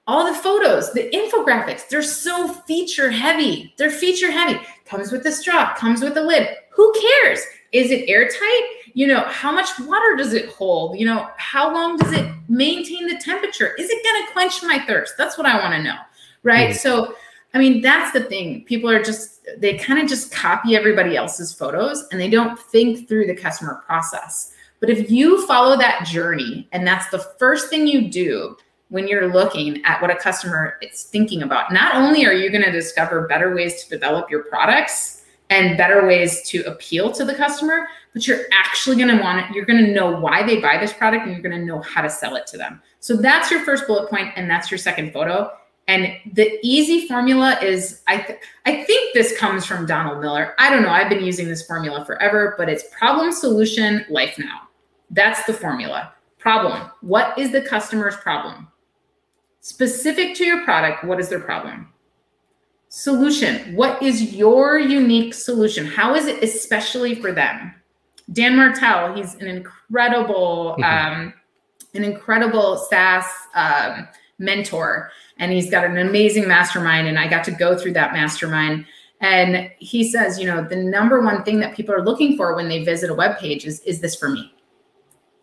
all 0.09 0.25
the 0.25 0.39
photos, 0.39 0.93
the 0.93 1.11
infographics, 1.11 1.89
they're 1.89 2.01
so 2.01 2.47
feature 2.47 3.11
heavy. 3.11 3.75
They're 3.77 3.91
feature 3.91 4.31
heavy. 4.31 4.61
Comes 4.85 5.11
with 5.11 5.25
the 5.25 5.33
straw, 5.33 5.75
comes 5.75 6.01
with 6.01 6.15
the 6.15 6.23
lid. 6.23 6.49
Who 6.71 6.93
cares? 6.93 7.41
Is 7.73 7.91
it 7.91 8.09
airtight? 8.09 8.76
You 8.97 9.07
know, 9.07 9.21
how 9.27 9.53
much 9.53 9.79
water 9.81 10.17
does 10.17 10.33
it 10.33 10.49
hold? 10.49 10.99
You 10.99 11.05
know, 11.05 11.29
how 11.37 11.71
long 11.71 11.99
does 11.99 12.13
it 12.13 12.33
maintain 12.49 13.07
the 13.07 13.19
temperature? 13.19 13.75
Is 13.75 13.91
it 13.91 14.03
going 14.03 14.27
to 14.27 14.33
quench 14.33 14.63
my 14.63 14.79
thirst? 14.87 15.19
That's 15.19 15.37
what 15.37 15.47
I 15.47 15.61
want 15.61 15.75
to 15.75 15.83
know. 15.83 15.97
Right. 16.43 16.71
Mm-hmm. 16.71 16.79
So, 16.79 17.15
I 17.53 17.59
mean, 17.59 17.83
that's 17.83 18.13
the 18.13 18.25
thing. 18.25 18.65
People 18.65 18.89
are 18.89 19.03
just, 19.03 19.41
they 19.59 19.77
kind 19.77 20.01
of 20.01 20.09
just 20.09 20.33
copy 20.33 20.77
everybody 20.77 21.15
else's 21.15 21.53
photos 21.53 22.09
and 22.11 22.19
they 22.19 22.31
don't 22.31 22.59
think 22.59 23.07
through 23.07 23.27
the 23.27 23.37
customer 23.37 23.83
process. 23.85 24.55
But 24.81 24.89
if 24.89 25.11
you 25.11 25.47
follow 25.47 25.77
that 25.77 26.07
journey 26.07 26.67
and 26.73 26.87
that's 26.87 27.11
the 27.11 27.19
first 27.19 27.69
thing 27.69 27.87
you 27.87 28.09
do 28.09 28.57
when 28.89 29.07
you're 29.07 29.31
looking 29.31 29.85
at 29.85 30.01
what 30.01 30.11
a 30.11 30.17
customer 30.17 30.79
is 30.81 31.03
thinking 31.03 31.43
about, 31.43 31.71
not 31.71 31.97
only 31.97 32.25
are 32.25 32.33
you 32.33 32.49
going 32.49 32.65
to 32.65 32.73
discover 32.73 33.29
better 33.29 33.55
ways 33.55 33.85
to 33.85 33.91
develop 33.91 34.31
your 34.31 34.45
products 34.45 35.25
and 35.51 35.77
better 35.77 36.07
ways 36.07 36.43
to 36.49 36.63
appeal 36.63 37.13
to 37.13 37.25
the 37.25 37.35
customer, 37.35 37.87
but 38.13 38.27
you're 38.27 38.45
actually 38.53 38.97
going 38.97 39.15
to 39.17 39.23
want 39.23 39.39
it. 39.39 39.55
You're 39.55 39.65
going 39.65 39.85
to 39.85 39.93
know 39.93 40.19
why 40.19 40.43
they 40.43 40.61
buy 40.61 40.79
this 40.79 40.93
product 40.93 41.25
and 41.25 41.33
you're 41.33 41.43
going 41.43 41.59
to 41.59 41.65
know 41.65 41.81
how 41.83 42.03
to 42.03 42.11
sell 42.11 42.37
it 42.37 42.47
to 42.49 42.57
them. 42.57 42.83
So 43.01 43.17
that's 43.17 43.51
your 43.51 43.61
first 43.61 43.87
bullet 43.87 44.11
point 44.11 44.33
and 44.37 44.51
that's 44.51 44.71
your 44.71 44.79
second 44.79 45.13
photo. 45.13 45.51
And 45.89 46.17
the 46.33 46.59
easy 46.63 47.07
formula 47.07 47.59
is 47.63 48.03
I 48.09 48.19
th- 48.19 48.41
I 48.65 48.83
think 48.83 49.15
this 49.15 49.39
comes 49.39 49.65
from 49.65 49.87
Donald 49.87 50.21
Miller. 50.21 50.55
I 50.59 50.69
don't 50.69 50.83
know. 50.83 50.91
I've 50.91 51.09
been 51.09 51.25
using 51.25 51.47
this 51.47 51.65
formula 51.65 52.05
forever, 52.05 52.57
but 52.59 52.69
it's 52.69 52.85
problem 52.99 53.31
solution 53.31 54.05
life 54.11 54.37
now. 54.37 54.63
That's 55.11 55.45
the 55.45 55.53
formula. 55.53 56.13
Problem. 56.39 56.91
What 57.03 57.39
is 57.39 57.53
the 57.53 57.63
customer's 57.63 58.17
problem? 58.17 58.67
Specific 59.61 60.35
to 60.37 60.45
your 60.45 60.65
product, 60.65 61.05
what 61.05 61.21
is 61.21 61.29
their 61.29 61.41
problem? 61.41 61.93
Solution. 62.88 63.75
What 63.75 64.03
is 64.03 64.35
your 64.35 64.79
unique 64.79 65.35
solution? 65.35 65.87
How 65.87 66.14
is 66.14 66.27
it 66.27 66.42
especially 66.42 67.14
for 67.16 67.33
them? 67.33 67.75
Dan 68.33 68.57
Martell, 68.57 69.14
he's 69.14 69.35
an 69.37 69.49
incredible, 69.49 70.77
mm-hmm. 70.79 70.85
um, 70.85 71.35
an 71.94 72.05
incredible 72.05 72.77
SaaS 72.77 73.25
um, 73.55 74.09
mentor, 74.38 75.11
and 75.38 75.53
he's 75.53 75.70
got 75.70 75.85
an 75.85 75.99
amazing 75.99 76.49
mastermind. 76.49 77.09
And 77.09 77.18
I 77.18 77.29
got 77.29 77.44
to 77.44 77.51
go 77.51 77.77
through 77.77 77.92
that 77.94 78.12
mastermind. 78.12 78.87
And 79.20 79.70
he 79.79 80.09
says, 80.09 80.38
you 80.38 80.46
know, 80.46 80.62
the 80.62 80.77
number 80.77 81.22
one 81.22 81.42
thing 81.42 81.59
that 81.61 81.75
people 81.75 81.94
are 81.94 82.05
looking 82.05 82.37
for 82.37 82.55
when 82.55 82.68
they 82.68 82.85
visit 82.85 83.11
a 83.11 83.14
web 83.14 83.38
page 83.38 83.64
is, 83.64 83.81
is 83.81 84.01
this 84.01 84.14
for 84.14 84.29
me? 84.29 84.53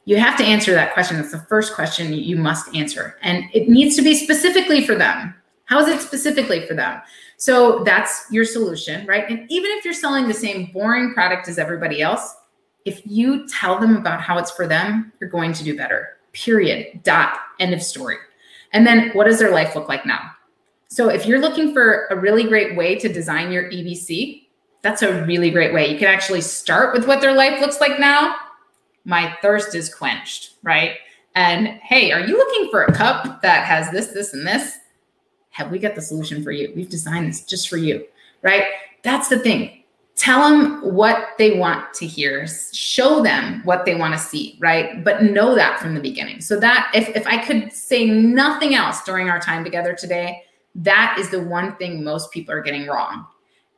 You 0.05 0.17
have 0.17 0.37
to 0.37 0.43
answer 0.43 0.73
that 0.73 0.93
question. 0.93 1.17
That's 1.17 1.31
the 1.31 1.39
first 1.39 1.73
question 1.73 2.13
you 2.13 2.35
must 2.35 2.75
answer. 2.75 3.17
And 3.21 3.45
it 3.53 3.69
needs 3.69 3.95
to 3.95 4.01
be 4.01 4.15
specifically 4.15 4.85
for 4.85 4.95
them. 4.95 5.33
How 5.65 5.79
is 5.79 5.87
it 5.87 6.01
specifically 6.01 6.67
for 6.67 6.73
them? 6.73 7.01
So 7.43 7.83
that's 7.83 8.23
your 8.31 8.45
solution, 8.45 9.05
right? 9.05 9.29
And 9.29 9.45
even 9.51 9.69
if 9.71 9.83
you're 9.83 9.93
selling 9.93 10.29
the 10.29 10.33
same 10.33 10.71
boring 10.71 11.13
product 11.13 11.49
as 11.49 11.59
everybody 11.59 12.01
else, 12.01 12.33
if 12.85 13.01
you 13.03 13.45
tell 13.49 13.77
them 13.77 13.97
about 13.97 14.21
how 14.21 14.37
it's 14.37 14.51
for 14.51 14.65
them, 14.65 15.11
you're 15.19 15.29
going 15.29 15.51
to 15.51 15.63
do 15.65 15.75
better. 15.75 16.19
Period. 16.31 17.03
Dot. 17.03 17.37
End 17.59 17.73
of 17.73 17.83
story. 17.83 18.15
And 18.71 18.87
then 18.87 19.09
what 19.09 19.25
does 19.25 19.39
their 19.39 19.51
life 19.51 19.75
look 19.75 19.89
like 19.89 20.05
now? 20.05 20.21
So 20.87 21.09
if 21.09 21.25
you're 21.25 21.41
looking 21.41 21.73
for 21.73 22.07
a 22.11 22.15
really 22.15 22.45
great 22.45 22.77
way 22.77 22.95
to 22.95 23.11
design 23.11 23.51
your 23.51 23.69
EBC, 23.69 24.43
that's 24.81 25.01
a 25.01 25.25
really 25.25 25.51
great 25.51 25.73
way. 25.73 25.91
You 25.91 25.99
can 25.99 26.07
actually 26.07 26.39
start 26.39 26.93
with 26.93 27.09
what 27.09 27.19
their 27.19 27.35
life 27.35 27.59
looks 27.59 27.81
like 27.81 27.99
now. 27.99 28.37
My 29.03 29.35
thirst 29.41 29.75
is 29.75 29.93
quenched, 29.93 30.53
right? 30.63 30.93
And 31.35 31.67
hey, 31.67 32.13
are 32.13 32.21
you 32.21 32.37
looking 32.37 32.71
for 32.71 32.83
a 32.83 32.93
cup 32.93 33.41
that 33.41 33.65
has 33.65 33.91
this, 33.91 34.13
this, 34.13 34.33
and 34.33 34.47
this? 34.47 34.77
Have 35.53 35.71
we 35.71 35.79
got 35.79 35.95
the 35.95 36.01
solution 36.01 36.43
for 36.43 36.51
you? 36.51 36.73
We've 36.75 36.89
designed 36.89 37.27
this 37.27 37.45
just 37.45 37.69
for 37.69 37.77
you, 37.77 38.05
right? 38.41 38.65
That's 39.03 39.29
the 39.29 39.39
thing. 39.39 39.83
Tell 40.15 40.47
them 40.47 40.81
what 40.93 41.29
they 41.37 41.57
want 41.57 41.93
to 41.95 42.07
hear. 42.07 42.47
Show 42.71 43.21
them 43.21 43.61
what 43.63 43.85
they 43.85 43.95
want 43.95 44.13
to 44.13 44.19
see 44.19 44.57
right? 44.59 45.03
But 45.03 45.23
know 45.23 45.55
that 45.55 45.79
from 45.79 45.95
the 45.95 46.01
beginning. 46.01 46.41
So 46.41 46.59
that 46.59 46.91
if, 46.93 47.09
if 47.09 47.25
i 47.27 47.37
could 47.37 47.71
say 47.71 48.05
nothing 48.05 48.75
else 48.75 49.03
during 49.03 49.29
our 49.29 49.39
time 49.39 49.63
together 49.63 49.93
today 49.93 50.43
that 50.75 51.17
is 51.19 51.29
the 51.29 51.41
one 51.41 51.75
thing 51.75 52.03
most 52.03 52.31
people 52.31 52.53
are 52.53 52.61
getting 52.61 52.87
wrong. 52.87 53.27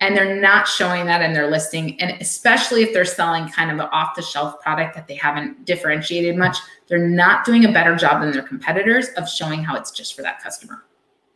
And 0.01 0.15
they're 0.15 0.39
not 0.41 0.67
showing 0.67 1.05
that 1.05 1.21
in 1.21 1.33
their 1.33 1.49
listing. 1.49 1.99
And 2.01 2.21
especially 2.21 2.83
if 2.83 2.93
they're 2.93 3.05
selling 3.05 3.47
kind 3.49 3.71
of 3.71 3.79
an 3.79 3.89
off 3.91 4.15
the 4.15 4.21
shelf 4.21 4.59
product 4.61 4.95
that 4.95 5.07
they 5.07 5.15
haven't 5.15 5.65
differentiated 5.65 6.37
much 6.37 6.57
they're 6.87 7.07
not 7.07 7.45
doing 7.45 7.65
a 7.65 7.71
better 7.71 7.95
job 7.95 8.21
than 8.21 8.31
their 8.31 8.43
competitors 8.43 9.07
of 9.17 9.27
showing 9.27 9.63
how 9.63 9.75
it's 9.75 9.91
just 9.91 10.15
for 10.15 10.21
that 10.21 10.41
customer 10.41 10.83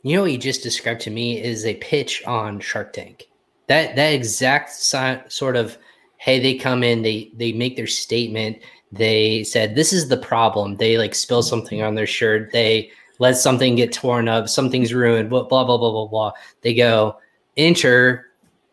you 0.04 0.16
know 0.16 0.22
what 0.22 0.32
you 0.32 0.38
just 0.38 0.64
described 0.64 1.02
to 1.02 1.10
me 1.10 1.42
is 1.42 1.66
a 1.66 1.76
pitch 1.76 2.24
on 2.26 2.60
shark 2.60 2.94
tank. 2.94 3.28
That 3.68 3.96
that 3.96 4.14
exact 4.14 4.72
si- 4.72 5.22
sort 5.28 5.56
of 5.56 5.78
hey 6.18 6.40
they 6.40 6.56
come 6.56 6.84
in 6.84 7.02
they 7.02 7.32
they 7.36 7.52
make 7.52 7.76
their 7.76 7.88
statement. 7.88 8.58
They 8.92 9.44
said 9.44 9.76
this 9.76 9.94
is 9.94 10.08
the 10.08 10.18
problem. 10.18 10.78
They 10.78 10.98
like 10.98 11.14
spill 11.14 11.44
something 11.44 11.82
on 11.82 11.96
their 11.96 12.08
shirt. 12.08 12.52
They 12.52 12.92
let 13.20 13.38
something 13.38 13.76
get 13.76 13.92
torn 13.92 14.28
up. 14.28 14.48
Something's 14.48 14.94
ruined. 14.94 15.30
Blah 15.30 15.44
blah 15.44 15.66
blah 15.66 15.78
blah 15.78 15.92
blah 15.92 16.08
blah. 16.08 16.32
They 16.62 16.74
go 16.74 17.18
enter 17.58 18.28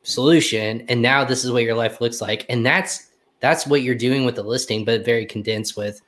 solution. 0.05 0.85
And 0.89 1.03
now 1.03 1.25
this 1.25 1.45
is 1.45 1.51
what 1.51 1.65
your 1.65 1.75
life 1.75 2.01
looks 2.01 2.21
like. 2.21 2.47
And 2.49 2.65
that's 2.65 3.11
that's 3.41 3.67
what 3.67 3.83
you're 3.83 3.95
doing 3.95 4.25
with 4.25 4.37
the 4.37 4.43
listing 4.43 4.85
but 4.85 5.05
very 5.05 5.27
condensed 5.27 5.77
with 5.77 6.01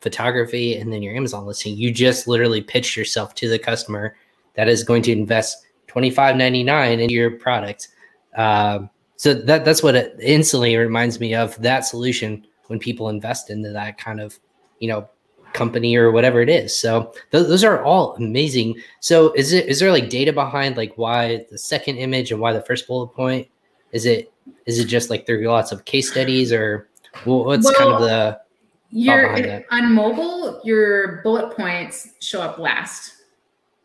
photography 0.00 0.76
and 0.76 0.92
then 0.92 1.02
your 1.02 1.14
amazon 1.14 1.46
listing. 1.46 1.76
You 1.76 1.92
just 1.92 2.26
literally 2.26 2.62
pitch 2.62 2.96
yourself 2.96 3.34
to 3.36 3.48
the 3.48 3.58
customer 3.58 4.16
that 4.54 4.68
is 4.68 4.84
going 4.84 5.02
to 5.02 5.12
invest 5.12 5.64
25.99 5.88 7.00
in 7.00 7.10
your 7.10 7.32
product 7.32 7.88
um, 8.36 8.90
so 9.16 9.32
that 9.32 9.64
that's 9.64 9.82
what 9.82 9.94
it 9.94 10.16
instantly 10.20 10.76
reminds 10.76 11.20
me 11.20 11.34
of 11.34 11.60
that 11.62 11.80
solution 11.80 12.46
when 12.66 12.78
people 12.78 13.08
invest 13.08 13.50
into 13.50 13.70
that 13.70 13.98
kind 13.98 14.20
of 14.20 14.38
you 14.80 14.88
know 14.88 15.08
company 15.52 15.96
or 15.96 16.10
whatever 16.10 16.42
it 16.42 16.48
is. 16.48 16.76
So 16.76 17.12
th- 17.30 17.46
those 17.46 17.62
are 17.64 17.82
all 17.84 18.16
amazing. 18.16 18.76
So 19.00 19.32
is 19.32 19.52
it 19.52 19.66
is 19.66 19.80
there 19.80 19.92
like 19.92 20.10
data 20.10 20.32
behind 20.32 20.76
like 20.76 20.92
why 20.96 21.46
the 21.50 21.58
second 21.58 21.96
image 21.96 22.32
and 22.32 22.40
why 22.40 22.52
the 22.52 22.62
first 22.62 22.86
bullet 22.86 23.08
point? 23.14 23.48
Is 23.92 24.04
it 24.04 24.32
is 24.66 24.78
it 24.78 24.86
just 24.86 25.10
like 25.10 25.26
there 25.26 25.40
are 25.40 25.46
lots 25.46 25.72
of 25.72 25.84
case 25.84 26.10
studies 26.10 26.52
or 26.52 26.88
what's 27.24 27.64
well, 27.64 27.74
kind 27.74 27.92
of 27.92 28.00
the 28.00 28.40
your 28.90 29.64
on 29.70 29.92
mobile 29.92 30.60
your 30.64 31.22
bullet 31.22 31.56
points 31.56 32.10
show 32.20 32.42
up 32.42 32.58
last. 32.58 33.22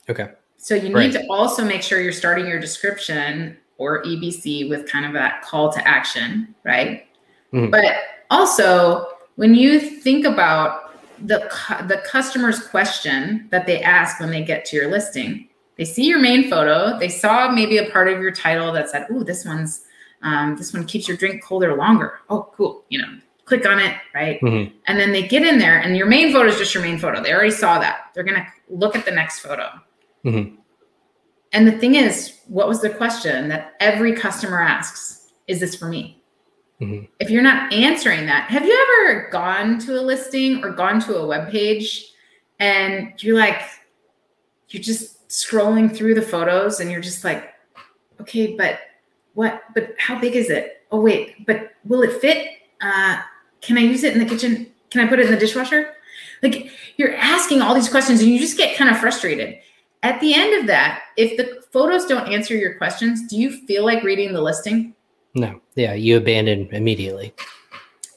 Okay. 0.09 0.29
So 0.61 0.75
you 0.75 0.89
need 0.89 0.93
right. 0.93 1.11
to 1.13 1.25
also 1.29 1.63
make 1.63 1.81
sure 1.81 2.01
you're 2.01 2.11
starting 2.11 2.45
your 2.45 2.59
description 2.59 3.57
or 3.77 4.03
EBC 4.03 4.69
with 4.69 4.89
kind 4.91 5.05
of 5.05 5.13
that 5.13 5.41
call 5.41 5.71
to 5.71 5.87
action, 5.87 6.53
right? 6.65 7.07
Mm-hmm. 7.53 7.71
But 7.71 7.95
also, 8.29 9.07
when 9.35 9.55
you 9.55 9.79
think 9.79 10.25
about 10.25 10.93
the 11.25 11.49
the 11.87 12.01
customer's 12.05 12.67
question 12.67 13.47
that 13.51 13.65
they 13.65 13.81
ask 13.81 14.19
when 14.19 14.31
they 14.31 14.43
get 14.43 14.65
to 14.65 14.75
your 14.75 14.91
listing, 14.91 15.47
they 15.77 15.85
see 15.85 16.05
your 16.05 16.19
main 16.19 16.49
photo, 16.49 16.99
they 16.99 17.09
saw 17.09 17.49
maybe 17.49 17.77
a 17.77 17.89
part 17.89 18.09
of 18.09 18.21
your 18.21 18.31
title 18.31 18.73
that 18.73 18.89
said, 18.89 19.07
"Oh, 19.09 19.23
this 19.23 19.45
one's 19.45 19.85
Um, 20.21 20.57
this 20.57 20.73
one 20.73 20.85
keeps 20.85 21.07
your 21.07 21.15
drink 21.15 21.41
colder 21.41 21.77
longer. 21.77 22.19
Oh, 22.29 22.51
cool. 22.57 22.83
You 22.89 23.01
know, 23.01 23.07
click 23.45 23.65
on 23.65 23.79
it, 23.79 23.95
right? 24.13 24.41
Mm-hmm. 24.41 24.75
And 24.87 24.99
then 24.99 25.13
they 25.13 25.25
get 25.25 25.43
in 25.43 25.57
there, 25.59 25.79
and 25.79 25.95
your 25.95 26.07
main 26.07 26.33
photo 26.33 26.49
is 26.49 26.57
just 26.57 26.73
your 26.73 26.83
main 26.83 26.99
photo. 26.99 27.23
They 27.23 27.31
already 27.33 27.51
saw 27.51 27.79
that. 27.79 28.11
They're 28.13 28.25
gonna 28.25 28.45
look 28.67 28.97
at 28.97 29.05
the 29.05 29.11
next 29.11 29.39
photo. 29.39 29.69
Mm-hmm. 30.25 30.55
And 31.51 31.67
the 31.67 31.71
thing 31.71 31.95
is, 31.95 32.39
what 32.47 32.67
was 32.67 32.81
the 32.81 32.89
question 32.89 33.49
that 33.49 33.73
every 33.79 34.13
customer 34.13 34.61
asks? 34.61 35.31
Is 35.47 35.59
this 35.59 35.75
for 35.75 35.87
me? 35.87 36.21
Mm-hmm. 36.81 37.05
If 37.19 37.29
you're 37.29 37.41
not 37.41 37.73
answering 37.73 38.25
that, 38.27 38.49
have 38.49 38.65
you 38.65 38.87
ever 39.03 39.29
gone 39.31 39.79
to 39.79 39.99
a 39.99 40.01
listing 40.01 40.63
or 40.63 40.71
gone 40.71 40.99
to 41.01 41.17
a 41.17 41.25
web 41.25 41.51
page 41.51 42.13
and 42.59 43.13
you're 43.21 43.37
like, 43.37 43.61
you're 44.69 44.83
just 44.83 45.27
scrolling 45.29 45.95
through 45.95 46.13
the 46.13 46.21
photos 46.21 46.79
and 46.79 46.91
you're 46.91 47.01
just 47.01 47.23
like, 47.23 47.53
okay, 48.21 48.55
but 48.55 48.79
what? 49.33 49.63
But 49.73 49.95
how 49.97 50.19
big 50.19 50.35
is 50.35 50.49
it? 50.49 50.83
Oh, 50.91 51.01
wait, 51.01 51.45
but 51.45 51.71
will 51.85 52.03
it 52.03 52.21
fit? 52.21 52.47
Uh, 52.81 53.19
can 53.61 53.77
I 53.77 53.81
use 53.81 54.03
it 54.03 54.13
in 54.13 54.19
the 54.19 54.25
kitchen? 54.25 54.71
Can 54.89 55.05
I 55.05 55.09
put 55.09 55.19
it 55.19 55.25
in 55.25 55.31
the 55.31 55.39
dishwasher? 55.39 55.93
Like 56.41 56.71
you're 56.97 57.15
asking 57.15 57.61
all 57.61 57.75
these 57.75 57.89
questions 57.89 58.21
and 58.21 58.29
you 58.29 58.39
just 58.39 58.57
get 58.57 58.77
kind 58.77 58.89
of 58.89 58.97
frustrated. 58.97 59.59
At 60.03 60.19
the 60.21 60.33
end 60.33 60.59
of 60.59 60.67
that, 60.67 61.03
if 61.17 61.35
the 61.37 61.61
photos 61.71 62.05
don't 62.05 62.31
answer 62.31 62.55
your 62.55 62.75
questions, 62.75 63.27
do 63.27 63.37
you 63.37 63.51
feel 63.65 63.83
like 63.83 64.03
reading 64.03 64.33
the 64.33 64.41
listing? 64.41 64.95
No. 65.35 65.59
Yeah, 65.75 65.93
you 65.93 66.17
abandon 66.17 66.69
immediately. 66.73 67.33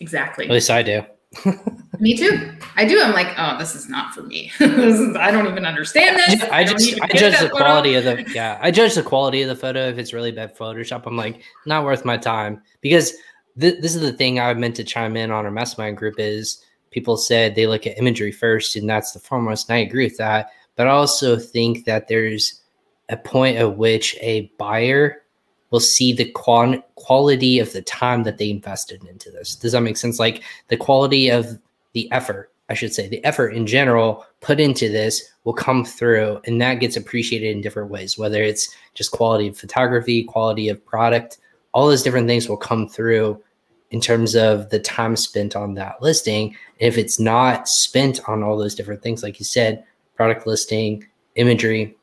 Exactly. 0.01 0.47
At 0.47 0.53
least 0.53 0.71
I 0.71 0.83
do. 0.83 1.05
me 1.99 2.16
too. 2.16 2.53
I 2.77 2.85
do. 2.85 3.01
I'm 3.03 3.12
like, 3.12 3.35
oh, 3.38 3.59
this 3.59 3.75
is 3.75 3.88
not 3.88 4.14
for 4.14 4.23
me. 4.23 4.53
is, 4.61 5.16
I 5.16 5.31
don't 5.31 5.47
even 5.47 5.64
understand 5.64 6.16
this. 6.16 6.42
I, 6.45 6.59
I 6.61 6.64
just 6.64 7.01
I 7.01 7.09
judge 7.09 7.38
the 7.40 7.49
photo. 7.49 7.57
quality 7.57 7.95
of 7.95 8.05
the 8.05 8.25
yeah. 8.35 8.59
I 8.61 8.71
judge 8.71 8.95
the 8.95 9.03
quality 9.03 9.42
of 9.42 9.49
the 9.49 9.57
photo. 9.57 9.88
If 9.88 9.99
it's 9.99 10.12
really 10.12 10.33
bad 10.33 10.57
Photoshop, 10.57 11.05
I'm 11.07 11.16
like, 11.16 11.42
not 11.66 11.85
worth 11.85 12.05
my 12.05 12.16
time 12.16 12.62
because 12.81 13.12
th- 13.59 13.81
this 13.81 13.95
is 13.95 14.03
the 14.03 14.12
thing 14.12 14.40
I 14.40 14.53
meant 14.55 14.77
to 14.77 14.85
chime 14.85 15.16
in 15.16 15.31
on 15.31 15.45
our 15.45 15.51
mastermind 15.51 15.97
group 15.97 16.16
is 16.18 16.62
people 16.90 17.16
said 17.16 17.55
they 17.55 17.66
look 17.66 17.87
at 17.87 17.99
imagery 17.99 18.33
first, 18.33 18.77
and 18.77 18.88
that's 18.88 19.12
the 19.12 19.21
foremost. 19.21 19.68
And 19.68 19.77
I 19.77 19.81
agree 19.81 20.05
with 20.05 20.18
that. 20.18 20.51
But 20.76 20.87
I 20.87 20.90
also 20.90 21.38
think 21.38 21.85
that 21.85 22.08
there's 22.08 22.61
a 23.08 23.16
point 23.16 23.58
at 23.58 23.76
which 23.76 24.16
a 24.20 24.52
buyer 24.58 25.22
will 25.70 25.80
see 25.80 26.12
the 26.12 26.30
qual- 26.30 26.82
quality 26.96 27.58
of 27.58 27.72
the 27.72 27.82
time 27.82 28.22
that 28.24 28.38
they 28.38 28.50
invested 28.50 29.04
into 29.04 29.30
this. 29.30 29.54
Does 29.56 29.72
that 29.72 29.80
make 29.80 29.96
sense? 29.96 30.18
Like 30.18 30.42
the 30.68 30.76
quality 30.76 31.30
of 31.30 31.58
the 31.94 32.11
effort, 32.12 32.52
I 32.68 32.74
should 32.74 32.94
say, 32.94 33.08
the 33.08 33.24
effort 33.24 33.50
in 33.50 33.66
general 33.66 34.24
put 34.40 34.61
into 34.61 34.88
this 34.88 35.22
will 35.44 35.52
come 35.52 35.85
through, 35.85 36.40
and 36.44 36.61
that 36.61 36.74
gets 36.80 36.96
appreciated 36.96 37.54
in 37.54 37.62
different 37.62 37.90
ways, 37.90 38.16
whether 38.16 38.42
it's 38.42 38.74
just 38.94 39.11
quality 39.11 39.48
of 39.48 39.58
photography, 39.58 40.24
quality 40.24 40.68
of 40.68 40.85
product, 40.85 41.38
all 41.72 41.88
those 41.88 42.02
different 42.02 42.28
things 42.28 42.48
will 42.48 42.56
come 42.56 42.88
through 42.88 43.42
in 43.90 44.00
terms 44.00 44.35
of 44.35 44.70
the 44.70 44.78
time 44.78 45.16
spent 45.16 45.54
on 45.54 45.74
that 45.74 46.00
listing. 46.00 46.48
And 46.80 46.88
if 46.88 46.98
it's 46.98 47.18
not 47.18 47.68
spent 47.68 48.26
on 48.28 48.42
all 48.42 48.56
those 48.56 48.74
different 48.74 49.02
things, 49.02 49.22
like 49.22 49.38
you 49.38 49.44
said, 49.44 49.85
product 50.14 50.46
listing, 50.46 51.07
imagery, 51.37 51.96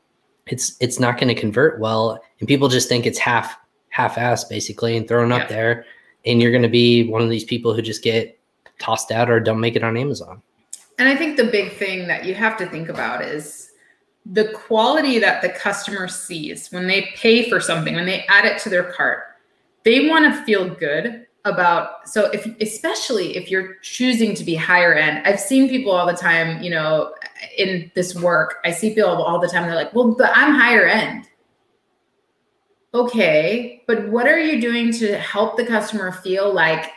it's 0.46 0.76
it's 0.80 0.98
not 0.98 1.18
going 1.18 1.28
to 1.28 1.40
convert 1.40 1.80
well, 1.80 2.20
and 2.38 2.48
people 2.48 2.68
just 2.68 2.88
think 2.88 3.06
it's 3.06 3.18
half 3.18 3.56
half 3.90 4.18
ass 4.18 4.44
basically 4.44 4.96
and 4.96 5.06
thrown 5.06 5.30
yeah. 5.30 5.36
up 5.36 5.48
there, 5.48 5.84
and 6.24 6.40
you're 6.40 6.50
going 6.50 6.62
to 6.62 6.68
be 6.68 7.08
one 7.08 7.22
of 7.22 7.30
these 7.30 7.44
people 7.44 7.74
who 7.74 7.82
just 7.82 8.02
get 8.02 8.38
tossed 8.78 9.10
out 9.10 9.30
or 9.30 9.40
don't 9.40 9.60
make 9.60 9.76
it 9.76 9.84
on 9.84 9.96
Amazon. 9.96 10.42
And 10.98 11.08
I 11.08 11.16
think 11.16 11.36
the 11.36 11.44
big 11.44 11.72
thing 11.72 12.06
that 12.08 12.24
you 12.24 12.34
have 12.34 12.56
to 12.58 12.66
think 12.66 12.88
about 12.88 13.22
is 13.22 13.70
the 14.26 14.52
quality 14.52 15.18
that 15.18 15.40
the 15.40 15.48
customer 15.48 16.08
sees 16.08 16.70
when 16.70 16.86
they 16.86 17.10
pay 17.14 17.48
for 17.48 17.60
something, 17.60 17.94
when 17.94 18.06
they 18.06 18.24
add 18.28 18.44
it 18.44 18.58
to 18.62 18.68
their 18.68 18.92
cart. 18.92 19.24
They 19.84 20.08
want 20.08 20.26
to 20.26 20.44
feel 20.44 20.68
good 20.68 21.26
about 21.46 22.06
so 22.06 22.26
if 22.32 22.46
especially 22.60 23.34
if 23.34 23.50
you're 23.50 23.76
choosing 23.76 24.34
to 24.34 24.44
be 24.44 24.54
higher 24.54 24.92
end 24.92 25.26
i've 25.26 25.40
seen 25.40 25.70
people 25.70 25.90
all 25.90 26.06
the 26.06 26.12
time 26.12 26.62
you 26.62 26.68
know 26.68 27.14
in 27.56 27.90
this 27.94 28.14
work 28.14 28.56
i 28.64 28.70
see 28.70 28.90
people 28.90 29.10
all 29.10 29.38
the 29.38 29.48
time 29.48 29.62
they're 29.62 29.74
like 29.74 29.92
well 29.94 30.14
but 30.14 30.30
i'm 30.34 30.54
higher 30.54 30.86
end 30.86 31.26
okay 32.94 33.82
but 33.86 34.08
what 34.08 34.26
are 34.26 34.38
you 34.38 34.60
doing 34.60 34.92
to 34.92 35.16
help 35.18 35.56
the 35.56 35.64
customer 35.64 36.12
feel 36.12 36.52
like 36.52 36.90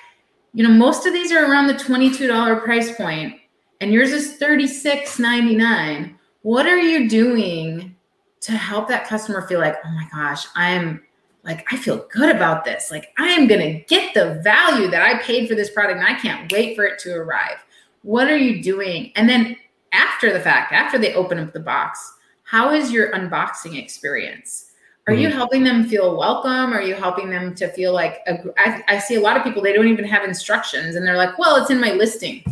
you 0.53 0.63
know 0.63 0.73
most 0.73 1.05
of 1.05 1.13
these 1.13 1.31
are 1.31 1.49
around 1.49 1.67
the 1.67 1.73
$22 1.73 2.63
price 2.63 2.95
point 2.95 3.35
and 3.81 3.91
yours 3.91 4.11
is 4.11 4.39
$36.99 4.39 6.15
what 6.41 6.65
are 6.65 6.79
you 6.79 7.09
doing 7.09 7.95
to 8.41 8.51
help 8.53 8.87
that 8.87 9.07
customer 9.07 9.47
feel 9.47 9.59
like 9.59 9.75
oh 9.85 9.91
my 9.91 10.07
gosh 10.11 10.47
i'm 10.55 11.01
like 11.43 11.65
I 11.71 11.77
feel 11.77 12.07
good 12.11 12.33
about 12.33 12.65
this. 12.65 12.89
Like 12.89 13.13
I 13.17 13.27
am 13.29 13.47
going 13.47 13.61
to 13.61 13.83
get 13.85 14.13
the 14.13 14.39
value 14.43 14.89
that 14.89 15.01
I 15.01 15.21
paid 15.21 15.47
for 15.47 15.55
this 15.55 15.69
product 15.69 15.99
and 15.99 16.07
I 16.07 16.19
can't 16.19 16.51
wait 16.51 16.75
for 16.75 16.85
it 16.85 16.99
to 16.99 17.13
arrive. 17.13 17.63
What 18.01 18.27
are 18.27 18.37
you 18.37 18.61
doing? 18.61 19.11
And 19.15 19.29
then 19.29 19.55
after 19.93 20.33
the 20.33 20.39
fact, 20.39 20.73
after 20.73 20.97
they 20.97 21.13
open 21.13 21.39
up 21.39 21.53
the 21.53 21.59
box, 21.59 22.13
how 22.43 22.71
is 22.71 22.91
your 22.91 23.11
unboxing 23.13 23.81
experience? 23.81 24.71
Are 25.07 25.13
mm-hmm. 25.13 25.23
you 25.23 25.29
helping 25.29 25.63
them 25.63 25.85
feel 25.85 26.17
welcome? 26.17 26.73
Are 26.73 26.81
you 26.81 26.95
helping 26.95 27.29
them 27.29 27.55
to 27.55 27.67
feel 27.69 27.93
like 27.93 28.21
a, 28.27 28.39
I, 28.57 28.83
I 28.87 28.97
see 28.99 29.15
a 29.15 29.21
lot 29.21 29.37
of 29.37 29.43
people 29.43 29.61
they 29.61 29.73
don't 29.73 29.87
even 29.87 30.05
have 30.05 30.23
instructions 30.23 30.95
and 30.95 31.05
they're 31.05 31.17
like, 31.17 31.37
"Well, 31.37 31.57
it's 31.57 31.69
in 31.69 31.79
my 31.79 31.91
listing." 31.91 32.43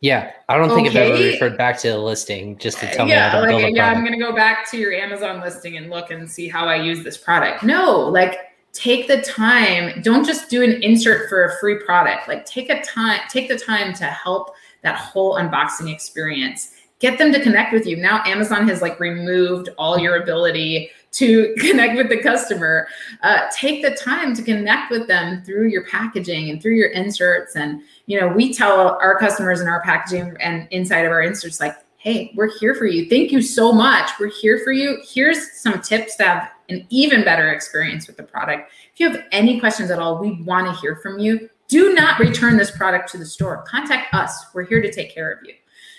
Yeah, 0.00 0.32
I 0.48 0.56
don't 0.56 0.68
think 0.74 0.88
okay. 0.88 1.06
I've 1.06 1.14
ever 1.14 1.22
referred 1.22 1.56
back 1.56 1.78
to 1.78 1.88
the 1.88 1.98
listing 1.98 2.58
just 2.58 2.78
to 2.78 2.86
tell 2.92 3.08
yeah, 3.08 3.26
me 3.26 3.30
how 3.30 3.40
to 3.40 3.40
like, 3.40 3.48
build 3.48 3.72
a 3.72 3.76
Yeah, 3.76 3.90
I'm 3.90 4.00
going 4.00 4.12
to 4.12 4.18
go 4.18 4.34
back 4.34 4.70
to 4.70 4.76
your 4.76 4.92
Amazon 4.92 5.40
listing 5.40 5.78
and 5.78 5.90
look 5.90 6.10
and 6.10 6.30
see 6.30 6.48
how 6.48 6.66
I 6.66 6.76
use 6.76 7.02
this 7.02 7.16
product. 7.16 7.64
No, 7.64 8.00
like 8.00 8.38
take 8.72 9.08
the 9.08 9.22
time. 9.22 10.02
Don't 10.02 10.24
just 10.24 10.50
do 10.50 10.62
an 10.62 10.82
insert 10.82 11.28
for 11.28 11.44
a 11.44 11.58
free 11.58 11.82
product. 11.84 12.28
Like 12.28 12.44
take 12.44 12.68
a 12.70 12.82
time, 12.82 13.20
take 13.30 13.48
the 13.48 13.58
time 13.58 13.94
to 13.94 14.04
help 14.04 14.54
that 14.82 14.96
whole 14.96 15.34
unboxing 15.34 15.92
experience. 15.92 16.72
Get 16.98 17.18
them 17.18 17.30
to 17.32 17.42
connect 17.42 17.72
with 17.72 17.86
you. 17.86 17.96
Now 17.96 18.22
Amazon 18.24 18.66
has 18.68 18.80
like 18.80 18.98
removed 18.98 19.68
all 19.76 19.98
your 19.98 20.22
ability 20.22 20.90
to 21.12 21.54
connect 21.58 21.96
with 21.96 22.08
the 22.08 22.22
customer. 22.22 22.88
Uh, 23.22 23.46
take 23.52 23.82
the 23.82 23.94
time 23.96 24.34
to 24.34 24.42
connect 24.42 24.90
with 24.90 25.06
them 25.06 25.42
through 25.44 25.68
your 25.68 25.84
packaging 25.84 26.50
and 26.50 26.60
through 26.60 26.74
your 26.74 26.90
inserts. 26.90 27.56
And, 27.56 27.82
you 28.06 28.20
know, 28.20 28.28
we 28.28 28.54
tell 28.54 28.98
our 29.00 29.18
customers 29.18 29.60
in 29.60 29.68
our 29.68 29.82
packaging 29.82 30.36
and 30.40 30.68
inside 30.70 31.04
of 31.04 31.12
our 31.12 31.22
inserts, 31.22 31.60
like, 31.60 31.76
hey, 31.98 32.32
we're 32.36 32.56
here 32.58 32.74
for 32.74 32.86
you. 32.86 33.08
Thank 33.08 33.32
you 33.32 33.42
so 33.42 33.72
much. 33.72 34.10
We're 34.20 34.30
here 34.30 34.60
for 34.62 34.72
you. 34.72 35.02
Here's 35.04 35.52
some 35.60 35.80
tips 35.80 36.16
to 36.16 36.24
have 36.24 36.50
an 36.68 36.86
even 36.90 37.24
better 37.24 37.50
experience 37.50 38.06
with 38.06 38.16
the 38.16 38.22
product. 38.22 38.70
If 38.92 39.00
you 39.00 39.10
have 39.10 39.24
any 39.32 39.58
questions 39.58 39.90
at 39.90 39.98
all, 39.98 40.18
we 40.18 40.40
want 40.42 40.66
to 40.66 40.80
hear 40.80 40.96
from 40.96 41.18
you. 41.18 41.48
Do 41.68 41.92
not 41.94 42.18
return 42.18 42.56
this 42.56 42.70
product 42.70 43.10
to 43.12 43.18
the 43.18 43.26
store. 43.26 43.64
Contact 43.66 44.14
us. 44.14 44.46
We're 44.54 44.66
here 44.66 44.80
to 44.80 44.92
take 44.92 45.12
care 45.12 45.32
of 45.32 45.38
you. 45.44 45.54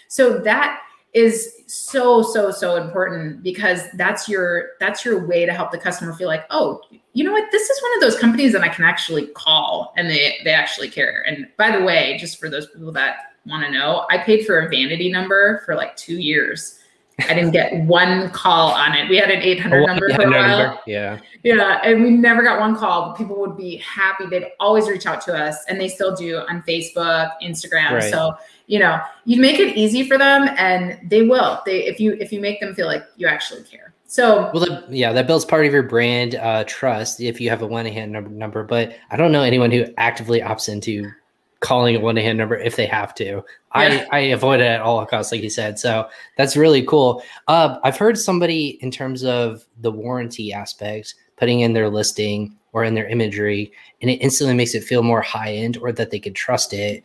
So 0.08 0.39
that 0.39 0.82
is 1.13 1.63
so 1.67 2.21
so 2.21 2.51
so 2.51 2.75
important 2.75 3.41
because 3.41 3.82
that's 3.95 4.27
your 4.27 4.71
that's 4.80 5.06
your 5.06 5.25
way 5.25 5.45
to 5.45 5.53
help 5.53 5.71
the 5.71 5.77
customer 5.77 6.13
feel 6.13 6.27
like 6.27 6.45
oh 6.49 6.82
you 7.13 7.23
know 7.23 7.32
what 7.32 7.49
this 7.51 7.69
is 7.69 7.82
one 7.82 7.93
of 7.95 8.01
those 8.01 8.19
companies 8.19 8.51
that 8.51 8.62
i 8.62 8.67
can 8.67 8.84
actually 8.84 9.25
call 9.27 9.93
and 9.97 10.10
they 10.10 10.38
they 10.43 10.51
actually 10.51 10.89
care 10.89 11.23
and 11.25 11.47
by 11.58 11.75
the 11.75 11.84
way 11.84 12.17
just 12.19 12.39
for 12.39 12.49
those 12.49 12.67
people 12.67 12.91
that 12.91 13.34
want 13.45 13.65
to 13.65 13.71
know 13.71 14.06
i 14.12 14.17
paid 14.17 14.45
for 14.45 14.60
a 14.60 14.69
vanity 14.69 15.10
number 15.10 15.62
for 15.65 15.75
like 15.75 15.95
two 15.95 16.19
years 16.19 16.76
i 17.19 17.34
didn't 17.34 17.51
get 17.51 17.73
one 17.86 18.30
call 18.30 18.71
on 18.71 18.93
it. 18.93 19.10
We 19.10 19.17
had 19.17 19.32
an 19.32 19.41
800 19.41 19.86
number 19.86 20.10
for 20.13 20.21
a 20.21 20.30
while. 20.30 20.58
number. 20.58 20.80
yeah. 20.86 21.19
Yeah 21.43 21.80
and 21.84 22.03
we 22.03 22.12
never 22.12 22.43
got 22.43 22.60
one 22.60 22.75
call. 22.75 23.13
People 23.13 23.39
would 23.39 23.58
be 23.58 23.77
happy. 23.77 24.25
They'd 24.27 24.51
always 24.60 24.88
reach 24.88 25.06
out 25.06 25.21
to 25.21 25.36
us 25.36 25.58
and 25.67 25.80
they 25.80 25.88
still 25.88 26.15
do 26.15 26.38
on 26.38 26.62
facebook 26.63 27.32
instagram. 27.43 27.91
Right. 27.91 28.12
so 28.12 28.36
you 28.67 28.80
know 28.80 29.01
you 29.25 29.41
make 29.41 29.60
it 29.60 29.75
easy 29.75 30.08
for 30.08 30.17
them 30.17 30.49
and 30.58 30.99
they 31.10 31.23
will. 31.23 31.62
They 31.65 31.86
if 31.86 31.99
you 31.99 32.13
if 32.19 32.32
you 32.32 32.39
make 32.39 32.60
them 32.60 32.75
feel 32.75 32.88
like 32.88 33.03
you 33.15 33.27
actually 33.27 33.63
care. 33.63 33.93
So 34.08 34.51
well 34.53 34.65
that, 34.65 34.91
yeah 34.91 35.12
that 35.12 35.27
builds 35.27 35.43
part 35.43 35.65
of 35.65 35.73
your 35.73 35.84
brand 35.84 36.36
uh, 36.36 36.63
trust 36.65 37.19
if 37.19 37.41
you 37.41 37.49
have 37.49 37.62
a 37.62 37.67
one-hand 37.67 38.12
number 38.12 38.30
number 38.30 38.63
but 38.63 38.95
i 39.12 39.17
don't 39.17 39.34
know 39.34 39.43
anyone 39.43 39.69
who 39.69 39.85
actively 39.98 40.39
opts 40.39 40.69
into 40.69 41.12
calling 41.60 41.95
a 41.95 41.99
one-hand 41.99 42.37
number 42.37 42.55
if 42.55 42.75
they 42.75 42.85
have 42.85 43.13
to 43.15 43.25
yeah. 43.25 43.43
i 43.71 44.08
i 44.12 44.19
avoid 44.19 44.60
it 44.60 44.65
at 44.65 44.81
all 44.81 45.05
costs 45.05 45.31
like 45.31 45.41
you 45.41 45.49
said 45.49 45.79
so 45.79 46.08
that's 46.37 46.55
really 46.55 46.83
cool 46.83 47.23
uh, 47.47 47.77
i've 47.83 47.97
heard 47.97 48.17
somebody 48.17 48.77
in 48.81 48.91
terms 48.91 49.23
of 49.23 49.65
the 49.81 49.91
warranty 49.91 50.53
aspects 50.53 51.15
putting 51.37 51.62
in 51.62 51.73
their 51.73 51.89
listing 51.89 52.55
or 52.73 52.83
in 52.83 52.93
their 52.93 53.08
imagery 53.08 53.71
and 54.01 54.12
it 54.12 54.15
instantly 54.15 54.55
makes 54.55 54.75
it 54.75 54.83
feel 54.83 55.01
more 55.01 55.21
high 55.21 55.53
end 55.53 55.77
or 55.77 55.91
that 55.91 56.12
they 56.12 56.19
could 56.19 56.35
trust 56.35 56.73
it 56.73 57.03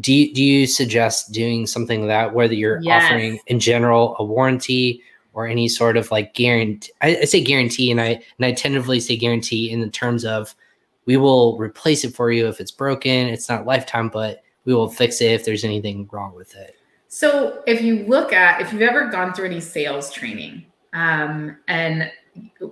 do 0.00 0.12
you, 0.12 0.34
do 0.34 0.42
you 0.42 0.66
suggest 0.66 1.30
doing 1.30 1.66
something 1.66 2.00
like 2.00 2.08
that 2.08 2.34
whether 2.34 2.54
you're 2.54 2.80
yes. 2.82 3.04
offering 3.04 3.38
in 3.46 3.60
general 3.60 4.16
a 4.18 4.24
warranty 4.24 5.00
or 5.34 5.46
any 5.46 5.68
sort 5.68 5.96
of 5.96 6.10
like 6.10 6.34
guarantee 6.34 6.92
I, 7.00 7.18
I, 7.18 7.24
say 7.24 7.42
guarantee 7.42 7.90
and 7.92 8.00
i 8.00 8.20
and 8.38 8.46
i 8.46 8.52
tentatively 8.52 8.98
say 8.98 9.16
guarantee 9.16 9.70
in 9.70 9.80
the 9.80 9.88
terms 9.88 10.24
of 10.24 10.54
we 11.06 11.16
will 11.16 11.56
replace 11.58 12.04
it 12.04 12.14
for 12.14 12.30
you 12.30 12.46
if 12.46 12.60
it's 12.60 12.70
broken 12.70 13.28
it's 13.28 13.48
not 13.48 13.66
lifetime 13.66 14.08
but 14.08 14.42
we 14.64 14.74
will 14.74 14.88
fix 14.88 15.20
it 15.20 15.32
if 15.32 15.44
there's 15.44 15.64
anything 15.64 16.08
wrong 16.12 16.34
with 16.34 16.54
it 16.56 16.76
so 17.08 17.62
if 17.66 17.82
you 17.82 18.04
look 18.06 18.32
at 18.32 18.60
if 18.60 18.72
you've 18.72 18.82
ever 18.82 19.08
gone 19.08 19.32
through 19.32 19.46
any 19.46 19.60
sales 19.60 20.10
training 20.10 20.64
um, 20.92 21.56
and 21.68 22.10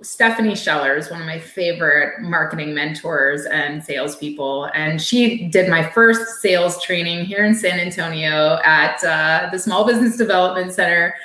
Stephanie 0.01 0.55
Scheller 0.55 0.95
is 0.97 1.09
one 1.09 1.21
of 1.21 1.27
my 1.27 1.39
favorite 1.39 2.21
marketing 2.21 2.73
mentors 2.73 3.45
and 3.45 3.83
salespeople. 3.83 4.69
And 4.73 5.01
she 5.01 5.47
did 5.47 5.69
my 5.69 5.87
first 5.91 6.41
sales 6.41 6.81
training 6.83 7.25
here 7.25 7.45
in 7.45 7.55
San 7.55 7.79
Antonio 7.79 8.59
at 8.63 9.01
uh, 9.03 9.49
the 9.51 9.59
Small 9.59 9.85
Business 9.85 10.17
Development 10.17 10.71
Center. 10.71 11.15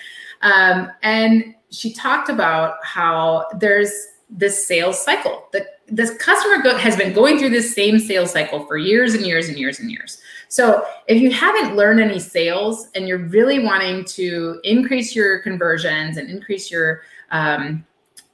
Um, 0.42 0.90
and 1.02 1.54
she 1.70 1.92
talked 1.92 2.28
about 2.28 2.76
how 2.84 3.46
there's 3.58 3.90
this 4.30 4.66
sales 4.66 5.02
cycle. 5.02 5.48
The 5.52 5.66
this 5.90 6.16
customer 6.18 6.62
go- 6.62 6.76
has 6.76 6.96
been 6.96 7.14
going 7.14 7.38
through 7.38 7.50
this 7.50 7.74
same 7.74 7.98
sales 7.98 8.30
cycle 8.30 8.66
for 8.66 8.76
years 8.76 9.14
and 9.14 9.26
years 9.26 9.48
and 9.48 9.58
years 9.58 9.80
and 9.80 9.90
years. 9.90 10.20
So 10.48 10.84
if 11.06 11.20
you 11.20 11.30
haven't 11.30 11.76
learned 11.76 12.00
any 12.00 12.18
sales 12.18 12.88
and 12.94 13.08
you're 13.08 13.26
really 13.26 13.58
wanting 13.64 14.04
to 14.04 14.60
increase 14.64 15.16
your 15.16 15.38
conversions 15.40 16.16
and 16.18 16.28
increase 16.30 16.70
your 16.70 17.02
um, 17.30 17.84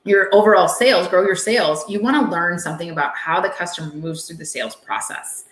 your 0.05 0.35
overall 0.35 0.69
sales, 0.69 1.09
grow 1.09 1.23
your 1.23 1.37
sales, 1.37 1.89
you 1.89 2.01
want 2.03 2.15
to 2.23 2.31
learn 2.31 2.59
something 2.59 2.91
about 2.91 3.17
how 3.17 3.41
the 3.41 3.49
customer 3.49 3.93
moves 3.95 4.27
through 4.27 4.37
the 4.37 4.45
sales 4.45 4.77
process. 4.77 5.45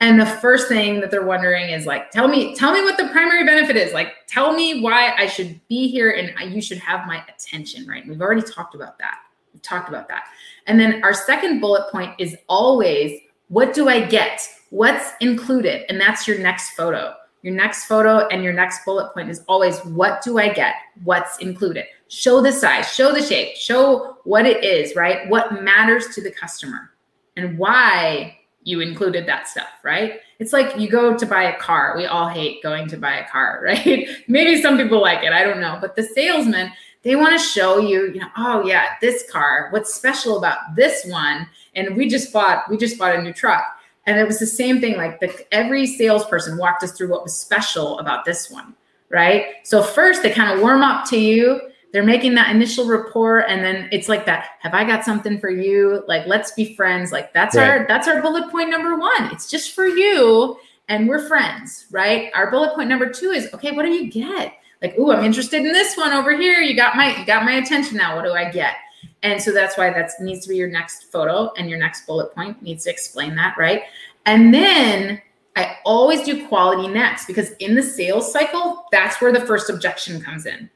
And 0.00 0.18
the 0.18 0.26
first 0.26 0.68
thing 0.68 1.00
that 1.00 1.10
they're 1.10 1.26
wondering 1.26 1.70
is 1.70 1.84
like, 1.84 2.10
tell 2.10 2.28
me, 2.28 2.54
tell 2.54 2.72
me 2.72 2.82
what 2.82 2.96
the 2.96 3.08
primary 3.08 3.44
benefit 3.44 3.76
is. 3.76 3.92
Like, 3.92 4.12
tell 4.26 4.54
me 4.54 4.80
why 4.80 5.12
I 5.18 5.26
should 5.26 5.60
be 5.68 5.88
here 5.88 6.10
and 6.10 6.54
you 6.54 6.62
should 6.62 6.78
have 6.78 7.06
my 7.06 7.22
attention, 7.28 7.86
right? 7.86 8.06
we've 8.06 8.20
already 8.20 8.42
talked 8.42 8.74
about 8.74 8.98
that. 8.98 9.18
We've 9.58 9.62
talked 9.64 9.88
about 9.88 10.06
that. 10.06 10.26
And 10.68 10.78
then 10.78 11.02
our 11.02 11.12
second 11.12 11.58
bullet 11.58 11.90
point 11.90 12.14
is 12.16 12.36
always, 12.48 13.20
what 13.48 13.74
do 13.74 13.88
I 13.88 14.06
get? 14.06 14.40
What's 14.70 15.10
included? 15.20 15.84
And 15.90 16.00
that's 16.00 16.28
your 16.28 16.38
next 16.38 16.76
photo. 16.76 17.14
Your 17.42 17.54
next 17.54 17.86
photo 17.86 18.28
and 18.28 18.44
your 18.44 18.52
next 18.52 18.84
bullet 18.84 19.12
point 19.14 19.30
is 19.30 19.42
always, 19.48 19.80
what 19.80 20.22
do 20.22 20.38
I 20.38 20.52
get? 20.52 20.74
What's 21.02 21.38
included? 21.38 21.86
Show 22.06 22.40
the 22.40 22.52
size, 22.52 22.94
show 22.94 23.12
the 23.12 23.20
shape, 23.20 23.56
show 23.56 24.18
what 24.22 24.46
it 24.46 24.62
is, 24.62 24.94
right? 24.94 25.28
What 25.28 25.60
matters 25.60 26.14
to 26.14 26.22
the 26.22 26.30
customer 26.30 26.92
and 27.36 27.58
why 27.58 28.38
you 28.62 28.80
included 28.80 29.26
that 29.26 29.48
stuff, 29.48 29.70
right? 29.82 30.20
It's 30.38 30.52
like 30.52 30.78
you 30.78 30.88
go 30.88 31.16
to 31.16 31.26
buy 31.26 31.44
a 31.44 31.58
car. 31.58 31.94
We 31.96 32.06
all 32.06 32.28
hate 32.28 32.62
going 32.62 32.86
to 32.88 32.96
buy 32.96 33.16
a 33.16 33.28
car, 33.28 33.60
right? 33.64 34.06
Maybe 34.28 34.62
some 34.62 34.76
people 34.76 35.00
like 35.00 35.24
it. 35.24 35.32
I 35.32 35.42
don't 35.42 35.60
know. 35.60 35.78
But 35.80 35.96
the 35.96 36.04
salesman, 36.04 36.70
they 37.02 37.16
want 37.16 37.38
to 37.38 37.44
show 37.44 37.78
you, 37.78 38.12
you 38.12 38.20
know, 38.20 38.28
oh 38.36 38.66
yeah, 38.66 38.94
this 39.00 39.30
car, 39.30 39.68
what's 39.70 39.94
special 39.94 40.38
about 40.38 40.74
this 40.76 41.04
one? 41.06 41.48
And 41.74 41.96
we 41.96 42.08
just 42.08 42.32
bought, 42.32 42.68
we 42.68 42.76
just 42.76 42.98
bought 42.98 43.14
a 43.14 43.22
new 43.22 43.32
truck. 43.32 43.64
And 44.06 44.18
it 44.18 44.26
was 44.26 44.38
the 44.38 44.46
same 44.46 44.80
thing. 44.80 44.96
Like 44.96 45.20
the, 45.20 45.46
every 45.52 45.86
salesperson 45.86 46.56
walked 46.56 46.82
us 46.82 46.92
through 46.92 47.10
what 47.10 47.22
was 47.22 47.36
special 47.36 47.98
about 47.98 48.24
this 48.24 48.50
one, 48.50 48.74
right? 49.10 49.46
So 49.64 49.82
first 49.82 50.22
they 50.22 50.30
kind 50.30 50.50
of 50.50 50.60
warm 50.60 50.82
up 50.82 51.08
to 51.10 51.18
you. 51.18 51.60
They're 51.92 52.04
making 52.04 52.34
that 52.34 52.54
initial 52.54 52.86
rapport, 52.86 53.40
and 53.40 53.64
then 53.64 53.88
it's 53.90 54.10
like 54.10 54.26
that. 54.26 54.50
Have 54.60 54.74
I 54.74 54.84
got 54.84 55.06
something 55.06 55.38
for 55.38 55.48
you? 55.48 56.04
Like 56.06 56.26
let's 56.26 56.52
be 56.52 56.74
friends. 56.74 57.12
Like 57.12 57.32
that's 57.32 57.56
right. 57.56 57.66
our 57.66 57.86
that's 57.88 58.06
our 58.06 58.20
bullet 58.20 58.50
point 58.50 58.68
number 58.68 58.98
one. 58.98 59.30
It's 59.32 59.50
just 59.50 59.74
for 59.74 59.86
you, 59.86 60.58
and 60.88 61.08
we're 61.08 61.26
friends, 61.26 61.86
right? 61.90 62.30
Our 62.34 62.50
bullet 62.50 62.74
point 62.74 62.90
number 62.90 63.08
two 63.08 63.30
is 63.30 63.48
okay. 63.54 63.72
What 63.72 63.84
do 63.84 63.90
you 63.90 64.10
get? 64.10 64.52
Like, 64.82 64.94
oh, 64.98 65.12
I'm 65.12 65.24
interested 65.24 65.64
in 65.64 65.72
this 65.72 65.96
one 65.96 66.12
over 66.12 66.36
here. 66.36 66.60
You 66.60 66.76
got 66.76 66.96
my 66.96 67.16
you 67.18 67.26
got 67.26 67.44
my 67.44 67.54
attention 67.54 67.96
now. 67.96 68.16
What 68.16 68.24
do 68.24 68.32
I 68.32 68.50
get? 68.50 68.74
And 69.22 69.42
so 69.42 69.52
that's 69.52 69.76
why 69.76 69.90
that 69.90 70.10
needs 70.20 70.42
to 70.44 70.48
be 70.48 70.56
your 70.56 70.68
next 70.68 71.10
photo 71.10 71.52
and 71.56 71.68
your 71.68 71.78
next 71.78 72.06
bullet 72.06 72.32
point 72.34 72.62
needs 72.62 72.84
to 72.84 72.90
explain 72.90 73.34
that, 73.34 73.56
right? 73.58 73.82
And 74.26 74.54
then 74.54 75.20
I 75.56 75.78
always 75.84 76.22
do 76.22 76.46
quality 76.46 76.86
next 76.86 77.26
because 77.26 77.50
in 77.58 77.74
the 77.74 77.82
sales 77.82 78.32
cycle, 78.32 78.86
that's 78.92 79.20
where 79.20 79.32
the 79.32 79.40
first 79.40 79.70
objection 79.70 80.20
comes 80.20 80.46
in. 80.46 80.70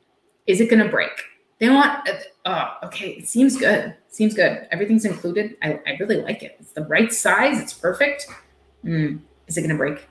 Is 0.49 0.61
it 0.61 0.69
going 0.69 0.83
to 0.83 0.89
break? 0.89 1.13
They 1.61 1.71
want, 1.71 2.09
oh, 2.45 2.75
okay, 2.85 3.11
it 3.11 3.29
seems 3.29 3.57
good. 3.57 3.95
Seems 4.09 4.35
good. 4.35 4.67
Everything's 4.73 5.05
included. 5.05 5.57
I, 5.63 5.79
I 5.87 5.97
really 6.01 6.17
like 6.17 6.43
it. 6.43 6.57
It's 6.59 6.73
the 6.73 6.85
right 6.87 7.13
size. 7.13 7.61
It's 7.61 7.73
perfect. 7.73 8.27
Mm, 8.85 9.21
is 9.47 9.57
it 9.57 9.61
going 9.61 9.71
to 9.71 9.77
break? 9.77 10.09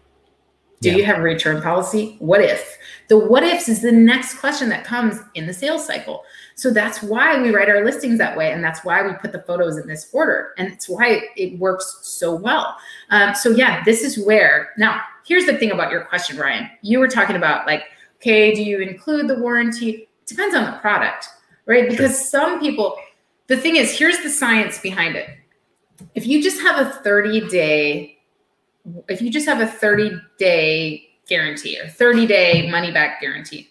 Do 0.81 0.89
yeah. 0.89 0.97
you 0.97 1.05
have 1.05 1.19
a 1.19 1.21
return 1.21 1.61
policy? 1.61 2.15
What 2.19 2.41
if? 2.41 2.77
The 3.07 3.17
what 3.17 3.43
ifs 3.43 3.69
is 3.69 3.81
the 3.81 3.91
next 3.91 4.39
question 4.39 4.69
that 4.69 4.83
comes 4.83 5.19
in 5.35 5.45
the 5.45 5.53
sales 5.53 5.85
cycle. 5.85 6.23
So 6.55 6.71
that's 6.71 7.03
why 7.03 7.41
we 7.41 7.51
write 7.51 7.69
our 7.69 7.85
listings 7.85 8.17
that 8.17 8.35
way. 8.35 8.51
And 8.51 8.63
that's 8.63 8.83
why 8.83 9.05
we 9.05 9.13
put 9.13 9.31
the 9.31 9.41
photos 9.43 9.77
in 9.77 9.87
this 9.87 10.09
order. 10.11 10.53
And 10.57 10.67
it's 10.71 10.89
why 10.89 11.21
it 11.35 11.59
works 11.59 11.99
so 12.01 12.33
well. 12.33 12.75
Um, 13.09 13.35
so, 13.35 13.49
yeah, 13.49 13.83
this 13.83 14.01
is 14.01 14.23
where 14.25 14.71
now 14.77 15.01
here's 15.25 15.45
the 15.45 15.57
thing 15.57 15.71
about 15.71 15.91
your 15.91 16.05
question, 16.05 16.37
Ryan. 16.37 16.69
You 16.81 16.99
were 16.99 17.07
talking 17.07 17.35
about 17.35 17.67
like, 17.67 17.83
okay, 18.17 18.53
do 18.53 18.63
you 18.63 18.79
include 18.79 19.27
the 19.27 19.39
warranty? 19.39 19.89
It 19.89 20.09
depends 20.25 20.55
on 20.55 20.65
the 20.65 20.77
product, 20.79 21.27
right? 21.65 21.89
Because 21.89 22.11
sure. 22.11 22.29
some 22.29 22.59
people, 22.59 22.97
the 23.47 23.57
thing 23.57 23.75
is, 23.75 23.97
here's 23.97 24.19
the 24.19 24.29
science 24.29 24.79
behind 24.79 25.15
it. 25.15 25.29
If 26.15 26.25
you 26.25 26.41
just 26.41 26.59
have 26.61 26.85
a 26.85 26.89
30 26.89 27.49
day 27.49 28.17
if 29.07 29.21
you 29.21 29.31
just 29.31 29.47
have 29.47 29.61
a 29.61 29.67
30 29.67 30.11
day 30.37 31.09
guarantee 31.27 31.79
or 31.79 31.87
30 31.87 32.27
day 32.27 32.69
money 32.69 32.91
back 32.91 33.21
guarantee, 33.21 33.69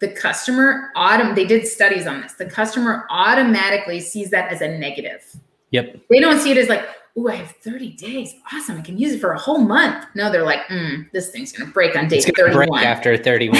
the 0.00 0.08
customer 0.08 0.90
autom 0.96 1.34
they 1.34 1.46
did 1.46 1.66
studies 1.66 2.06
on 2.06 2.20
this. 2.20 2.34
The 2.34 2.46
customer 2.46 3.06
automatically 3.10 4.00
sees 4.00 4.30
that 4.30 4.52
as 4.52 4.60
a 4.60 4.68
negative. 4.68 5.24
Yep. 5.70 6.00
They 6.10 6.20
don't 6.20 6.38
see 6.38 6.50
it 6.50 6.58
as 6.58 6.68
like, 6.68 6.86
oh, 7.16 7.28
I 7.28 7.36
have 7.36 7.50
30 7.50 7.94
days. 7.94 8.34
Awesome. 8.52 8.78
I 8.78 8.82
can 8.82 8.98
use 8.98 9.14
it 9.14 9.20
for 9.20 9.32
a 9.32 9.38
whole 9.38 9.58
month. 9.58 10.06
No, 10.14 10.30
they're 10.30 10.44
like, 10.44 10.60
mm, 10.68 11.10
this 11.12 11.30
thing's 11.30 11.52
gonna 11.52 11.70
break 11.70 11.96
on 11.96 12.08
day 12.08 12.20
31. 12.20 12.68
Break 12.68 12.84
after 12.84 13.16
31. 13.16 13.56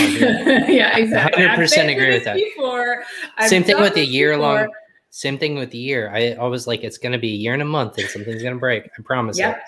yeah, 0.68 0.97
exactly. 0.99 1.42
100% 1.45 1.92
agree 1.92 2.12
with 2.12 2.24
that. 2.24 2.36
Before. 2.36 3.03
Same 3.47 3.64
thing 3.64 3.80
with 3.80 3.95
the 3.95 4.05
year 4.05 4.36
long. 4.36 4.68
Same 5.11 5.38
thing 5.38 5.55
with 5.55 5.70
the 5.70 5.78
year. 5.78 6.11
I 6.12 6.34
always 6.34 6.66
like 6.66 6.82
it's 6.82 6.99
gonna 6.99 7.18
be 7.18 7.32
a 7.32 7.36
year 7.36 7.53
and 7.53 7.62
a 7.62 7.66
month 7.66 7.99
and 7.99 8.09
something's 8.09 8.42
gonna 8.42 8.57
break. 8.57 8.84
I 8.99 9.03
promise. 9.03 9.38
Yep. 9.38 9.57
It. 9.57 9.62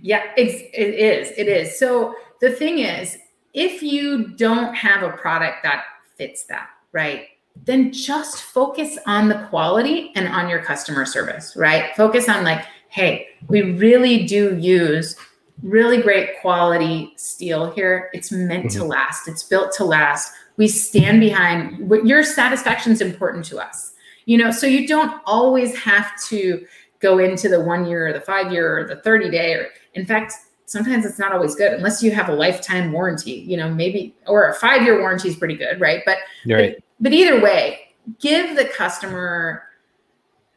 Yeah, 0.00 0.22
it's, 0.36 0.54
it 0.74 0.94
is. 0.94 1.32
It 1.36 1.48
is. 1.48 1.78
So 1.78 2.14
the 2.40 2.50
thing 2.50 2.78
is, 2.78 3.18
if 3.54 3.82
you 3.82 4.28
don't 4.28 4.74
have 4.74 5.02
a 5.02 5.16
product 5.16 5.62
that 5.62 5.84
fits 6.16 6.44
that, 6.44 6.68
right? 6.92 7.26
Then 7.64 7.92
just 7.92 8.42
focus 8.42 8.96
on 9.06 9.28
the 9.28 9.46
quality 9.50 10.12
and 10.14 10.28
on 10.28 10.48
your 10.48 10.62
customer 10.62 11.04
service, 11.04 11.54
right? 11.56 11.94
Focus 11.96 12.28
on 12.28 12.44
like, 12.44 12.64
hey, 12.88 13.28
we 13.48 13.62
really 13.72 14.24
do 14.26 14.56
use 14.58 15.16
really 15.62 16.00
great 16.00 16.40
quality 16.40 17.12
steel 17.16 17.70
here. 17.72 18.10
It's 18.12 18.32
meant 18.32 18.66
mm-hmm. 18.66 18.80
to 18.80 18.84
last. 18.84 19.28
It's 19.28 19.42
built 19.42 19.72
to 19.76 19.84
last. 19.84 20.32
We 20.56 20.68
stand 20.68 21.20
behind 21.20 21.88
what 21.88 22.06
your 22.06 22.22
satisfaction 22.24 22.92
is 22.92 23.00
important 23.00 23.44
to 23.46 23.58
us. 23.58 23.92
You 24.26 24.38
know, 24.38 24.50
so 24.50 24.66
you 24.66 24.86
don't 24.86 25.20
always 25.26 25.76
have 25.78 26.10
to 26.28 26.64
go 27.02 27.18
into 27.18 27.48
the 27.48 27.60
one 27.60 27.86
year 27.86 28.08
or 28.08 28.12
the 28.12 28.20
five 28.20 28.52
year 28.52 28.78
or 28.78 28.84
the 28.84 28.96
30 28.96 29.30
day 29.30 29.54
or 29.54 29.68
in 29.94 30.06
fact 30.06 30.32
sometimes 30.66 31.04
it's 31.04 31.18
not 31.18 31.32
always 31.32 31.54
good 31.54 31.72
unless 31.72 32.02
you 32.02 32.10
have 32.12 32.28
a 32.28 32.34
lifetime 32.34 32.92
warranty 32.92 33.44
you 33.46 33.56
know 33.56 33.68
maybe 33.68 34.14
or 34.26 34.48
a 34.48 34.54
five 34.54 34.82
year 34.82 35.00
warranty 35.00 35.28
is 35.28 35.36
pretty 35.36 35.56
good 35.56 35.80
right? 35.80 36.02
But 36.06 36.18
right. 36.46 36.76
but, 36.76 36.84
but 37.00 37.12
either 37.12 37.40
way 37.40 37.92
give 38.20 38.56
the 38.56 38.64
customer 38.64 39.64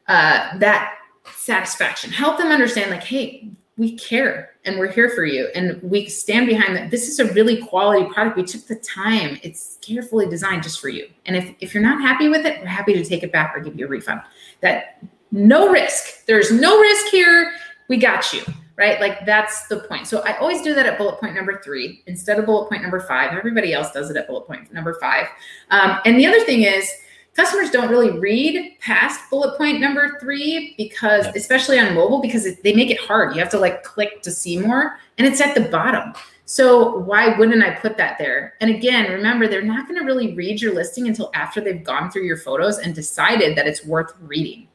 uh, 0.07 0.57
that 0.59 0.93
satisfaction. 1.33 2.11
Help 2.11 2.37
them 2.37 2.49
understand 2.49 2.91
like 2.91 3.03
hey 3.03 3.49
we 3.77 3.97
care 3.97 4.51
and 4.63 4.79
we're 4.79 4.91
here 4.91 5.09
for 5.09 5.25
you 5.25 5.49
and 5.53 5.81
we 5.83 6.07
stand 6.07 6.47
behind 6.47 6.75
that. 6.77 6.91
This 6.91 7.09
is 7.09 7.19
a 7.19 7.25
really 7.33 7.61
quality 7.61 8.05
product. 8.11 8.37
We 8.37 8.43
took 8.43 8.65
the 8.67 8.77
time. 8.77 9.37
It's 9.43 9.77
carefully 9.81 10.27
designed 10.27 10.63
just 10.63 10.79
for 10.79 10.87
you. 10.87 11.09
And 11.25 11.35
if, 11.35 11.53
if 11.59 11.73
you're 11.73 11.83
not 11.83 12.01
happy 12.01 12.29
with 12.29 12.45
it 12.45 12.61
we're 12.61 12.67
happy 12.67 12.93
to 12.93 13.03
take 13.03 13.23
it 13.23 13.31
back 13.31 13.55
or 13.55 13.59
give 13.59 13.77
you 13.77 13.85
a 13.85 13.89
refund. 13.89 14.21
That 14.61 15.03
no 15.35 15.69
risk. 15.69 16.25
There's 16.25 16.51
no 16.51 16.79
risk 16.79 17.07
here. 17.07 17.51
We 17.89 17.97
got 17.97 18.31
you, 18.31 18.41
right? 18.77 18.99
Like 19.01 19.25
that's 19.25 19.67
the 19.67 19.79
point. 19.81 20.07
So 20.07 20.23
I 20.23 20.37
always 20.37 20.61
do 20.61 20.73
that 20.73 20.85
at 20.85 20.97
bullet 20.97 21.19
point 21.19 21.35
number 21.35 21.61
three 21.61 22.01
instead 22.07 22.39
of 22.39 22.45
bullet 22.45 22.69
point 22.69 22.81
number 22.81 23.01
five. 23.01 23.37
Everybody 23.37 23.73
else 23.73 23.91
does 23.91 24.09
it 24.09 24.17
at 24.17 24.27
bullet 24.27 24.47
point 24.47 24.73
number 24.73 24.97
five. 24.99 25.27
Um, 25.69 25.99
and 26.05 26.17
the 26.17 26.25
other 26.25 26.39
thing 26.45 26.63
is, 26.63 26.89
customers 27.35 27.69
don't 27.69 27.89
really 27.89 28.17
read 28.17 28.79
past 28.79 29.29
bullet 29.29 29.57
point 29.57 29.81
number 29.81 30.17
three 30.21 30.73
because, 30.77 31.27
especially 31.35 31.79
on 31.79 31.93
mobile, 31.93 32.21
because 32.21 32.45
it, 32.45 32.63
they 32.63 32.73
make 32.73 32.89
it 32.89 32.99
hard. 32.99 33.35
You 33.35 33.41
have 33.41 33.51
to 33.51 33.59
like 33.59 33.83
click 33.83 34.21
to 34.21 34.31
see 34.31 34.57
more, 34.57 34.97
and 35.17 35.27
it's 35.27 35.41
at 35.41 35.53
the 35.53 35.69
bottom. 35.69 36.13
So 36.45 36.99
why 36.99 37.37
wouldn't 37.37 37.63
I 37.63 37.71
put 37.71 37.97
that 37.97 38.17
there? 38.19 38.53
And 38.61 38.69
again, 38.69 39.11
remember, 39.11 39.47
they're 39.47 39.63
not 39.63 39.87
going 39.87 39.99
to 39.99 40.05
really 40.05 40.33
read 40.33 40.61
your 40.61 40.73
listing 40.73 41.07
until 41.07 41.29
after 41.33 41.59
they've 41.59 41.83
gone 41.83 42.09
through 42.09 42.23
your 42.23 42.37
photos 42.37 42.77
and 42.77 42.95
decided 42.95 43.57
that 43.57 43.67
it's 43.67 43.83
worth 43.83 44.13
reading. 44.21 44.67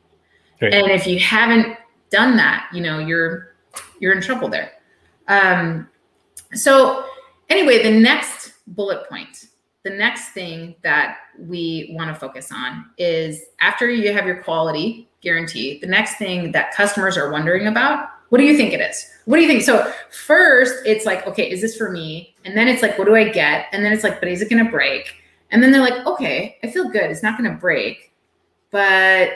Right. 0.61 0.73
And 0.73 0.91
if 0.91 1.07
you 1.07 1.19
haven't 1.19 1.77
done 2.11 2.37
that, 2.37 2.69
you 2.73 2.81
know, 2.81 2.99
you're 2.99 3.55
you're 4.01 4.13
in 4.13 4.21
trouble 4.21 4.49
there. 4.49 4.73
Um, 5.29 5.89
so 6.53 7.07
anyway, 7.49 7.83
the 7.83 8.01
next 8.01 8.53
bullet 8.67 9.09
point, 9.09 9.47
the 9.85 9.91
next 9.91 10.31
thing 10.31 10.75
that 10.83 11.19
we 11.39 11.95
want 11.97 12.13
to 12.13 12.15
focus 12.15 12.51
on 12.53 12.87
is 12.99 13.43
after 13.61 13.89
you 13.91 14.13
have 14.13 14.27
your 14.27 14.43
quality 14.43 15.09
guarantee, 15.21 15.79
the 15.79 15.87
next 15.87 16.17
thing 16.17 16.53
that 16.53 16.75
customers 16.75 17.17
are 17.17 17.31
wondering 17.31 17.67
about, 17.67 18.09
what 18.31 18.39
do 18.39 18.45
you 18.45 18.57
think 18.57 18.73
it 18.73 18.81
is? 18.81 19.09
What 19.27 19.37
do 19.37 19.43
you 19.43 19.49
think? 19.49 19.63
So 19.63 19.93
first 20.11 20.75
it's 20.85 21.05
like, 21.05 21.27
okay, 21.27 21.49
is 21.49 21.61
this 21.61 21.77
for 21.77 21.91
me? 21.91 22.35
And 22.45 22.57
then 22.57 22.69
it's 22.69 22.83
like, 22.83 22.99
what 22.99 23.05
do 23.05 23.15
I 23.15 23.29
get? 23.29 23.67
And 23.73 23.85
then 23.85 23.93
it's 23.93 24.03
like, 24.03 24.19
but 24.19 24.29
is 24.29 24.43
it 24.43 24.49
to 24.65 24.71
break? 24.71 25.15
And 25.51 25.63
then 25.63 25.73
they're 25.73 25.81
like, 25.81 26.07
okay, 26.07 26.59
I 26.63 26.71
feel 26.71 26.89
good. 26.89 27.11
It's 27.11 27.23
not 27.23 27.37
to 27.51 27.57
break 27.57 28.11
but 28.71 29.31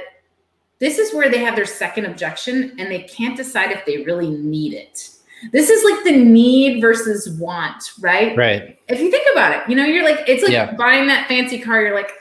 this 0.78 0.98
is 0.98 1.14
where 1.14 1.30
they 1.30 1.38
have 1.38 1.56
their 1.56 1.66
second 1.66 2.06
objection 2.06 2.74
and 2.78 2.90
they 2.90 3.02
can't 3.02 3.36
decide 3.36 3.70
if 3.70 3.84
they 3.86 4.02
really 4.04 4.30
need 4.30 4.74
it. 4.74 5.10
This 5.52 5.68
is 5.70 5.84
like 5.84 6.04
the 6.04 6.24
need 6.24 6.80
versus 6.80 7.30
want, 7.38 7.92
right? 8.00 8.36
Right. 8.36 8.78
If 8.88 9.00
you 9.00 9.10
think 9.10 9.26
about 9.32 9.52
it, 9.52 9.68
you 9.68 9.76
know, 9.76 9.84
you're 9.84 10.04
like, 10.04 10.28
it's 10.28 10.42
like 10.42 10.52
Yeah. 10.52 10.72
buying 10.74 11.06
that 11.08 11.28
fancy 11.28 11.58
car. 11.58 11.82
You're 11.82 11.94
like, 11.94 12.12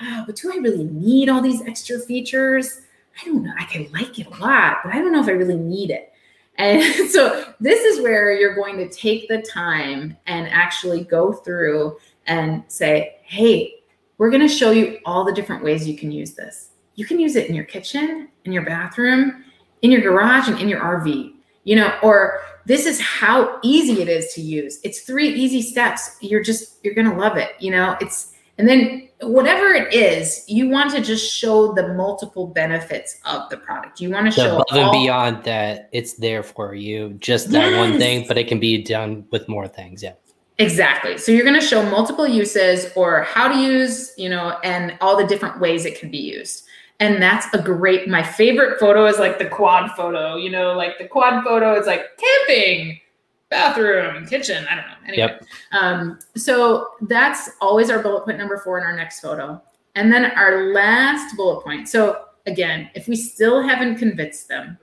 oh, 0.00 0.24
but 0.26 0.36
do 0.36 0.52
I 0.52 0.56
really 0.56 0.84
need 0.84 1.28
all 1.28 1.40
these 1.42 1.62
extra 1.62 1.98
features? 1.98 2.80
I 3.20 3.26
don't 3.26 3.42
know. 3.42 3.52
I 3.58 3.64
can 3.64 3.90
like 3.92 4.18
it 4.18 4.26
a 4.26 4.30
lot, 4.38 4.78
but 4.82 4.94
I 4.94 4.98
don't 4.98 5.12
know 5.12 5.20
if 5.20 5.28
I 5.28 5.32
really 5.32 5.56
need 5.56 5.90
it. 5.90 6.12
And 6.56 6.82
so 7.10 7.52
this 7.60 7.84
is 7.84 8.02
where 8.02 8.32
you're 8.32 8.54
going 8.54 8.78
to 8.78 8.88
take 8.88 9.28
the 9.28 9.42
time 9.42 10.16
and 10.26 10.48
actually 10.48 11.04
go 11.04 11.32
through 11.32 11.98
and 12.26 12.62
say, 12.68 13.16
hey, 13.22 13.74
we're 14.18 14.30
going 14.30 14.46
to 14.46 14.48
show 14.48 14.70
you 14.70 14.98
all 15.04 15.24
the 15.24 15.32
different 15.32 15.64
ways 15.64 15.86
you 15.86 15.96
can 15.96 16.10
use 16.10 16.34
this. 16.34 16.69
You 17.00 17.06
can 17.06 17.18
use 17.18 17.34
it 17.34 17.48
in 17.48 17.54
your 17.54 17.64
kitchen, 17.64 18.28
in 18.44 18.52
your 18.52 18.62
bathroom, 18.62 19.42
in 19.80 19.90
your 19.90 20.02
garage, 20.02 20.48
and 20.48 20.60
in 20.60 20.68
your 20.68 20.80
RV. 20.80 21.32
You 21.64 21.76
know, 21.76 21.98
or 22.02 22.42
this 22.66 22.84
is 22.84 23.00
how 23.00 23.58
easy 23.62 24.02
it 24.02 24.08
is 24.10 24.34
to 24.34 24.42
use. 24.42 24.80
It's 24.84 25.00
three 25.00 25.30
easy 25.32 25.62
steps. 25.62 26.18
You're 26.20 26.42
just 26.42 26.76
you're 26.84 26.92
going 26.92 27.08
to 27.08 27.16
love 27.16 27.38
it. 27.38 27.52
You 27.58 27.70
know, 27.70 27.96
it's 28.02 28.34
and 28.58 28.68
then 28.68 29.08
whatever 29.22 29.72
it 29.72 29.94
is, 29.94 30.44
you 30.46 30.68
want 30.68 30.90
to 30.90 31.00
just 31.00 31.34
show 31.34 31.72
the 31.72 31.94
multiple 31.94 32.46
benefits 32.46 33.18
of 33.24 33.48
the 33.48 33.56
product. 33.56 34.02
You 34.02 34.10
want 34.10 34.26
to 34.26 34.32
show 34.32 34.60
above 34.60 34.66
and 34.70 34.92
beyond 34.92 35.42
that, 35.44 35.88
it's 35.92 36.18
there 36.18 36.42
for 36.42 36.74
you, 36.74 37.14
just 37.18 37.50
that 37.52 37.78
one 37.78 37.98
thing, 37.98 38.26
but 38.28 38.36
it 38.36 38.46
can 38.46 38.60
be 38.60 38.82
done 38.82 39.24
with 39.30 39.48
more 39.48 39.66
things. 39.66 40.02
Yeah. 40.02 40.12
Exactly. 40.58 41.16
So 41.16 41.32
you're 41.32 41.46
going 41.46 41.58
to 41.58 41.66
show 41.66 41.82
multiple 41.82 42.28
uses 42.28 42.92
or 42.94 43.22
how 43.22 43.48
to 43.48 43.58
use, 43.58 44.12
you 44.18 44.28
know, 44.28 44.58
and 44.62 44.98
all 45.00 45.16
the 45.16 45.26
different 45.26 45.58
ways 45.58 45.86
it 45.86 45.98
can 45.98 46.10
be 46.10 46.18
used. 46.18 46.66
And 47.00 47.20
that's 47.20 47.46
a 47.54 47.62
great, 47.62 48.08
my 48.08 48.22
favorite 48.22 48.78
photo 48.78 49.06
is 49.06 49.18
like 49.18 49.38
the 49.38 49.46
quad 49.46 49.90
photo, 49.96 50.36
you 50.36 50.50
know, 50.50 50.74
like 50.74 50.98
the 50.98 51.08
quad 51.08 51.42
photo 51.42 51.74
is 51.80 51.86
like 51.86 52.04
camping, 52.18 53.00
bathroom, 53.48 54.26
kitchen. 54.26 54.66
I 54.70 54.74
don't 54.74 54.86
know. 54.86 54.92
Anyway. 55.08 55.16
Yep. 55.16 55.44
Um, 55.72 56.18
so 56.36 56.88
that's 57.08 57.50
always 57.60 57.88
our 57.88 58.02
bullet 58.02 58.26
point 58.26 58.36
number 58.38 58.58
four 58.58 58.78
in 58.78 58.84
our 58.84 58.94
next 58.94 59.20
photo. 59.20 59.60
And 59.94 60.12
then 60.12 60.26
our 60.32 60.72
last 60.74 61.36
bullet 61.36 61.64
point. 61.64 61.88
So 61.88 62.26
again, 62.46 62.90
if 62.94 63.08
we 63.08 63.16
still 63.16 63.62
haven't 63.62 63.96
convinced 63.96 64.48
them 64.48 64.78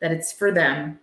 that 0.00 0.12
it's 0.12 0.32
for 0.32 0.52
them, 0.52 0.98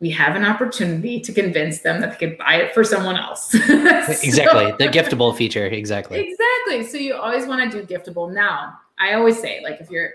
we 0.00 0.10
have 0.10 0.34
an 0.34 0.44
opportunity 0.44 1.20
to 1.20 1.32
convince 1.32 1.80
them 1.80 2.00
that 2.00 2.18
they 2.18 2.26
could 2.26 2.38
buy 2.38 2.54
it 2.56 2.74
for 2.74 2.84
someone 2.84 3.16
else. 3.16 3.50
So- 4.04 4.12
Exactly. 4.22 4.72
the 4.78 4.90
giftable 4.90 5.34
feature. 5.36 5.66
Exactly. 5.66 6.20
Exactly. 6.20 6.86
So 6.86 6.96
you 6.98 7.14
always 7.16 7.46
want 7.46 7.70
to 7.70 7.84
do 7.84 7.94
giftable. 7.94 8.32
Now, 8.32 8.78
I 8.98 9.14
always 9.14 9.40
say, 9.40 9.60
like, 9.62 9.80
if 9.80 9.90
you're, 9.90 10.10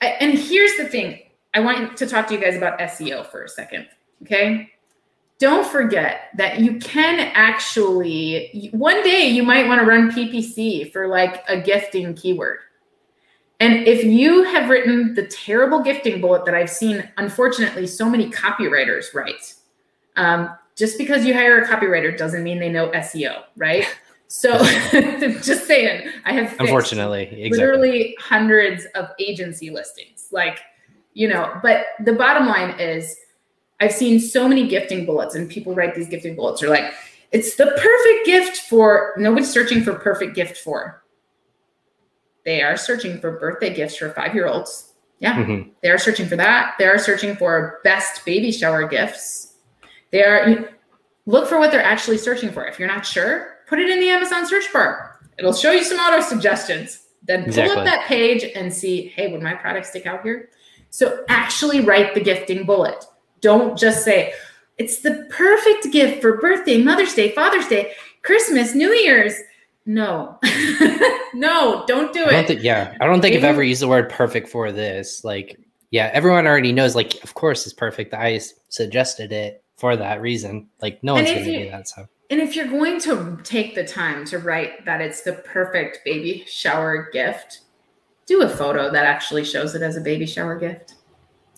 I, 0.00 0.08
and 0.20 0.38
here's 0.38 0.76
the 0.76 0.86
thing 0.86 1.20
I 1.54 1.60
want 1.60 1.96
to 1.96 2.06
talk 2.06 2.26
to 2.28 2.34
you 2.34 2.40
guys 2.40 2.56
about 2.56 2.78
SEO 2.78 3.26
for 3.26 3.42
a 3.42 3.48
second. 3.48 3.86
Okay. 4.22 4.70
Don't 5.38 5.66
forget 5.66 6.30
that 6.36 6.60
you 6.60 6.78
can 6.78 7.18
actually, 7.34 8.70
one 8.72 9.02
day 9.02 9.26
you 9.28 9.42
might 9.42 9.66
want 9.66 9.80
to 9.80 9.86
run 9.86 10.10
PPC 10.10 10.92
for 10.92 11.08
like 11.08 11.44
a 11.48 11.60
gifting 11.60 12.14
keyword. 12.14 12.58
And 13.60 13.86
if 13.86 14.04
you 14.04 14.44
have 14.44 14.68
written 14.68 15.14
the 15.14 15.26
terrible 15.26 15.80
gifting 15.80 16.20
bullet 16.20 16.44
that 16.44 16.54
I've 16.54 16.70
seen, 16.70 17.08
unfortunately, 17.16 17.86
so 17.86 18.08
many 18.08 18.30
copywriters 18.30 19.14
write, 19.14 19.54
um, 20.16 20.50
just 20.76 20.98
because 20.98 21.24
you 21.24 21.32
hire 21.32 21.58
a 21.58 21.66
copywriter 21.66 22.16
doesn't 22.16 22.42
mean 22.42 22.58
they 22.58 22.68
know 22.68 22.90
SEO, 22.90 23.44
right? 23.56 23.86
So 24.28 24.58
just 25.42 25.66
saying, 25.66 26.10
I 26.24 26.32
have 26.32 26.56
Unfortunately. 26.58 27.22
Exactly. 27.22 27.50
literally 27.50 28.16
hundreds 28.20 28.86
of 28.94 29.08
agency 29.18 29.70
listings. 29.70 30.28
Like, 30.32 30.60
you 31.14 31.28
know, 31.28 31.58
but 31.62 31.86
the 32.04 32.12
bottom 32.12 32.46
line 32.46 32.78
is 32.80 33.16
I've 33.80 33.92
seen 33.92 34.18
so 34.20 34.48
many 34.48 34.66
gifting 34.66 35.06
bullets 35.06 35.34
and 35.34 35.48
people 35.48 35.74
write 35.74 35.94
these 35.94 36.08
gifting 36.08 36.34
bullets 36.34 36.62
are 36.62 36.68
like, 36.68 36.92
it's 37.32 37.56
the 37.56 37.66
perfect 37.66 38.26
gift 38.26 38.68
for 38.68 39.14
nobody's 39.16 39.50
searching 39.52 39.82
for 39.82 39.94
perfect 39.94 40.34
gift 40.34 40.58
for. 40.58 41.02
They 42.44 42.62
are 42.62 42.76
searching 42.76 43.20
for 43.20 43.38
birthday 43.38 43.74
gifts 43.74 43.96
for 43.96 44.10
five 44.10 44.34
year 44.34 44.46
olds. 44.46 44.92
Yeah. 45.18 45.34
Mhm. 45.36 45.70
They 45.82 45.90
are 45.90 45.98
searching 45.98 46.26
for 46.28 46.36
that. 46.36 46.74
They 46.78 46.86
are 46.86 46.98
searching 46.98 47.36
for 47.36 47.80
best 47.84 48.24
baby 48.24 48.52
shower 48.52 48.86
gifts. 48.86 49.54
They 50.10 50.22
are 50.22 50.68
look 51.26 51.48
for 51.48 51.58
what 51.58 51.70
they're 51.72 51.82
actually 51.82 52.18
searching 52.18 52.50
for. 52.52 52.66
If 52.66 52.78
you're 52.78 52.88
not 52.88 53.04
sure, 53.04 53.55
put 53.66 53.78
it 53.78 53.88
in 53.90 54.00
the 54.00 54.08
Amazon 54.08 54.46
search 54.46 54.72
bar. 54.72 55.20
It'll 55.38 55.52
show 55.52 55.70
you 55.72 55.84
some 55.84 55.98
auto 55.98 56.20
suggestions. 56.22 57.02
Then 57.24 57.40
pull 57.40 57.48
Exactly. 57.48 57.76
up 57.78 57.84
that 57.84 58.06
page 58.06 58.44
and 58.54 58.72
see, 58.72 59.08
hey, 59.08 59.32
would 59.32 59.42
my 59.42 59.54
product 59.54 59.86
stick 59.86 60.06
out 60.06 60.22
here? 60.22 60.48
So 60.90 61.24
actually 61.28 61.80
write 61.80 62.14
the 62.14 62.20
gifting 62.20 62.64
bullet. 62.64 63.04
Don't 63.40 63.76
just 63.78 64.04
say, 64.04 64.32
it's 64.78 65.00
the 65.00 65.26
perfect 65.30 65.92
gift 65.92 66.22
for 66.22 66.38
birthday, 66.38 66.82
Mother's 66.82 67.14
Day, 67.14 67.32
Father's 67.32 67.66
Day, 67.66 67.92
Christmas, 68.22 68.74
New 68.74 68.92
Year's. 68.92 69.34
No, 69.86 70.38
no, 71.34 71.84
don't 71.86 72.12
do 72.12 72.24
I 72.26 72.30
don't 72.30 72.50
it. 72.50 72.60
yeah, 72.60 72.96
I 73.00 73.06
don't 73.06 73.20
think 73.20 73.36
I've 73.36 73.44
ever 73.44 73.62
used 73.62 73.82
the 73.82 73.88
word 73.88 74.08
perfect 74.10 74.48
for 74.48 74.72
this. 74.72 75.22
Like, 75.24 75.58
yeah, 75.90 76.10
everyone 76.12 76.46
already 76.46 76.72
knows. 76.72 76.94
Like, 76.96 77.22
of 77.22 77.34
course, 77.34 77.64
it's 77.66 77.72
perfect. 77.74 78.12
I 78.14 78.40
suggested 78.68 79.30
it 79.32 79.62
for 79.76 79.96
that 79.96 80.20
reason. 80.20 80.68
Like, 80.82 81.02
no 81.04 81.16
And 81.16 81.24
one's 81.26 81.36
going 81.38 81.52
to 81.52 81.64
do 81.64 81.70
that. 81.70 81.88
So, 81.88 82.08
And 82.30 82.40
if 82.40 82.56
you're 82.56 82.66
going 82.66 83.00
to 83.02 83.38
take 83.44 83.74
the 83.74 83.84
time 83.84 84.24
to 84.26 84.38
write 84.38 84.84
that 84.84 85.00
it's 85.00 85.22
the 85.22 85.34
perfect 85.34 86.00
baby 86.04 86.44
shower 86.48 87.08
gift, 87.12 87.60
do 88.26 88.42
a 88.42 88.48
photo 88.48 88.90
that 88.90 89.04
actually 89.04 89.44
shows 89.44 89.74
it 89.74 89.82
as 89.82 89.96
a 89.96 90.00
baby 90.00 90.26
shower 90.26 90.58
gift. 90.58 90.94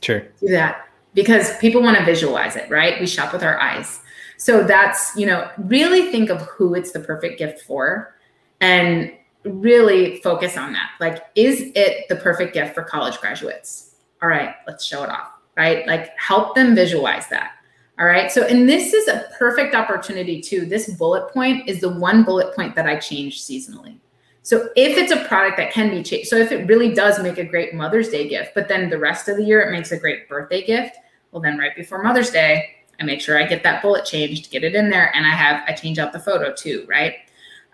sure. 0.02 0.28
Do 0.40 0.48
that 0.48 0.88
because 1.14 1.56
people 1.58 1.82
want 1.82 1.96
to 1.98 2.04
visualize 2.04 2.54
it, 2.54 2.68
right? 2.70 3.00
We 3.00 3.06
shop 3.06 3.32
with 3.32 3.42
our 3.42 3.58
eyes. 3.58 4.00
So 4.36 4.62
that's, 4.62 5.16
you 5.16 5.26
know, 5.26 5.50
really 5.58 6.12
think 6.12 6.30
of 6.30 6.42
who 6.42 6.74
it's 6.74 6.92
the 6.92 7.00
perfect 7.00 7.38
gift 7.38 7.62
for 7.62 8.14
and 8.60 9.12
really 9.44 10.20
focus 10.20 10.56
on 10.56 10.72
that. 10.74 10.90
Like, 11.00 11.24
is 11.34 11.72
it 11.74 12.08
the 12.08 12.16
perfect 12.16 12.54
gift 12.54 12.74
for 12.74 12.82
college 12.82 13.18
graduates? 13.18 13.96
All 14.22 14.28
right, 14.28 14.54
let's 14.66 14.84
show 14.84 15.02
it 15.02 15.10
off, 15.10 15.28
right? 15.56 15.86
Like, 15.86 16.10
help 16.18 16.54
them 16.54 16.74
visualize 16.74 17.28
that. 17.28 17.52
All 17.98 18.06
right. 18.06 18.30
So, 18.30 18.42
and 18.44 18.68
this 18.68 18.92
is 18.94 19.08
a 19.08 19.28
perfect 19.38 19.74
opportunity 19.74 20.40
too. 20.40 20.64
This 20.66 20.88
bullet 20.94 21.32
point 21.32 21.68
is 21.68 21.80
the 21.80 21.88
one 21.88 22.22
bullet 22.22 22.54
point 22.54 22.74
that 22.76 22.86
I 22.86 22.96
change 22.96 23.42
seasonally. 23.42 23.98
So, 24.42 24.68
if 24.76 24.96
it's 24.96 25.10
a 25.12 25.24
product 25.26 25.56
that 25.58 25.72
can 25.72 25.90
be 25.90 26.02
changed, 26.02 26.28
so 26.28 26.36
if 26.36 26.52
it 26.52 26.66
really 26.68 26.94
does 26.94 27.20
make 27.20 27.38
a 27.38 27.44
great 27.44 27.74
Mother's 27.74 28.08
Day 28.08 28.28
gift, 28.28 28.52
but 28.54 28.68
then 28.68 28.88
the 28.88 28.98
rest 28.98 29.28
of 29.28 29.36
the 29.36 29.42
year 29.44 29.60
it 29.62 29.72
makes 29.72 29.90
a 29.92 29.96
great 29.98 30.28
birthday 30.28 30.64
gift, 30.64 30.96
well, 31.32 31.42
then 31.42 31.58
right 31.58 31.74
before 31.76 32.02
Mother's 32.02 32.30
Day, 32.30 32.70
I 33.00 33.04
make 33.04 33.20
sure 33.20 33.38
I 33.38 33.46
get 33.46 33.62
that 33.64 33.82
bullet 33.82 34.04
changed, 34.04 34.50
get 34.50 34.64
it 34.64 34.74
in 34.74 34.90
there, 34.90 35.14
and 35.14 35.26
I 35.26 35.30
have 35.30 35.64
I 35.66 35.72
change 35.72 35.98
out 35.98 36.12
the 36.12 36.20
photo 36.20 36.52
too, 36.54 36.86
right? 36.88 37.14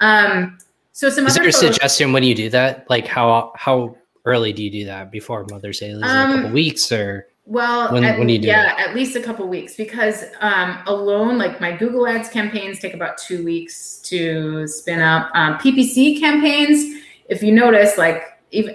Um, 0.01 0.59
so 0.93 1.11
some 1.11 1.27
Is 1.27 1.35
other 1.35 1.43
there 1.45 1.51
a 1.51 1.53
photos- 1.53 1.75
suggestion 1.77 2.13
when 2.13 2.23
you 2.23 2.35
do 2.35 2.49
that? 2.51 2.89
Like, 2.89 3.07
how 3.07 3.53
how 3.57 3.97
early 4.25 4.53
do 4.55 4.65
you 4.65 4.71
do 4.71 4.85
that 4.87 5.13
before 5.13 5.45
Mother's 5.51 5.81
Day? 5.81 5.91
Is 5.91 5.99
it 5.99 6.03
a 6.03 6.07
Um, 6.09 6.35
couple 6.37 6.51
weeks 6.53 6.91
or? 6.91 7.27
Well, 7.47 7.93
When- 7.93 8.05
at, 8.05 8.19
when 8.19 8.27
do 8.27 8.33
you 8.33 8.39
do 8.39 8.49
yeah, 8.49 8.75
at 8.79 8.95
least 8.95 9.17
a 9.17 9.21
couple 9.21 9.47
weeks 9.47 9.77
because 9.77 10.25
um, 10.41 10.79
alone, 10.87 11.37
like 11.37 11.61
my 11.61 11.73
Google 11.73 12.07
Ads 12.07 12.31
campaigns 12.31 12.79
take 12.79 12.95
about 12.95 13.19
two 13.19 13.45
weeks 13.45 13.99
to 14.05 14.67
spin 14.67 15.01
up. 15.01 15.31
Um, 15.35 15.59
PPC 15.59 16.19
campaigns, 16.19 17.03
if 17.29 17.43
you 17.43 17.53
notice, 17.53 17.99
like 17.99 18.23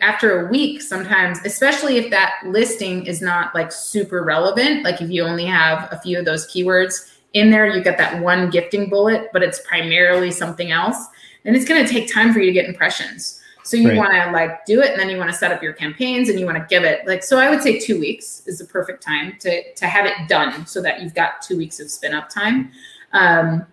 after 0.02 0.46
a 0.46 0.52
week, 0.52 0.82
sometimes, 0.82 1.40
especially 1.46 1.98
if 1.98 2.12
that 2.12 2.34
listing 2.46 3.06
is 3.06 3.22
not 3.22 3.56
like 3.56 3.72
super 3.72 4.24
relevant, 4.24 4.84
like 4.84 5.02
if 5.02 5.10
you 5.10 5.24
only 5.24 5.46
have 5.46 5.88
a 5.92 6.00
few 6.00 6.20
of 6.20 6.26
those 6.26 6.46
keywords 6.48 7.16
in 7.34 7.50
there, 7.50 7.66
you 7.68 7.82
get 7.82 7.98
that 7.98 8.22
one 8.22 8.50
gifting 8.50 8.90
bullet, 8.90 9.30
but 9.34 9.42
it's 9.42 9.62
primarily 9.68 10.32
something 10.32 10.72
else, 10.72 10.98
and 11.46 11.56
it's 11.56 11.66
going 11.66 11.84
to 11.84 11.92
take 11.92 12.12
time 12.12 12.34
for 12.34 12.40
you 12.40 12.48
to 12.48 12.52
get 12.52 12.66
impressions. 12.66 13.42
So 13.70 13.78
you 13.78 13.90
Right. 13.90 13.98
want 13.98 14.12
to 14.14 14.32
like 14.32 14.66
do 14.66 14.82
it, 14.82 14.92
and 14.92 15.00
then 15.00 15.10
you 15.10 15.18
want 15.18 15.30
to 15.30 15.36
set 15.38 15.52
up 15.52 15.62
your 15.62 15.74
campaigns, 15.74 16.30
and 16.30 16.40
you 16.40 16.46
want 16.46 16.58
to 16.58 16.66
give 16.68 16.84
it 16.84 17.06
like. 17.08 17.24
So 17.24 17.38
I 17.38 17.50
would 17.50 17.62
say 17.62 17.80
two 17.80 18.00
weeks 18.00 18.44
is 18.48 18.58
the 18.58 18.66
perfect 18.66 19.04
time 19.04 19.38
to 19.42 19.74
to 19.74 19.86
have 19.86 20.06
it 20.06 20.14
done, 20.28 20.66
so 20.66 20.82
that 20.82 21.02
you've 21.02 21.14
got 21.14 21.42
two 21.42 21.58
weeks 21.58 21.80
of 21.80 21.90
spin 21.92 22.14
up 22.14 22.30
time. 22.30 22.72
Um, 23.14 23.66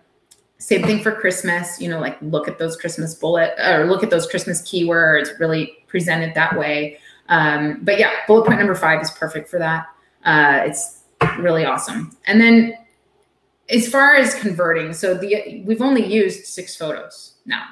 same 0.59 0.83
thing 0.83 1.01
for 1.01 1.11
Christmas. 1.11 1.81
You 1.81 1.89
know, 1.89 1.99
like 1.99 2.17
look 2.21 2.47
at 2.47 2.59
those 2.59 2.77
Christmas 2.77 3.15
bullet 3.15 3.53
or 3.59 3.85
look 3.85 4.03
at 4.03 4.09
those 4.09 4.27
Christmas 4.27 4.61
keywords. 4.61 5.37
Really 5.39 5.77
presented 5.87 6.33
that 6.35 6.57
way. 6.57 6.99
Um, 7.29 7.79
but 7.83 7.99
yeah, 7.99 8.11
bullet 8.27 8.45
point 8.45 8.59
number 8.59 8.75
five 8.75 9.01
is 9.01 9.11
perfect 9.11 9.49
for 9.49 9.59
that. 9.59 9.87
Uh, 10.23 10.61
it's 10.65 11.03
really 11.39 11.65
awesome. 11.65 12.15
And 12.25 12.39
then 12.39 12.77
as 13.69 13.87
far 13.89 14.15
as 14.15 14.33
converting, 14.35 14.93
so 14.93 15.13
the 15.13 15.63
we've 15.65 15.81
only 15.81 16.05
used 16.05 16.45
six 16.45 16.75
photos 16.75 17.33
now. 17.45 17.65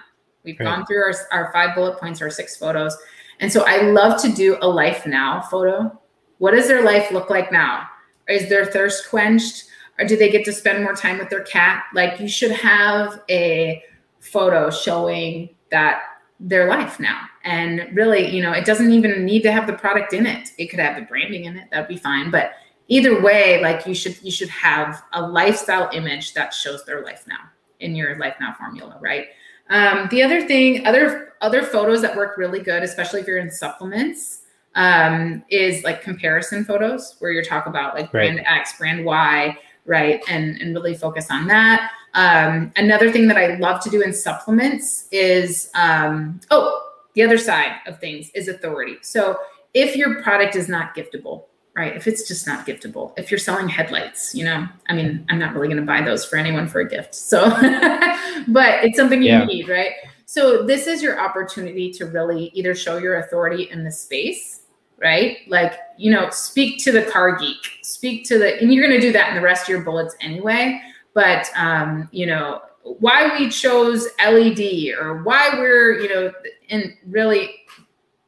We've 0.45 0.59
Right. 0.59 0.65
gone 0.65 0.85
through 0.85 1.03
our, 1.03 1.13
our 1.31 1.51
five 1.51 1.75
bullet 1.75 1.99
points, 1.99 2.21
our 2.21 2.29
six 2.29 2.55
photos. 2.55 2.95
And 3.39 3.51
so 3.51 3.63
I 3.67 3.81
love 3.81 4.21
to 4.21 4.31
do 4.31 4.57
a 4.61 4.67
life 4.67 5.05
now 5.05 5.41
photo. 5.41 5.99
What 6.37 6.51
does 6.51 6.67
their 6.67 6.83
life 6.83 7.11
look 7.11 7.29
like 7.29 7.51
now? 7.51 7.87
Is 8.29 8.47
their 8.49 8.65
thirst 8.65 9.09
quenched? 9.09 9.65
Or 9.99 10.05
do 10.05 10.17
they 10.17 10.29
get 10.29 10.45
to 10.45 10.53
spend 10.53 10.83
more 10.83 10.93
time 10.93 11.17
with 11.17 11.29
their 11.29 11.43
cat? 11.43 11.83
Like 11.93 12.19
you 12.19 12.27
should 12.27 12.51
have 12.51 13.21
a 13.29 13.83
photo 14.19 14.69
showing 14.69 15.49
that 15.71 16.01
their 16.39 16.67
life 16.67 16.99
now. 16.99 17.21
And 17.43 17.87
really, 17.93 18.29
you 18.29 18.41
know, 18.41 18.51
it 18.51 18.65
doesn't 18.65 18.91
even 18.91 19.23
need 19.23 19.41
to 19.43 19.51
have 19.51 19.67
the 19.67 19.73
product 19.73 20.13
in 20.13 20.25
it. 20.25 20.49
It 20.57 20.67
could 20.67 20.79
have 20.79 20.95
the 20.95 21.03
branding 21.03 21.45
in 21.45 21.57
it. 21.57 21.69
That'd 21.71 21.87
be 21.87 21.97
fine. 21.97 22.29
But 22.29 22.53
either 22.87 23.21
way, 23.21 23.61
like 23.61 23.85
you 23.87 23.93
should 23.93 24.21
you 24.21 24.31
should 24.31 24.49
have 24.49 25.03
a 25.13 25.21
lifestyle 25.21 25.89
image 25.93 26.33
that 26.33 26.53
shows 26.53 26.83
their 26.85 27.03
life 27.03 27.23
now 27.27 27.39
in 27.79 27.95
your 27.95 28.17
life 28.17 28.35
now 28.39 28.53
formula, 28.57 28.97
right? 29.01 29.27
Um, 29.69 30.07
the 30.11 30.21
other 30.21 30.45
thing, 30.45 30.85
other 30.85 31.33
other 31.41 31.63
photos 31.63 32.01
that 32.01 32.15
work 32.15 32.37
really 32.37 32.59
good, 32.59 32.83
especially 32.83 33.21
if 33.21 33.27
you're 33.27 33.37
in 33.37 33.51
supplements, 33.51 34.41
um, 34.75 35.43
is 35.49 35.83
like 35.83 36.01
comparison 36.01 36.63
photos 36.63 37.15
where 37.19 37.31
you 37.31 37.43
talk 37.43 37.65
about 37.65 37.95
like 37.95 38.11
brand 38.11 38.37
right. 38.37 38.45
X, 38.47 38.77
brand 38.77 39.05
Y, 39.05 39.57
right? 39.85 40.21
And 40.27 40.61
and 40.61 40.73
really 40.73 40.95
focus 40.95 41.27
on 41.31 41.47
that. 41.47 41.91
Um, 42.13 42.71
another 42.77 43.11
thing 43.11 43.27
that 43.27 43.37
I 43.37 43.55
love 43.55 43.81
to 43.83 43.89
do 43.89 44.01
in 44.01 44.13
supplements 44.13 45.07
is 45.11 45.69
um, 45.75 46.39
oh, 46.51 46.81
the 47.13 47.23
other 47.23 47.37
side 47.37 47.77
of 47.87 47.99
things 47.99 48.29
is 48.33 48.47
authority. 48.47 48.97
So 49.01 49.37
if 49.73 49.95
your 49.95 50.21
product 50.23 50.55
is 50.55 50.69
not 50.69 50.95
giftable, 50.95 51.43
right? 51.75 51.95
If 51.95 52.07
it's 52.07 52.27
just 52.27 52.47
not 52.47 52.65
giftable, 52.65 53.13
if 53.17 53.29
you're 53.29 53.37
selling 53.37 53.67
headlights, 53.67 54.33
you 54.33 54.45
know, 54.45 54.67
I 54.87 54.93
mean, 54.93 55.25
I'm 55.29 55.39
not 55.39 55.53
really 55.53 55.67
going 55.67 55.79
to 55.79 55.85
buy 55.85 56.01
those 56.01 56.25
for 56.25 56.37
anyone 56.37 56.67
for 56.67 56.79
a 56.79 56.87
gift. 56.87 57.15
So, 57.15 57.49
but 58.47 58.83
it's 58.83 58.97
something 58.97 59.21
you 59.21 59.29
yeah. 59.29 59.45
need, 59.45 59.67
right? 59.67 59.91
So 60.25 60.63
this 60.63 60.87
is 60.87 61.03
your 61.03 61.19
opportunity 61.19 61.91
to 61.93 62.05
really 62.05 62.51
either 62.53 62.75
show 62.75 62.97
your 62.97 63.17
authority 63.17 63.69
in 63.69 63.83
the 63.83 63.91
space, 63.91 64.61
right? 64.97 65.39
Like, 65.47 65.77
you 65.97 66.11
know, 66.11 66.29
speak 66.29 66.83
to 66.85 66.91
the 66.91 67.03
car 67.03 67.37
geek, 67.37 67.57
speak 67.81 68.25
to 68.27 68.39
the, 68.39 68.59
and 68.59 68.73
you're 68.73 68.87
going 68.87 68.99
to 68.99 69.05
do 69.05 69.11
that 69.13 69.29
in 69.29 69.35
the 69.35 69.41
rest 69.41 69.63
of 69.63 69.69
your 69.69 69.81
bullets 69.81 70.15
anyway 70.21 70.81
but 71.15 71.49
um, 71.55 72.07
you 72.11 72.27
know 72.27 72.61
why 72.83 73.35
we 73.39 73.49
chose 73.49 74.07
LED 74.19 74.93
or 74.99 75.23
why 75.23 75.49
we're 75.53 75.99
you 75.99 76.09
know 76.09 76.31
and 76.69 76.93
really 77.07 77.49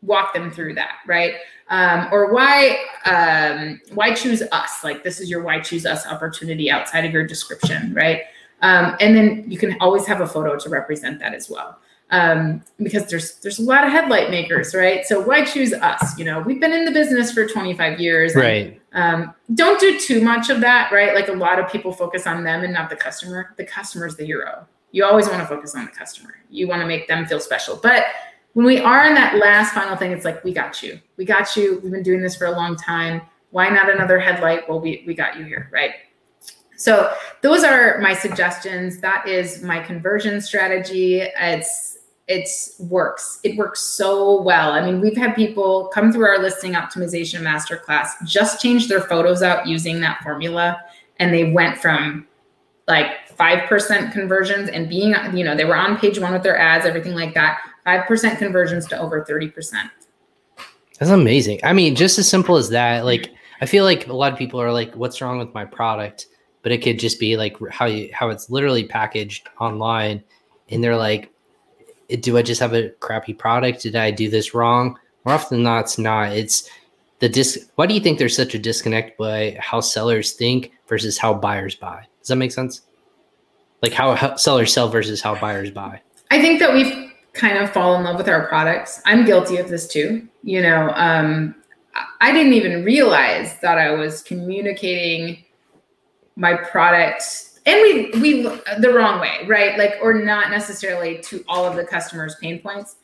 walk 0.08 0.34
them 0.34 0.50
through 0.50 0.74
that 0.74 0.98
right 1.06 1.36
um, 1.70 2.08
or 2.12 2.34
why 2.34 2.78
um, 3.06 3.80
why 3.94 4.14
choose 4.14 4.42
us 4.52 4.84
like 4.84 5.04
this 5.04 5.20
is 5.20 5.30
your 5.30 5.44
why 5.44 5.60
choose 5.60 5.86
us 5.86 6.08
opportunity 6.08 6.72
outside 6.72 7.06
of 7.06 7.12
your 7.12 7.28
description 7.28 7.94
right 7.94 8.22
um, 8.64 8.96
and 9.00 9.16
then 9.16 9.46
you 9.48 9.58
can 9.58 9.78
always 9.80 10.08
have 10.08 10.22
a 10.22 10.28
photo 10.28 10.58
to 10.58 10.70
represent 10.70 11.20
that 11.20 11.36
as 11.36 11.50
well 11.50 11.78
um, 12.10 12.64
because 12.78 13.08
there's 13.08 13.36
there's 13.40 13.60
a 13.60 13.64
lot 13.64 13.86
of 13.86 13.92
headlight 13.92 14.30
makers, 14.30 14.74
right? 14.74 15.06
So 15.06 15.20
why 15.20 15.44
choose 15.44 15.74
us? 15.74 16.18
You 16.18 16.26
know, 16.26 16.40
we've 16.40 16.60
been 16.60 16.72
in 16.72 16.86
the 16.86 16.92
business 16.92 17.34
for 17.34 17.46
25 17.46 18.00
years. 18.00 18.34
Right. 18.36 18.80
And, 18.94 19.24
um, 19.24 19.36
don't 19.56 19.80
do 19.80 20.00
too 20.00 20.22
much 20.22 20.50
of 20.50 20.62
that, 20.62 20.92
right? 20.92 21.14
Like 21.14 21.28
a 21.28 21.34
lot 21.34 21.60
of 21.60 21.70
people 21.70 21.92
focus 21.92 22.26
on 22.26 22.44
them 22.44 22.64
and 22.64 22.74
not 22.74 22.90
the 22.90 22.96
customer. 22.96 23.54
The 23.58 23.66
customer 23.66 24.08
is 24.08 24.16
the 24.16 24.26
hero. 24.26 24.66
You 24.92 25.04
always 25.04 25.28
want 25.28 25.42
to 25.42 25.48
focus 25.48 25.76
on 25.76 25.86
the 25.86 25.92
customer. 25.92 26.36
You 26.50 26.68
want 26.68 26.82
to 26.82 26.88
make 26.88 27.08
them 27.08 27.26
feel 27.26 27.42
special. 27.42 27.78
But 27.82 28.06
when 28.58 28.66
we 28.66 28.80
are 28.80 29.06
in 29.06 29.14
that 29.14 29.36
last 29.36 29.72
final 29.72 29.96
thing, 29.96 30.12
it's 30.12 30.26
like 30.26 30.44
we 30.44 30.52
got 30.52 30.82
you. 30.82 31.00
We 31.16 31.26
got 31.26 31.56
you. 31.56 31.80
We've 31.84 31.92
been 31.92 32.02
doing 32.02 32.24
this 32.24 32.36
for 32.36 32.48
a 32.48 32.52
long 32.52 32.76
time. 32.76 33.22
Why 33.52 33.70
not 33.70 33.88
another 33.88 34.18
headlight? 34.18 34.68
Well, 34.68 34.80
we 34.80 35.04
we 35.06 35.14
got 35.14 35.38
you 35.38 35.46
here, 35.46 35.70
right? 35.72 35.92
So 36.76 37.14
those 37.44 37.64
are 37.64 38.00
my 38.00 38.16
suggestions. 38.16 39.00
That 39.00 39.28
is 39.28 39.62
my 39.62 39.80
conversion 39.80 40.42
strategy. 40.42 41.20
It's 41.22 42.00
it's 42.28 42.80
works. 42.80 43.40
It 43.44 43.58
works 43.58 43.82
so 43.82 44.42
well. 44.42 44.72
I 44.72 44.84
mean, 44.84 45.02
we've 45.02 45.16
had 45.16 45.36
people 45.36 45.92
come 45.94 46.12
through 46.12 46.26
our 46.26 46.40
listing 46.40 46.74
optimization 46.74 47.42
masterclass, 47.42 48.08
just 48.26 48.60
change 48.60 48.88
their 48.88 49.02
photos 49.02 49.44
out 49.44 49.68
using 49.68 50.02
that 50.02 50.24
formula, 50.24 50.82
and 51.20 51.32
they 51.32 51.52
went 51.52 51.78
from 51.78 52.26
like 52.88 53.36
5% 53.38 54.12
conversions 54.14 54.70
and 54.70 54.90
being, 54.90 55.14
you 55.34 55.44
know, 55.44 55.56
they 55.56 55.66
were 55.66 55.76
on 55.76 55.98
page 55.98 56.20
one 56.20 56.34
with 56.34 56.42
their 56.44 56.58
ads, 56.58 56.86
everything 56.86 57.14
like 57.14 57.34
that, 57.34 57.60
5% 57.88 58.38
conversions 58.38 58.86
to 58.88 59.00
over 59.00 59.24
30%. 59.24 59.90
That's 61.00 61.12
amazing. 61.12 61.60
I 61.64 61.74
mean, 61.74 61.96
just 61.96 62.20
as 62.20 62.28
simple 62.28 62.58
as 62.58 62.70
that. 62.70 63.06
Like, 63.06 63.32
I 63.62 63.66
feel 63.66 63.86
like 63.86 64.08
a 64.08 64.14
lot 64.14 64.34
of 64.34 64.38
people 64.38 64.62
are 64.62 64.72
like, 64.72 64.94
what's 64.96 65.22
wrong 65.22 65.40
with 65.40 65.54
my 65.54 65.64
product? 65.64 66.28
But 66.64 66.72
it 66.72 66.80
could 66.84 67.00
just 67.00 67.20
be 67.20 67.38
like 67.38 67.56
how 67.72 67.86
you, 67.86 68.10
how 68.14 68.30
it's 68.30 68.50
literally 68.50 68.84
packaged 68.84 69.48
online. 69.62 70.24
And 70.70 70.84
they're 70.84 70.98
like, 70.98 71.32
do 72.20 72.38
I 72.38 72.42
just 72.42 72.60
have 72.60 72.74
a 72.74 72.90
crappy 73.00 73.34
product? 73.34 73.84
Did 73.84 73.96
I 73.96 74.12
do 74.12 74.30
this 74.30 74.54
wrong? 74.54 74.98
More 75.24 75.36
often 75.36 75.58
than 75.58 75.64
not, 75.64 75.86
it's 75.86 75.98
not. 75.98 76.34
It's 76.34 76.70
the 77.20 77.30
dis. 77.30 77.70
Why 77.76 77.86
do 77.86 77.94
you 77.94 78.00
think 78.00 78.18
there's 78.20 78.36
such 78.36 78.54
a 78.54 78.60
disconnect 78.60 79.18
by 79.18 79.58
how 79.60 79.82
sellers 79.82 80.34
think 80.34 80.72
versus 80.88 81.18
how 81.18 81.34
buyers 81.34 81.76
buy? 81.76 82.06
Does 82.20 82.30
that 82.30 82.36
make 82.38 82.52
sense? 82.52 82.82
Like 83.82 83.94
how, 83.94 84.16
how 84.16 84.36
sellers 84.36 84.74
sell 84.74 84.90
versus 84.90 85.22
how 85.22 85.40
buyers 85.40 85.70
buy. 85.72 86.02
I 86.32 86.42
think 86.42 86.60
that 86.60 86.74
we've 86.74 87.07
kind 87.38 87.58
of 87.58 87.70
fall 87.72 87.96
in 87.96 88.04
love 88.04 88.18
with 88.18 88.28
our 88.28 88.48
products. 88.48 89.02
I'm 89.06 89.26
guilty 89.26 89.58
of 89.58 89.70
this 89.70 89.88
too. 89.88 90.28
You 90.44 90.62
know, 90.62 90.92
um, 90.96 91.56
I 92.20 92.32
didn't 92.32 92.54
even 92.54 92.84
realize 92.84 93.60
that 93.62 93.78
I 93.78 93.92
was 93.92 94.22
communicating 94.22 95.44
my 96.36 96.56
product 96.56 97.48
and 97.66 97.82
we 97.82 98.22
we 98.22 98.44
the 98.80 98.92
wrong 98.94 99.20
way 99.20 99.46
right 99.48 99.78
like 99.78 99.96
or 100.02 100.14
not 100.14 100.52
necessarily 100.52 101.18
to 101.20 101.44
all 101.48 101.66
of 101.66 101.76
the 101.76 101.84
customers 101.84 102.36
pain 102.40 102.60
points 102.60 102.98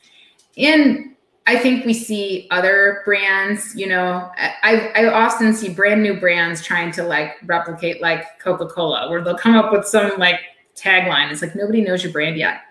and 0.56 1.16
i 1.48 1.58
think 1.58 1.84
we 1.84 1.94
see 1.94 2.48
other 2.52 3.02
brands 3.06 3.76
you 3.76 3.88
know 3.88 4.32
i 4.38 4.92
i 4.96 5.08
often 5.08 5.52
see 5.52 5.68
brand 5.68 6.02
new 6.02 6.20
brands 6.20 6.64
trying 6.64 6.92
to 6.92 7.04
like 7.04 7.32
replicate 7.46 8.02
like 8.04 8.40
coca-cola 8.40 9.10
where 9.10 9.24
they'll 9.24 9.38
come 9.38 9.56
up 9.56 9.72
with 9.72 9.86
some 9.86 10.12
like 10.20 10.40
tagline 10.76 11.32
it's 11.32 11.42
like 11.42 11.56
nobody 11.56 11.82
knows 11.82 12.04
your 12.04 12.14
brand 12.14 12.38
yet 12.38 12.62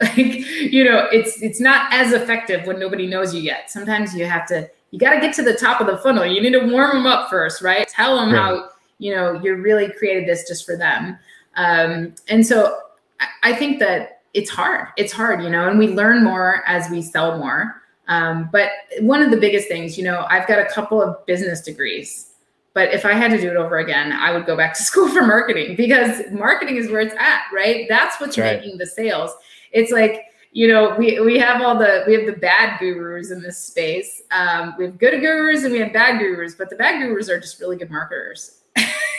like 0.16 0.16
you 0.26 0.82
know 0.82 1.06
it's 1.12 1.42
it's 1.42 1.60
not 1.60 1.92
as 1.92 2.12
effective 2.12 2.66
when 2.66 2.78
nobody 2.78 3.06
knows 3.06 3.34
you 3.34 3.40
yet 3.42 3.70
sometimes 3.70 4.14
you 4.14 4.24
have 4.24 4.46
to 4.46 4.68
you 4.92 4.98
got 4.98 5.14
to 5.14 5.20
get 5.20 5.34
to 5.34 5.42
the 5.42 5.54
top 5.54 5.80
of 5.80 5.86
the 5.86 5.98
funnel 5.98 6.24
you 6.24 6.40
need 6.40 6.52
to 6.52 6.66
warm 6.72 6.96
them 6.96 7.06
up 7.06 7.28
first 7.28 7.60
right 7.60 7.86
tell 7.88 8.16
them 8.16 8.32
right. 8.32 8.38
how 8.38 8.68
you 8.98 9.14
know 9.14 9.38
you 9.42 9.54
really 9.56 9.92
created 9.92 10.26
this 10.26 10.48
just 10.48 10.64
for 10.64 10.76
them 10.76 11.18
um, 11.56 12.14
and 12.28 12.46
so 12.46 12.78
I, 13.42 13.52
think 13.54 13.78
that 13.80 14.22
it's 14.34 14.50
hard. 14.50 14.88
It's 14.96 15.12
hard, 15.12 15.42
you 15.42 15.50
know, 15.50 15.68
and 15.68 15.78
we 15.78 15.88
learn 15.88 16.22
more 16.22 16.62
as 16.66 16.88
we 16.90 17.02
sell 17.02 17.38
more. 17.38 17.82
Um, 18.08 18.48
but 18.52 18.70
one 19.00 19.22
of 19.22 19.30
the 19.30 19.36
biggest 19.36 19.68
things, 19.68 19.96
you 19.96 20.04
know, 20.04 20.26
I've 20.28 20.46
got 20.46 20.58
a 20.58 20.66
couple 20.66 21.00
of 21.00 21.24
business 21.26 21.60
degrees, 21.60 22.32
but 22.74 22.92
if 22.92 23.04
I 23.04 23.12
had 23.12 23.30
to 23.32 23.40
do 23.40 23.50
it 23.50 23.56
over 23.56 23.78
again, 23.78 24.12
I 24.12 24.32
would 24.32 24.46
go 24.46 24.56
back 24.56 24.74
to 24.74 24.82
school 24.90 25.08
for 25.08 25.22
marketing 25.22 25.76
because 25.76 26.22
marketing 26.32 26.76
is 26.76 26.90
where 26.90 27.00
it's 27.00 27.14
at, 27.14 27.42
right? 27.52 27.86
That's 27.88 28.20
what's 28.20 28.36
That's 28.36 28.64
making 28.64 28.78
the 28.78 28.86
sales. 28.86 29.32
It's 29.72 29.92
like, 29.92 30.26
you 30.52 30.68
know, 30.68 30.96
we, 30.96 31.20
we 31.20 31.38
have 31.38 31.62
all 31.62 31.78
the 31.78 32.04
we 32.06 32.14
have 32.14 32.26
the 32.26 32.40
bad 32.40 32.78
gurus 32.80 33.30
in 33.30 33.40
this 33.40 33.58
space. 33.58 34.22
Um, 34.32 34.74
we 34.78 34.84
have 34.84 34.98
good 34.98 35.20
gurus 35.20 35.64
and 35.64 35.72
we 35.72 35.78
have 35.80 35.92
bad 35.92 36.18
gurus, 36.18 36.54
but 36.54 36.70
the 36.70 36.76
bad 36.76 37.00
gurus 37.00 37.28
are 37.28 37.38
just 37.38 37.60
really 37.60 37.76
good 37.76 37.90
marketers. 37.90 38.62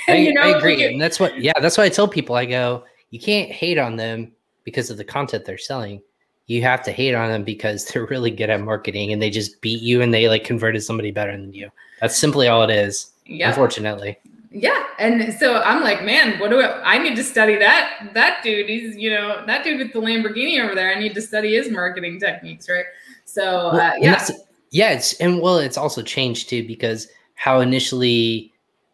I, 0.08 0.16
you 0.16 0.34
know, 0.34 0.41
I 0.41 0.58
agree, 0.58 0.84
and 0.84 1.02
that's 1.02 1.20
what 1.20 1.39
yeah, 1.39 1.54
that's 1.62 1.78
why 1.78 1.86
I 1.86 1.89
tell 1.89 2.08
people. 2.08 2.36
I 2.36 2.45
go, 2.45 2.84
you 3.12 3.20
can't 3.20 3.49
hate 3.49 3.78
on 3.78 3.95
them 3.95 4.32
because 4.64 4.89
of 4.89 4.97
the 4.97 5.04
content 5.04 5.45
they're 5.45 5.58
selling. 5.58 6.02
You 6.47 6.62
have 6.64 6.84
to 6.84 6.91
hate 6.91 7.14
on 7.14 7.30
them 7.30 7.43
because 7.43 7.86
they're 7.93 8.06
really 8.06 8.32
good 8.32 8.49
at 8.49 8.60
marketing 8.62 9.14
and 9.14 9.22
they 9.22 9.30
just 9.30 9.62
beat 9.62 9.82
you 9.82 10.02
and 10.02 10.14
they 10.14 10.28
like 10.28 10.43
converted 10.43 10.84
somebody 10.84 11.12
better 11.12 11.32
than 11.32 11.54
you. 11.54 11.72
That's 12.02 12.18
simply 12.18 12.47
all 12.47 12.64
it 12.64 12.72
is. 12.72 13.12
Unfortunately. 13.30 14.18
Yeah. 14.52 14.84
And 14.99 15.34
so 15.34 15.62
I'm 15.62 15.82
like, 15.82 16.04
man, 16.04 16.38
what 16.39 16.49
do 16.49 16.60
I, 16.60 16.95
I 16.95 16.97
need 16.97 17.16
to 17.16 17.24
study 17.24 17.58
that? 17.58 18.10
That 18.14 18.43
dude, 18.43 18.68
he's, 18.68 18.97
you 18.97 19.10
know, 19.10 19.43
that 19.47 19.64
dude 19.64 19.80
with 19.80 19.93
the 19.93 19.99
Lamborghini 19.99 20.62
over 20.62 20.76
there. 20.76 20.93
I 20.93 20.99
need 20.99 21.14
to 21.16 21.22
study 21.22 21.56
his 21.56 21.72
marketing 21.72 22.20
techniques. 22.20 22.70
Right. 22.70 22.86
So, 23.24 23.70
uh, 23.70 23.93
yeah. 23.97 24.28
Yeah. 24.72 24.91
It's, 24.91 25.14
and 25.22 25.41
well, 25.41 25.58
it's 25.58 25.78
also 25.78 26.02
changed 26.02 26.49
too 26.49 26.68
because 26.68 27.08
how 27.36 27.62
initially 27.62 28.52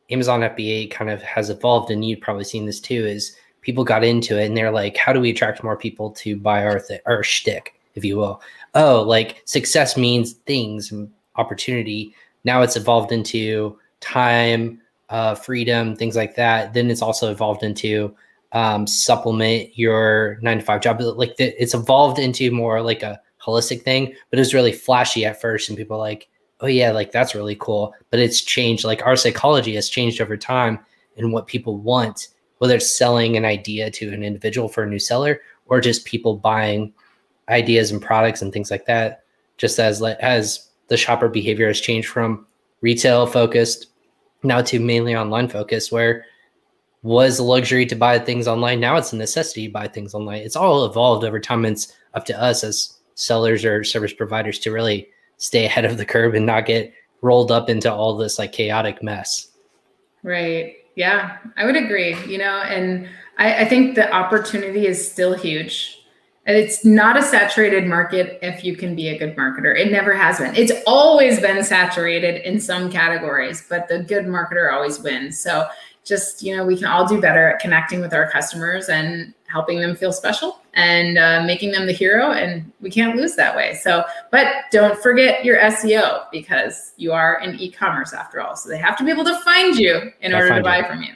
Amazon 0.10 0.42
FBA 0.42 0.92
kind 0.92 1.10
of 1.10 1.22
has 1.24 1.50
evolved, 1.50 1.92
and 1.92 2.06
you've 2.06 2.22
probably 2.22 2.44
seen 2.44 2.66
this 2.66 2.80
too, 2.80 3.06
is 3.06 3.36
people 3.62 3.84
got 3.84 4.04
into 4.04 4.40
it 4.40 4.46
and 4.46 4.56
they're 4.56 4.72
like, 4.72 4.96
how 4.96 5.12
do 5.12 5.20
we 5.20 5.32
attract 5.32 5.64
more 5.64 5.76
people 5.76 6.12
to 6.12 6.38
buy 6.38 6.64
our 6.64 6.80
th- 6.80 7.02
our 7.06 7.24
shtick, 7.24 7.74
if 7.96 8.06
you 8.06 8.16
will? 8.16 8.42
Oh, 8.76 9.02
like 9.02 9.42
success 9.46 9.98
means 9.98 10.34
things 10.34 10.92
and 10.92 11.12
opportunity. 11.36 12.14
Now 12.44 12.62
it's 12.62 12.78
evolved 12.78 13.12
into 13.12 13.78
time, 14.00 14.80
uh, 15.10 15.36
freedom, 15.36 15.96
things 15.96 16.16
like 16.16 16.36
that. 16.36 16.74
Then 16.74 16.90
it's 16.92 17.02
also 17.02 17.32
evolved 17.32 17.64
into 17.64 18.16
um, 18.52 18.88
supplement 18.88 19.78
your 19.78 20.38
nine 20.42 20.60
to 20.60 20.64
five 20.64 20.82
job. 20.82 21.00
Like 21.02 21.36
it's 21.38 21.74
evolved 21.74 22.20
into 22.20 22.52
more 22.52 22.82
like 22.82 23.04
a 23.04 23.20
holistic 23.42 23.82
thing, 23.84 24.14
but 24.30 24.40
it 24.40 24.42
was 24.42 24.54
really 24.54 24.72
flashy 24.72 25.26
at 25.26 25.40
first, 25.40 25.70
and 25.70 25.78
people 25.78 25.98
like, 25.98 26.30
oh 26.62 26.68
yeah, 26.68 26.92
like 26.92 27.12
that's 27.12 27.36
really 27.36 27.56
cool. 27.60 27.94
But 28.10 28.20
it's 28.20 28.42
changed. 28.42 28.84
Like 28.84 29.06
our 29.06 29.16
psychology 29.16 29.76
has 29.76 29.90
changed 29.90 30.22
over 30.22 30.38
time 30.38 30.80
and 31.18 31.34
what 31.34 31.48
people 31.48 31.78
want, 31.78 32.30
whether 32.60 32.76
it's 32.76 32.96
selling 32.96 33.38
an 33.38 33.46
idea 33.46 33.90
to 33.92 34.14
an 34.14 34.24
individual 34.24 34.70
for 34.70 34.84
a 34.84 34.90
new 34.90 35.00
seller 35.00 35.42
or 35.66 35.82
just 35.82 36.06
people 36.06 36.36
buying 36.36 36.94
ideas 37.50 37.92
and 37.92 38.02
products 38.02 38.42
and 38.42 38.52
things 38.54 38.72
like 38.72 38.86
that. 38.86 39.24
Just 39.58 39.80
as 39.80 40.02
as 40.02 40.70
the 40.88 40.98
shopper 40.98 41.28
behavior 41.28 41.68
has 41.68 41.82
changed 41.82 42.08
from 42.08 42.46
retail 42.82 43.26
focused 43.26 43.88
now 44.48 44.62
to 44.62 44.80
mainly 44.80 45.16
online 45.16 45.50
focus 45.50 45.92
where 45.92 46.26
was 47.04 47.40
a 47.40 47.44
luxury 47.44 47.86
to 47.86 47.96
buy 47.96 48.20
things 48.20 48.48
online. 48.48 48.80
Now 48.80 48.98
it's 48.98 49.14
a 49.14 49.18
necessity 49.18 49.68
to 49.68 49.74
buy 49.74 49.88
things 49.88 50.14
online. 50.14 50.42
It's 50.42 50.56
all 50.56 50.86
evolved 50.86 51.24
over 51.24 51.40
time. 51.40 51.66
It's 51.66 51.94
up 52.14 52.26
to 52.26 52.42
us 52.42 52.64
as 52.64 52.98
sellers 53.16 53.64
or 53.64 53.84
service 53.84 54.14
providers 54.14 54.60
to 54.60 54.72
really 54.72 55.08
stay 55.38 55.66
ahead 55.66 55.86
of 55.86 55.98
the 55.98 56.06
curve 56.06 56.34
and 56.34 56.46
not 56.46 56.66
get 56.66 56.94
rolled 57.22 57.52
up 57.52 57.70
into 57.70 57.92
all 57.92 58.18
this 58.18 58.40
like 58.40 58.52
chaotic 58.52 59.02
mess. 59.04 59.50
Right. 60.24 60.78
Yeah, 60.96 61.38
I 61.56 61.66
would 61.66 61.76
agree. 61.76 62.16
You 62.26 62.40
know, 62.40 62.62
and 62.62 63.08
I, 63.38 63.62
I 63.62 63.66
think 63.66 63.96
the 63.96 64.12
opportunity 64.12 64.88
is 64.88 65.10
still 65.10 65.34
huge. 65.34 65.97
It's 66.48 66.86
not 66.86 67.18
a 67.18 67.22
saturated 67.22 67.86
market 67.86 68.40
if 68.42 68.64
you 68.64 68.78
can 68.78 68.96
be 68.96 69.10
a 69.10 69.18
good 69.18 69.36
marketer. 69.36 69.78
It 69.78 69.92
never 69.92 70.14
has 70.14 70.40
been. 70.40 70.56
It's 70.56 70.72
always 70.88 71.42
been 71.42 71.62
saturated 71.62 72.48
in 72.48 72.62
some 72.62 72.90
categories, 72.90 73.66
but 73.68 73.90
the 73.90 74.00
good 74.00 74.26
marketer 74.26 74.72
always 74.72 75.00
wins. 75.00 75.38
So 75.38 75.68
just, 76.06 76.42
you 76.42 76.56
know, 76.56 76.66
we 76.66 76.78
can 76.78 76.86
all 76.86 77.06
do 77.06 77.20
better 77.20 77.50
at 77.50 77.60
connecting 77.60 78.00
with 78.00 78.14
our 78.14 78.32
customers 78.32 78.88
and 78.88 79.34
helping 79.48 79.82
them 79.82 79.94
feel 79.94 80.14
special 80.14 80.62
and 80.74 81.18
uh, 81.18 81.44
making 81.44 81.72
them 81.72 81.86
the 81.86 81.92
hero. 81.92 82.32
And 82.32 82.72
we 82.80 82.90
can't 82.90 83.18
lose 83.18 83.36
that 83.36 83.54
way. 83.54 83.74
So, 83.84 84.06
but 84.32 84.48
don't 84.72 84.98
forget 85.02 85.44
your 85.44 85.58
SEO 85.58 86.32
because 86.32 86.94
you 86.96 87.12
are 87.12 87.42
in 87.42 87.60
e 87.60 87.70
commerce 87.70 88.14
after 88.14 88.40
all. 88.40 88.56
So 88.56 88.70
they 88.70 88.78
have 88.78 88.98
to 89.00 89.04
be 89.04 89.12
able 89.12 89.26
to 89.26 89.38
find 89.42 89.76
you 89.76 90.14
in 90.22 90.34
order 90.34 90.56
to 90.56 90.64
buy 90.64 90.78
you. 90.78 90.86
from 90.86 91.02
you. 91.02 91.14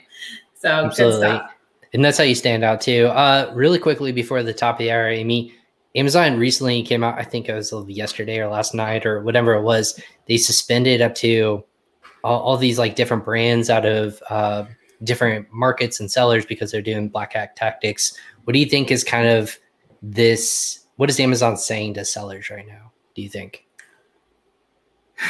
So 0.54 0.68
Absolutely. 0.68 1.20
good 1.20 1.36
stuff 1.38 1.51
and 1.92 2.04
that's 2.04 2.18
how 2.18 2.24
you 2.24 2.34
stand 2.34 2.64
out 2.64 2.80
too. 2.80 3.06
Uh, 3.06 3.50
really 3.54 3.78
quickly 3.78 4.12
before 4.12 4.42
the 4.42 4.54
top 4.54 4.76
of 4.76 4.78
the 4.78 4.90
hour, 4.90 5.08
Amy, 5.08 5.52
Amazon 5.94 6.38
recently 6.38 6.82
came 6.82 7.04
out. 7.04 7.18
I 7.18 7.24
think 7.24 7.48
it 7.48 7.54
was 7.54 7.72
yesterday 7.88 8.38
or 8.38 8.48
last 8.48 8.74
night 8.74 9.04
or 9.04 9.22
whatever 9.22 9.54
it 9.54 9.62
was. 9.62 10.00
They 10.26 10.38
suspended 10.38 11.02
up 11.02 11.14
to 11.16 11.64
all, 12.24 12.40
all 12.40 12.56
these 12.56 12.78
like 12.78 12.96
different 12.96 13.24
brands 13.24 13.68
out 13.68 13.84
of 13.84 14.22
uh, 14.30 14.64
different 15.04 15.52
markets 15.52 16.00
and 16.00 16.10
sellers 16.10 16.46
because 16.46 16.70
they're 16.72 16.80
doing 16.80 17.08
black 17.08 17.34
hat 17.34 17.56
tactics. 17.56 18.16
What 18.44 18.54
do 18.54 18.58
you 18.58 18.66
think 18.66 18.90
is 18.90 19.04
kind 19.04 19.28
of 19.28 19.58
this? 20.02 20.86
What 20.96 21.10
is 21.10 21.20
Amazon 21.20 21.56
saying 21.56 21.94
to 21.94 22.04
sellers 22.04 22.48
right 22.48 22.66
now? 22.66 22.92
Do 23.14 23.22
you 23.22 23.28
think? 23.28 23.66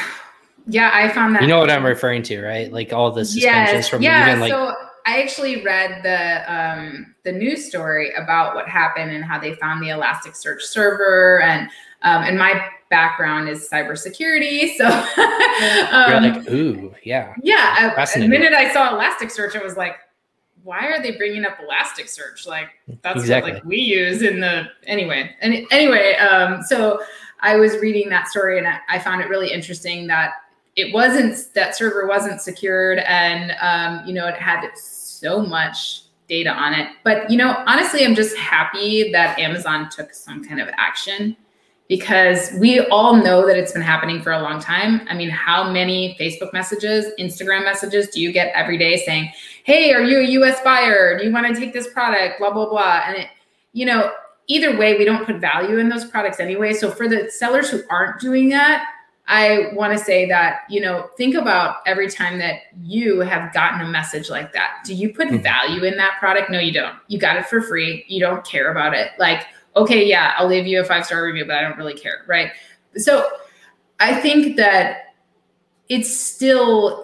Yeah, 0.69 0.93
I 0.95 1.09
found 1.09 1.35
that. 1.35 1.43
You 1.43 1.49
know 1.49 1.59
what 1.59 1.71
I'm 1.71 1.85
referring 1.85 2.23
to, 2.23 2.41
right? 2.41 2.73
Like 2.73 2.93
all 2.93 3.11
the 3.11 3.25
suspensions 3.25 3.73
yes, 3.75 3.89
from 3.89 4.01
yeah, 4.01 4.29
even 4.29 4.39
like. 4.39 4.53
So- 4.53 4.73
I 5.07 5.23
actually 5.23 5.63
read 5.65 6.03
the 6.03 6.53
um, 6.53 7.15
the 7.25 7.33
news 7.33 7.67
story 7.67 8.13
about 8.15 8.55
what 8.55 8.69
happened 8.69 9.11
and 9.11 9.25
how 9.25 9.39
they 9.39 9.55
found 9.55 9.83
the 9.83 9.89
Elasticsearch 9.89 10.63
server 10.63 11.41
and 11.43 11.69
um, 12.03 12.25
and 12.25 12.39
my 12.39 12.69
background 12.91 13.49
is 13.49 13.69
cybersecurity, 13.71 14.75
so 14.77 14.87
um, 14.87 16.11
you're 16.11 16.21
like, 16.21 16.51
ooh, 16.51 16.95
yeah, 17.05 17.35
yeah. 17.43 17.93
A, 17.97 18.19
the 18.19 18.29
minute 18.29 18.53
I 18.53 18.73
saw 18.73 18.99
Elasticsearch, 18.99 19.59
I 19.59 19.63
was 19.63 19.77
like, 19.77 19.97
why 20.65 20.87
are 20.87 21.03
they 21.03 21.13
bringing 21.13 21.45
up 21.45 21.59
Elasticsearch? 21.59 22.47
Like 22.47 22.69
that's 23.03 23.21
exactly. 23.21 23.53
what 23.53 23.63
like 23.63 23.65
we 23.65 23.79
use 23.79 24.23
in 24.23 24.41
the 24.41 24.65
anyway. 24.85 25.35
And 25.41 25.67
anyway, 25.71 26.15
um, 26.17 26.63
so 26.63 27.01
I 27.41 27.57
was 27.57 27.77
reading 27.79 28.09
that 28.11 28.29
story 28.29 28.59
and 28.59 28.67
I, 28.67 28.79
I 28.89 28.99
found 28.99 29.21
it 29.21 29.29
really 29.29 29.53
interesting 29.53 30.07
that 30.09 30.35
it 30.77 30.93
wasn't 30.93 31.53
that 31.55 31.77
server 31.77 32.07
wasn't 32.07 32.41
secured 32.41 32.99
and 33.01 33.53
um, 33.61 34.07
you 34.07 34.15
know 34.15 34.27
it 34.27 34.37
had 34.37 34.67
so 34.77 35.43
much 35.43 36.05
data 36.29 36.51
on 36.51 36.73
it. 36.73 36.89
But 37.05 37.31
you 37.31 37.37
know 37.37 37.63
honestly 37.67 38.05
i'm 38.05 38.15
just 38.15 38.37
happy 38.37 39.13
that 39.13 39.39
amazon 39.39 39.89
took 39.91 40.15
some 40.15 40.45
kind 40.45 40.61
of 40.61 40.69
action 40.77 41.37
because 41.89 42.53
we 42.59 42.81
all 42.87 43.17
know 43.17 43.47
that 43.47 43.59
it's 43.59 43.73
been 43.73 43.83
happening 43.83 44.23
for 44.23 44.33
a 44.33 44.41
long 44.41 44.61
time. 44.61 45.07
I 45.11 45.15
mean 45.15 45.29
how 45.29 45.71
many 45.71 46.17
facebook 46.19 46.53
messages 46.53 47.07
instagram 47.19 47.65
messages 47.65 48.09
do 48.09 48.21
you 48.21 48.33
get 48.33 48.53
every 48.55 48.79
day 48.79 48.97
saying 49.05 49.31
hey 49.65 49.93
are 49.93 50.03
you 50.03 50.43
a 50.45 50.49
us 50.49 50.61
buyer? 50.63 51.19
Do 51.19 51.25
you 51.25 51.33
want 51.33 51.47
to 51.55 51.61
take 51.61 51.73
this 51.73 51.93
product? 51.93 52.39
Blah 52.39 52.53
blah 52.53 52.69
blah. 52.69 53.03
And 53.07 53.17
it 53.17 53.29
you 53.73 53.85
know 53.85 54.13
either 54.49 54.77
way 54.77 54.97
we 54.97 55.05
don't 55.05 55.25
put 55.25 55.37
value 55.37 55.79
in 55.79 55.89
those 55.89 56.05
products 56.05 56.41
anyway. 56.41 56.73
So 56.73 56.91
for 56.91 57.09
the 57.09 57.31
sellers 57.31 57.71
who 57.71 57.83
aren't 57.91 58.21
doing 58.21 58.49
that 58.51 58.85
I 59.33 59.71
want 59.73 59.97
to 59.97 60.05
say 60.05 60.29
that, 60.29 60.65
you 60.69 60.79
know, 60.79 61.09
think 61.17 61.35
about 61.35 61.77
every 61.87 62.11
time 62.11 62.39
that 62.41 62.65
you 62.83 63.21
have 63.21 63.51
gotten 63.55 63.81
a 63.81 63.89
message 63.89 64.29
like 64.29 64.53
that. 64.53 64.83
Do 64.85 64.93
you 64.93 65.15
put 65.15 65.29
mm-hmm. 65.29 65.39
value 65.39 65.85
in 65.85 65.97
that 65.97 66.19
product? 66.19 66.51
No, 66.51 66.59
you 66.59 66.71
don't. 66.71 66.97
You 67.09 67.19
got 67.19 67.37
it 67.37 67.47
for 67.47 67.63
free. 67.63 68.05
You 68.09 68.21
don't 68.21 68.45
care 68.45 68.71
about 68.71 68.93
it. 68.93 69.13
Like, 69.19 69.47
okay, 69.75 70.07
yeah, 70.07 70.35
I'll 70.37 70.47
leave 70.47 70.67
you 70.67 70.83
a 70.83 70.85
five 70.85 71.07
star 71.07 71.25
review, 71.25 71.47
but 71.47 71.57
I 71.57 71.63
don't 71.63 71.79
really 71.79 71.95
care. 71.95 72.25
Right. 72.27 72.51
So 72.97 73.27
I 74.01 74.21
think 74.21 74.57
that 74.59 75.15
it's 75.89 76.15
still, 76.15 77.03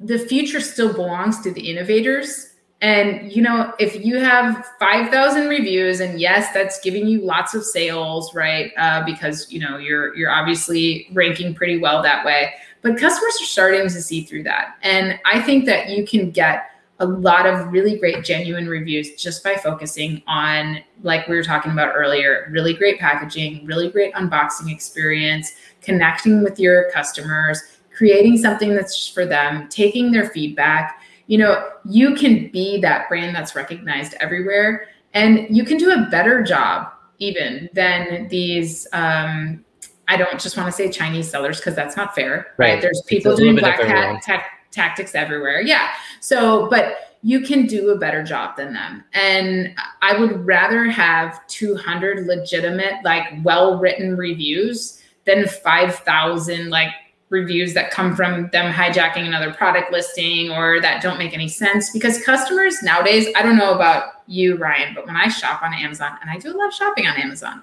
the 0.00 0.18
future 0.18 0.60
still 0.60 0.92
belongs 0.92 1.40
to 1.42 1.52
the 1.52 1.70
innovators 1.70 2.47
and 2.80 3.32
you 3.32 3.42
know, 3.42 3.72
if 3.80 4.04
you 4.04 4.18
have 4.20 4.64
5,000 4.78 5.48
reviews 5.48 6.00
and 6.00 6.20
yes, 6.20 6.52
that's 6.54 6.78
giving 6.80 7.08
you 7.08 7.22
lots 7.22 7.54
of 7.54 7.64
sales, 7.64 8.34
right? 8.34 8.72
Uh, 8.76 9.04
because 9.04 9.50
you 9.50 9.58
know, 9.58 9.78
you're 9.78 10.14
you're 10.14 10.30
obviously 10.30 11.08
ranking 11.12 11.54
pretty 11.54 11.78
well 11.78 12.02
that 12.02 12.24
way. 12.24 12.54
But 12.82 12.96
customers 12.96 13.36
are 13.40 13.46
starting 13.46 13.82
to 13.82 13.90
see 13.90 14.22
through 14.22 14.44
that. 14.44 14.76
And 14.82 15.18
I 15.24 15.42
think 15.42 15.66
that 15.66 15.88
you 15.88 16.06
can 16.06 16.30
get 16.30 16.70
a 17.00 17.06
lot 17.06 17.46
of 17.46 17.72
really 17.72 17.96
great 17.96 18.24
genuine 18.24 18.68
reviews 18.68 19.14
just 19.14 19.42
by 19.42 19.56
focusing 19.56 20.22
on 20.26 20.78
like 21.02 21.26
we 21.28 21.36
were 21.36 21.44
talking 21.44 21.72
about 21.72 21.94
earlier, 21.94 22.48
really 22.50 22.74
great 22.74 22.98
packaging, 23.00 23.64
really 23.66 23.90
great 23.90 24.14
unboxing 24.14 24.72
experience, 24.72 25.52
connecting 25.80 26.42
with 26.42 26.58
your 26.58 26.90
customers, 26.92 27.60
creating 27.96 28.36
something 28.36 28.74
that's 28.74 28.96
just 28.96 29.14
for 29.14 29.26
them, 29.26 29.68
taking 29.68 30.12
their 30.12 30.28
feedback 30.30 30.97
you 31.28 31.38
know, 31.38 31.70
you 31.88 32.14
can 32.16 32.48
be 32.48 32.80
that 32.80 33.08
brand 33.08 33.36
that's 33.36 33.54
recognized 33.54 34.14
everywhere 34.18 34.88
and 35.14 35.46
you 35.56 35.64
can 35.64 35.78
do 35.78 35.92
a 35.92 36.08
better 36.10 36.42
job 36.42 36.90
even 37.18 37.68
than 37.74 38.28
these 38.28 38.86
um, 38.92 39.64
I 40.08 40.16
don't 40.16 40.40
just 40.40 40.56
want 40.56 40.66
to 40.68 40.72
say 40.72 40.90
Chinese 40.90 41.30
sellers 41.30 41.58
because 41.58 41.74
that's 41.74 41.96
not 41.96 42.14
fair, 42.14 42.54
right? 42.56 42.72
right? 42.72 42.82
There's 42.82 43.02
people 43.06 43.36
doing 43.36 43.56
black 43.56 43.78
hat 43.78 44.22
ta- 44.24 44.46
tactics 44.70 45.14
everywhere. 45.14 45.60
Yeah. 45.60 45.90
So, 46.20 46.68
but 46.70 47.18
you 47.22 47.40
can 47.40 47.66
do 47.66 47.90
a 47.90 47.98
better 47.98 48.22
job 48.22 48.56
than 48.56 48.72
them. 48.72 49.04
And 49.12 49.74
I 50.00 50.18
would 50.18 50.46
rather 50.46 50.84
have 50.86 51.46
200 51.48 52.26
legitimate, 52.26 52.94
like 53.04 53.24
well 53.42 53.78
written 53.78 54.16
reviews 54.16 55.02
than 55.26 55.46
5,000 55.46 56.70
like 56.70 56.90
reviews 57.30 57.74
that 57.74 57.90
come 57.90 58.16
from 58.16 58.48
them 58.50 58.72
hijacking 58.72 59.26
another 59.26 59.52
product 59.52 59.92
listing 59.92 60.50
or 60.50 60.80
that 60.80 61.02
don't 61.02 61.18
make 61.18 61.34
any 61.34 61.48
sense 61.48 61.90
because 61.90 62.22
customers 62.24 62.82
nowadays 62.82 63.28
i 63.36 63.42
don't 63.42 63.56
know 63.56 63.74
about 63.74 64.22
you 64.26 64.56
ryan 64.56 64.94
but 64.94 65.06
when 65.06 65.16
i 65.16 65.28
shop 65.28 65.62
on 65.62 65.74
amazon 65.74 66.16
and 66.22 66.30
i 66.30 66.38
do 66.38 66.50
a 66.50 66.56
lot 66.56 66.68
of 66.68 66.74
shopping 66.74 67.06
on 67.06 67.16
amazon 67.20 67.62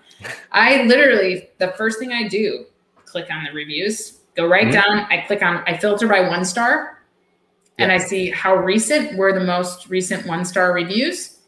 i 0.52 0.84
literally 0.84 1.50
the 1.58 1.70
first 1.78 2.00
thing 2.00 2.12
i 2.12 2.28
do 2.28 2.66
click 3.06 3.28
on 3.32 3.44
the 3.44 3.52
reviews 3.52 4.20
go 4.36 4.46
right 4.46 4.68
mm-hmm. 4.68 4.74
down 4.74 5.08
i 5.10 5.24
click 5.26 5.42
on 5.42 5.64
i 5.68 5.76
filter 5.76 6.08
by 6.08 6.22
one 6.22 6.46
star 6.46 7.02
and 7.80 7.92
i 7.92 7.98
see 7.98 8.30
how 8.30 8.56
recent 8.56 9.18
were 9.18 9.34
the 9.34 9.44
most 9.44 9.90
recent 9.90 10.26
one 10.26 10.46
star 10.46 10.74
reviews. 10.74 11.40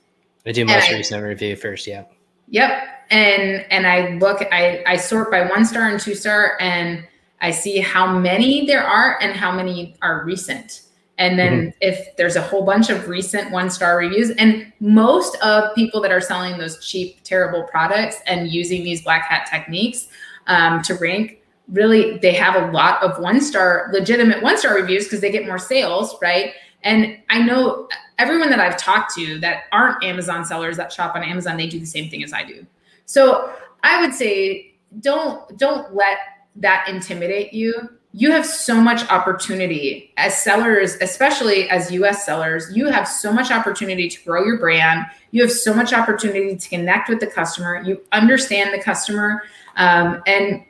I 0.45 0.51
do 0.51 0.65
most 0.65 0.89
I, 0.89 0.93
recent 0.93 1.23
review 1.23 1.55
first 1.55 1.87
yeah. 1.87 2.05
Yep 2.49 2.97
and 3.09 3.65
and 3.71 3.87
i 3.87 4.15
look 4.15 4.41
i 4.51 4.83
i 4.85 4.97
sort 4.97 5.31
by 5.31 5.47
one 5.47 5.65
star 5.65 5.89
and 5.89 5.99
two 5.99 6.15
star 6.15 6.57
and 6.59 7.05
I 7.41 7.51
see 7.51 7.79
how 7.79 8.17
many 8.17 8.65
there 8.65 8.83
are 8.83 9.19
and 9.21 9.35
how 9.35 9.51
many 9.51 9.95
are 10.01 10.23
recent. 10.25 10.81
And 11.19 11.37
then 11.37 11.53
mm-hmm. 11.53 11.69
if 11.81 12.15
there's 12.15 12.35
a 12.35 12.41
whole 12.41 12.63
bunch 12.63 12.89
of 12.89 13.07
recent 13.07 13.51
one 13.51 13.69
star 13.69 13.97
reviews, 13.97 14.31
and 14.31 14.71
most 14.79 15.35
of 15.37 15.73
people 15.73 15.99
that 16.01 16.11
are 16.11 16.21
selling 16.21 16.57
those 16.57 16.85
cheap, 16.85 17.23
terrible 17.23 17.63
products 17.63 18.17
and 18.27 18.51
using 18.51 18.83
these 18.83 19.03
black 19.03 19.23
hat 19.23 19.47
techniques 19.49 20.09
um, 20.45 20.81
to 20.83 20.93
rank, 20.95 21.41
really, 21.69 22.17
they 22.19 22.33
have 22.33 22.55
a 22.55 22.71
lot 22.71 23.01
of 23.03 23.19
one 23.19 23.41
star, 23.41 23.89
legitimate 23.91 24.43
one 24.43 24.57
star 24.57 24.75
reviews 24.75 25.05
because 25.05 25.21
they 25.21 25.31
get 25.31 25.45
more 25.45 25.59
sales, 25.59 26.15
right? 26.21 26.53
And 26.83 27.17
I 27.29 27.41
know 27.41 27.87
everyone 28.19 28.49
that 28.51 28.59
I've 28.59 28.77
talked 28.77 29.13
to 29.15 29.39
that 29.39 29.63
aren't 29.71 30.03
Amazon 30.03 30.45
sellers 30.45 30.77
that 30.77 30.93
shop 30.93 31.15
on 31.15 31.23
Amazon, 31.23 31.57
they 31.57 31.67
do 31.67 31.79
the 31.79 31.85
same 31.85 32.09
thing 32.09 32.23
as 32.23 32.31
I 32.31 32.43
do. 32.43 32.65
So 33.05 33.51
I 33.83 34.01
would 34.01 34.13
say 34.13 34.75
don't 34.99 35.57
don't 35.57 35.93
let 35.93 36.17
that 36.57 36.87
intimidate 36.87 37.53
you, 37.53 37.89
you 38.13 38.31
have 38.31 38.45
so 38.45 38.81
much 38.81 39.07
opportunity 39.09 40.11
as 40.17 40.35
sellers, 40.41 40.95
especially 41.01 41.69
as 41.69 41.91
US 41.91 42.25
sellers. 42.25 42.65
You 42.75 42.87
have 42.87 43.07
so 43.07 43.31
much 43.31 43.51
opportunity 43.51 44.09
to 44.09 44.23
grow 44.23 44.43
your 44.43 44.57
brand. 44.57 45.05
You 45.31 45.43
have 45.43 45.51
so 45.51 45.71
much 45.73 45.93
opportunity 45.93 46.55
to 46.55 46.69
connect 46.69 47.09
with 47.09 47.19
the 47.19 47.27
customer. 47.27 47.81
You 47.83 48.01
understand 48.11 48.73
the 48.73 48.81
customer, 48.81 49.43
um, 49.75 50.23
and 50.25 50.63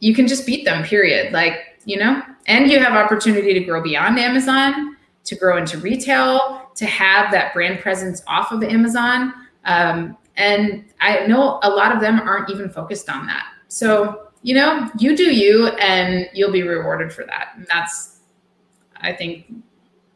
you 0.00 0.14
can 0.14 0.26
just 0.26 0.46
beat 0.46 0.64
them, 0.64 0.84
period. 0.84 1.32
Like, 1.32 1.78
you 1.84 1.98
know, 1.98 2.22
and 2.46 2.70
you 2.70 2.78
have 2.78 2.94
opportunity 2.94 3.52
to 3.52 3.60
grow 3.60 3.82
beyond 3.82 4.18
Amazon, 4.18 4.96
to 5.24 5.34
grow 5.34 5.58
into 5.58 5.78
retail, 5.78 6.70
to 6.76 6.86
have 6.86 7.30
that 7.32 7.52
brand 7.52 7.80
presence 7.80 8.22
off 8.26 8.52
of 8.52 8.62
Amazon. 8.62 9.34
Um, 9.64 10.16
and 10.36 10.84
I 11.00 11.26
know 11.26 11.58
a 11.62 11.68
lot 11.68 11.94
of 11.94 12.00
them 12.00 12.20
aren't 12.20 12.48
even 12.50 12.70
focused 12.70 13.10
on 13.10 13.26
that. 13.26 13.44
So 13.68 14.25
you 14.46 14.54
know, 14.54 14.88
you 14.96 15.16
do 15.16 15.34
you 15.34 15.66
and 15.66 16.30
you'll 16.32 16.52
be 16.52 16.62
rewarded 16.62 17.12
for 17.12 17.24
that. 17.24 17.48
And 17.56 17.66
that's, 17.66 18.20
I 19.00 19.12
think, 19.12 19.52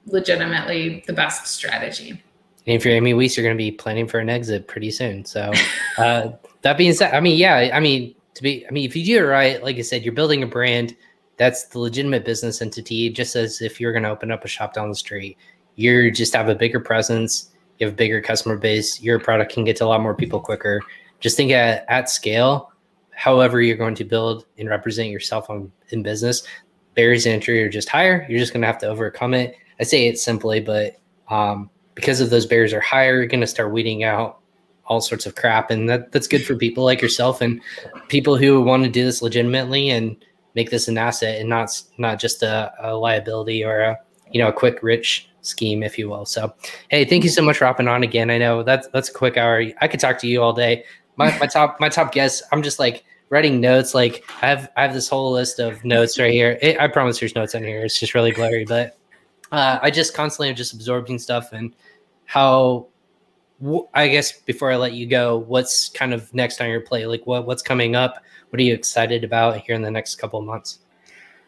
legitimately 0.06 1.02
the 1.08 1.12
best 1.12 1.48
strategy. 1.48 2.10
And 2.10 2.76
if 2.76 2.84
you're 2.84 2.94
Amy 2.94 3.12
Wees, 3.12 3.36
you're 3.36 3.42
going 3.42 3.56
to 3.56 3.58
be 3.58 3.72
planning 3.72 4.06
for 4.06 4.20
an 4.20 4.28
exit 4.28 4.68
pretty 4.68 4.92
soon. 4.92 5.24
So, 5.24 5.50
uh, 5.98 6.30
that 6.62 6.78
being 6.78 6.92
said, 6.92 7.12
I 7.12 7.18
mean, 7.18 7.38
yeah, 7.38 7.70
I 7.74 7.80
mean, 7.80 8.14
to 8.34 8.42
be, 8.44 8.64
I 8.68 8.70
mean, 8.70 8.84
if 8.84 8.94
you 8.94 9.04
do 9.04 9.18
it 9.18 9.26
right, 9.26 9.60
like 9.64 9.78
I 9.78 9.82
said, 9.82 10.04
you're 10.04 10.14
building 10.14 10.44
a 10.44 10.46
brand 10.46 10.96
that's 11.36 11.64
the 11.64 11.80
legitimate 11.80 12.24
business 12.24 12.62
entity, 12.62 13.10
just 13.10 13.34
as 13.34 13.60
if 13.60 13.80
you're 13.80 13.92
going 13.92 14.04
to 14.04 14.10
open 14.10 14.30
up 14.30 14.44
a 14.44 14.48
shop 14.48 14.74
down 14.74 14.88
the 14.88 14.94
street. 14.94 15.38
You 15.74 16.12
just 16.12 16.36
have 16.36 16.48
a 16.48 16.54
bigger 16.54 16.78
presence, 16.78 17.50
you 17.80 17.86
have 17.86 17.94
a 17.94 17.96
bigger 17.96 18.20
customer 18.20 18.56
base, 18.56 19.02
your 19.02 19.18
product 19.18 19.52
can 19.52 19.64
get 19.64 19.74
to 19.78 19.86
a 19.86 19.88
lot 19.88 20.00
more 20.00 20.14
people 20.14 20.38
quicker. 20.38 20.80
Just 21.18 21.36
think 21.36 21.50
at, 21.50 21.84
at 21.88 22.08
scale, 22.08 22.69
however 23.20 23.60
you're 23.60 23.76
going 23.76 23.94
to 23.94 24.02
build 24.02 24.46
and 24.56 24.66
represent 24.66 25.10
yourself 25.10 25.50
on, 25.50 25.70
in 25.90 26.02
business, 26.02 26.42
barriers 26.94 27.24
to 27.24 27.30
entry 27.30 27.62
are 27.62 27.68
just 27.68 27.90
higher. 27.90 28.24
You're 28.30 28.38
just 28.38 28.50
going 28.50 28.62
to 28.62 28.66
have 28.66 28.78
to 28.78 28.88
overcome 28.88 29.34
it. 29.34 29.56
I 29.78 29.82
say 29.82 30.08
it 30.08 30.18
simply, 30.18 30.58
but 30.58 30.96
um, 31.28 31.68
because 31.94 32.22
of 32.22 32.30
those 32.30 32.46
barriers 32.46 32.72
are 32.72 32.80
higher, 32.80 33.18
you're 33.18 33.26
going 33.26 33.42
to 33.42 33.46
start 33.46 33.74
weeding 33.74 34.04
out 34.04 34.38
all 34.86 35.02
sorts 35.02 35.26
of 35.26 35.34
crap, 35.34 35.70
and 35.70 35.86
that 35.88 36.12
that's 36.12 36.26
good 36.26 36.46
for 36.46 36.56
people 36.56 36.82
like 36.82 37.02
yourself 37.02 37.42
and 37.42 37.60
people 38.08 38.38
who 38.38 38.62
want 38.62 38.84
to 38.84 38.88
do 38.88 39.04
this 39.04 39.20
legitimately 39.20 39.90
and 39.90 40.16
make 40.54 40.70
this 40.70 40.88
an 40.88 40.96
asset 40.96 41.38
and 41.38 41.48
not 41.48 41.68
not 41.98 42.18
just 42.18 42.42
a, 42.42 42.72
a 42.80 42.96
liability 42.96 43.62
or 43.62 43.80
a 43.80 43.98
you 44.32 44.40
know 44.40 44.48
a 44.48 44.52
quick 44.52 44.82
rich 44.82 45.28
scheme, 45.42 45.82
if 45.82 45.98
you 45.98 46.08
will. 46.08 46.24
So, 46.24 46.54
hey, 46.88 47.04
thank 47.04 47.22
you 47.22 47.30
so 47.30 47.42
much 47.42 47.58
for 47.58 47.66
hopping 47.66 47.86
on 47.86 48.02
again. 48.02 48.30
I 48.30 48.38
know 48.38 48.62
that's 48.62 48.88
that's 48.88 49.10
a 49.10 49.12
quick 49.12 49.36
hour. 49.36 49.62
I 49.82 49.88
could 49.88 50.00
talk 50.00 50.18
to 50.20 50.26
you 50.26 50.42
all 50.42 50.54
day. 50.54 50.84
My 51.16 51.38
my 51.38 51.46
top 51.46 51.78
my 51.80 51.90
top 51.90 52.12
guests. 52.12 52.42
I'm 52.50 52.62
just 52.62 52.78
like 52.78 53.04
writing 53.30 53.60
notes. 53.60 53.94
Like 53.94 54.24
I 54.42 54.46
have 54.46 54.70
I 54.76 54.82
have 54.82 54.92
this 54.92 55.08
whole 55.08 55.32
list 55.32 55.58
of 55.58 55.82
notes 55.84 56.18
right 56.18 56.32
here. 56.32 56.58
It, 56.60 56.78
I 56.78 56.88
promise 56.88 57.18
there's 57.18 57.34
notes 57.34 57.54
in 57.54 57.64
here. 57.64 57.84
It's 57.84 57.98
just 57.98 58.14
really 58.14 58.32
blurry, 58.32 58.66
but 58.66 58.98
uh, 59.50 59.78
I 59.80 59.90
just 59.90 60.14
constantly 60.14 60.50
am 60.50 60.54
just 60.54 60.74
absorbing 60.74 61.18
stuff 61.18 61.52
and 61.52 61.74
how 62.26 62.86
I 63.94 64.08
guess 64.08 64.32
before 64.32 64.70
I 64.70 64.76
let 64.76 64.92
you 64.92 65.06
go, 65.06 65.38
what's 65.38 65.88
kind 65.88 66.14
of 66.14 66.32
next 66.34 66.60
on 66.60 66.68
your 66.68 66.80
plate? 66.80 67.06
Like 67.06 67.26
what 67.26 67.46
what's 67.46 67.62
coming 67.62 67.96
up? 67.96 68.22
What 68.50 68.60
are 68.60 68.64
you 68.64 68.74
excited 68.74 69.24
about 69.24 69.60
here 69.60 69.74
in 69.74 69.82
the 69.82 69.90
next 69.90 70.16
couple 70.16 70.40
months? 70.42 70.80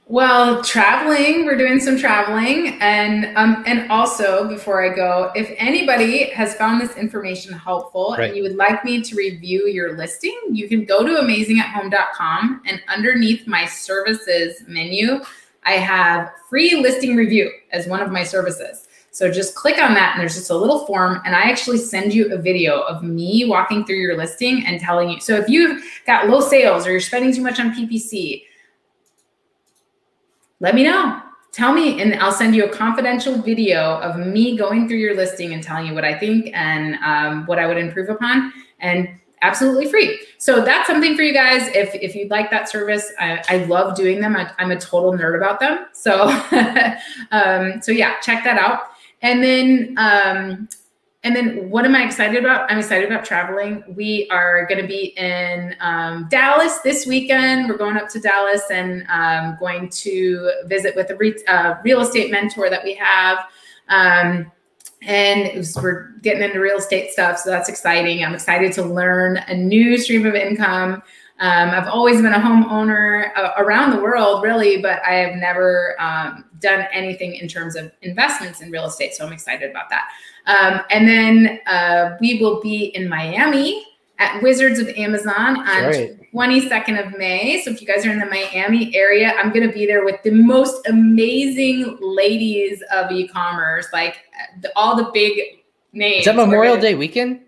Well, 0.06 0.62
traveling, 0.64 1.46
we're 1.46 1.56
doing 1.56 1.78
some 1.80 1.96
traveling 1.96 2.76
and 2.80 3.36
um 3.36 3.62
and 3.66 3.90
also 3.90 4.48
before 4.48 4.84
I 4.84 4.94
go, 4.94 5.30
if 5.34 5.54
anybody 5.56 6.30
has 6.30 6.54
found 6.54 6.80
this 6.80 6.96
information 6.96 7.52
helpful 7.52 8.16
right. 8.18 8.28
and 8.28 8.36
you 8.36 8.42
would 8.42 8.56
like 8.56 8.84
me 8.84 9.00
to 9.00 9.16
review 9.16 9.68
your 9.68 9.96
listing, 9.96 10.38
you 10.50 10.68
can 10.68 10.84
go 10.84 11.06
to 11.06 11.12
amazingathome.com 11.12 12.62
and 12.66 12.82
underneath 12.88 13.46
my 13.46 13.64
services 13.64 14.64
menu, 14.66 15.20
I 15.64 15.72
have 15.72 16.32
free 16.50 16.74
listing 16.82 17.16
review 17.16 17.50
as 17.70 17.86
one 17.86 18.00
of 18.00 18.10
my 18.10 18.24
services. 18.24 18.88
So 19.12 19.30
just 19.30 19.54
click 19.54 19.78
on 19.78 19.92
that, 19.92 20.12
and 20.12 20.20
there's 20.22 20.34
just 20.34 20.48
a 20.48 20.56
little 20.56 20.86
form. 20.86 21.20
And 21.26 21.36
I 21.36 21.42
actually 21.42 21.76
send 21.76 22.14
you 22.14 22.32
a 22.32 22.38
video 22.38 22.80
of 22.80 23.02
me 23.02 23.44
walking 23.44 23.84
through 23.84 23.96
your 23.96 24.16
listing 24.16 24.64
and 24.64 24.80
telling 24.80 25.10
you. 25.10 25.20
So 25.20 25.36
if 25.36 25.50
you've 25.50 25.84
got 26.06 26.30
low 26.30 26.40
sales 26.40 26.86
or 26.86 26.92
you're 26.92 27.00
spending 27.00 27.34
too 27.34 27.42
much 27.42 27.60
on 27.60 27.74
PPC, 27.74 28.44
let 30.62 30.76
me 30.76 30.84
know. 30.84 31.20
Tell 31.50 31.74
me, 31.74 32.00
and 32.00 32.14
I'll 32.14 32.32
send 32.32 32.56
you 32.56 32.64
a 32.64 32.68
confidential 32.68 33.36
video 33.42 33.98
of 33.98 34.16
me 34.16 34.56
going 34.56 34.88
through 34.88 34.98
your 34.98 35.14
listing 35.14 35.52
and 35.52 35.62
telling 35.62 35.86
you 35.86 35.94
what 35.94 36.04
I 36.04 36.18
think 36.18 36.48
and 36.54 36.94
um, 37.04 37.44
what 37.44 37.58
I 37.58 37.66
would 37.66 37.76
improve 37.76 38.08
upon. 38.08 38.52
And 38.80 39.08
absolutely 39.42 39.90
free. 39.90 40.20
So 40.38 40.64
that's 40.64 40.86
something 40.86 41.14
for 41.16 41.22
you 41.22 41.34
guys. 41.34 41.68
If 41.74 41.94
if 41.96 42.14
you'd 42.14 42.30
like 42.30 42.50
that 42.52 42.70
service, 42.70 43.12
I, 43.18 43.42
I 43.48 43.56
love 43.64 43.96
doing 43.96 44.20
them. 44.20 44.34
I, 44.36 44.50
am 44.58 44.70
a 44.70 44.80
total 44.80 45.12
nerd 45.12 45.36
about 45.36 45.60
them. 45.60 45.86
So 45.92 46.22
um, 47.32 47.82
so 47.82 47.92
yeah, 47.92 48.18
check 48.20 48.44
that 48.44 48.56
out. 48.56 48.84
And 49.20 49.42
then, 49.42 49.94
um, 49.98 50.68
and 51.24 51.36
then 51.36 51.70
what 51.70 51.84
am 51.84 51.94
I 51.94 52.04
excited 52.04 52.42
about? 52.42 52.70
I'm 52.70 52.78
excited 52.78 53.08
about 53.08 53.24
traveling. 53.24 53.84
We 53.94 54.28
are 54.30 54.66
going 54.66 54.80
to 54.80 54.88
be 54.88 55.14
in 55.16 55.76
um, 55.78 56.26
Dallas 56.28 56.80
this 56.80 57.06
weekend. 57.06 57.68
We're 57.68 57.76
going 57.76 57.96
up 57.96 58.08
to 58.10 58.20
Dallas 58.20 58.62
and 58.70 59.06
um, 59.08 59.56
going 59.60 59.88
to 59.90 60.50
visit 60.66 60.96
with 60.96 61.10
a 61.10 61.16
re- 61.16 61.44
uh, 61.46 61.76
real 61.84 62.00
estate 62.00 62.32
mentor 62.32 62.68
that 62.70 62.82
we 62.82 62.94
have. 62.94 63.38
Um, 63.88 64.50
and 65.02 65.56
was, 65.56 65.76
we're 65.76 66.10
getting 66.22 66.42
into 66.42 66.58
real 66.58 66.78
estate 66.78 67.12
stuff. 67.12 67.38
So 67.38 67.50
that's 67.50 67.68
exciting. 67.68 68.24
I'm 68.24 68.34
excited 68.34 68.72
to 68.74 68.82
learn 68.82 69.36
a 69.36 69.54
new 69.54 69.98
stream 69.98 70.26
of 70.26 70.34
income. 70.34 71.02
Um, 71.38 71.70
I've 71.70 71.88
always 71.88 72.20
been 72.20 72.32
a 72.32 72.38
homeowner 72.38 73.36
uh, 73.36 73.52
around 73.58 73.90
the 73.90 74.00
world, 74.00 74.42
really, 74.42 74.80
but 74.80 75.00
I 75.04 75.14
have 75.14 75.36
never 75.36 76.00
um, 76.00 76.44
done 76.60 76.86
anything 76.92 77.34
in 77.34 77.48
terms 77.48 77.74
of 77.74 77.90
investments 78.02 78.60
in 78.60 78.70
real 78.70 78.86
estate. 78.86 79.14
So 79.14 79.26
I'm 79.26 79.32
excited 79.32 79.70
about 79.70 79.88
that. 79.90 80.08
Um, 80.46 80.80
and 80.90 81.06
then 81.08 81.60
uh, 81.66 82.16
we 82.20 82.40
will 82.40 82.60
be 82.60 82.86
in 82.94 83.08
Miami 83.08 83.84
at 84.18 84.42
Wizards 84.42 84.78
of 84.78 84.88
Amazon 84.90 85.58
on 85.58 85.84
right. 85.84 86.32
22nd 86.32 87.06
of 87.06 87.18
May. 87.18 87.60
So 87.62 87.70
if 87.70 87.80
you 87.80 87.86
guys 87.86 88.06
are 88.06 88.10
in 88.10 88.18
the 88.18 88.26
Miami 88.26 88.94
area, 88.94 89.34
I'm 89.38 89.52
going 89.52 89.66
to 89.66 89.72
be 89.72 89.86
there 89.86 90.04
with 90.04 90.22
the 90.22 90.30
most 90.30 90.86
amazing 90.88 91.98
ladies 92.00 92.82
of 92.92 93.10
e-commerce, 93.10 93.86
like 93.92 94.16
the, 94.60 94.72
all 94.76 94.96
the 94.96 95.10
big 95.12 95.62
names. 95.92 96.20
Is 96.20 96.24
that 96.26 96.36
Memorial 96.36 96.76
gonna, 96.76 96.88
Day 96.88 96.94
weekend? 96.94 97.40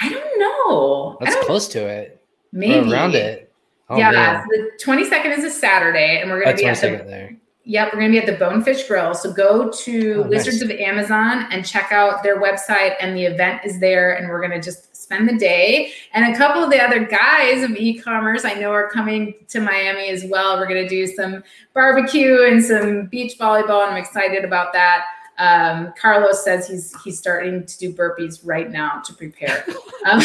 I 0.00 0.08
don't 0.08 0.38
know. 0.38 1.16
That's 1.20 1.34
don't, 1.34 1.46
close 1.46 1.68
to 1.68 1.86
it. 1.86 2.20
Maybe 2.52 2.92
around 2.92 3.14
it. 3.14 3.52
Oh, 3.88 3.98
yeah, 3.98 4.42
so 4.42 4.48
the 4.50 4.70
22nd 4.82 5.38
is 5.38 5.44
a 5.44 5.50
Saturday, 5.50 6.20
and 6.20 6.30
we're 6.30 6.42
going 6.42 6.56
to 6.56 6.62
be 6.62 6.66
at 6.66 6.80
the 6.80 7.04
there. 7.04 7.36
Yep, 7.66 7.92
we're 7.92 8.00
going 8.00 8.12
to 8.12 8.20
be 8.20 8.26
at 8.26 8.30
the 8.30 8.38
Bonefish 8.38 8.86
Grill. 8.86 9.14
So 9.14 9.32
go 9.32 9.70
to 9.70 10.24
oh, 10.24 10.28
Wizards 10.28 10.60
nice. 10.60 10.70
of 10.70 10.78
Amazon 10.78 11.46
and 11.50 11.64
check 11.64 11.92
out 11.92 12.22
their 12.22 12.40
website, 12.40 12.94
and 13.00 13.16
the 13.16 13.24
event 13.24 13.62
is 13.64 13.80
there. 13.80 14.12
And 14.12 14.28
we're 14.28 14.40
going 14.40 14.50
to 14.50 14.60
just 14.60 14.94
spend 14.94 15.28
the 15.28 15.36
day. 15.36 15.92
And 16.12 16.34
a 16.34 16.36
couple 16.36 16.62
of 16.62 16.70
the 16.70 16.82
other 16.82 17.04
guys 17.04 17.62
of 17.62 17.70
e-commerce 17.76 18.44
I 18.44 18.54
know 18.54 18.70
are 18.70 18.90
coming 18.90 19.34
to 19.48 19.60
Miami 19.60 20.08
as 20.08 20.24
well. 20.26 20.58
We're 20.58 20.66
going 20.66 20.82
to 20.82 20.88
do 20.88 21.06
some 21.06 21.42
barbecue 21.72 22.44
and 22.46 22.62
some 22.62 23.06
beach 23.06 23.38
volleyball, 23.38 23.82
and 23.82 23.92
I'm 23.92 23.96
excited 23.96 24.44
about 24.44 24.72
that. 24.74 25.04
Um, 25.38 25.92
Carlos 26.00 26.44
says 26.44 26.68
he's 26.68 26.94
he's 27.02 27.18
starting 27.18 27.66
to 27.66 27.78
do 27.78 27.92
burpees 27.92 28.40
right 28.44 28.70
now 28.70 29.00
to 29.04 29.12
prepare. 29.14 29.64
Um, 30.04 30.20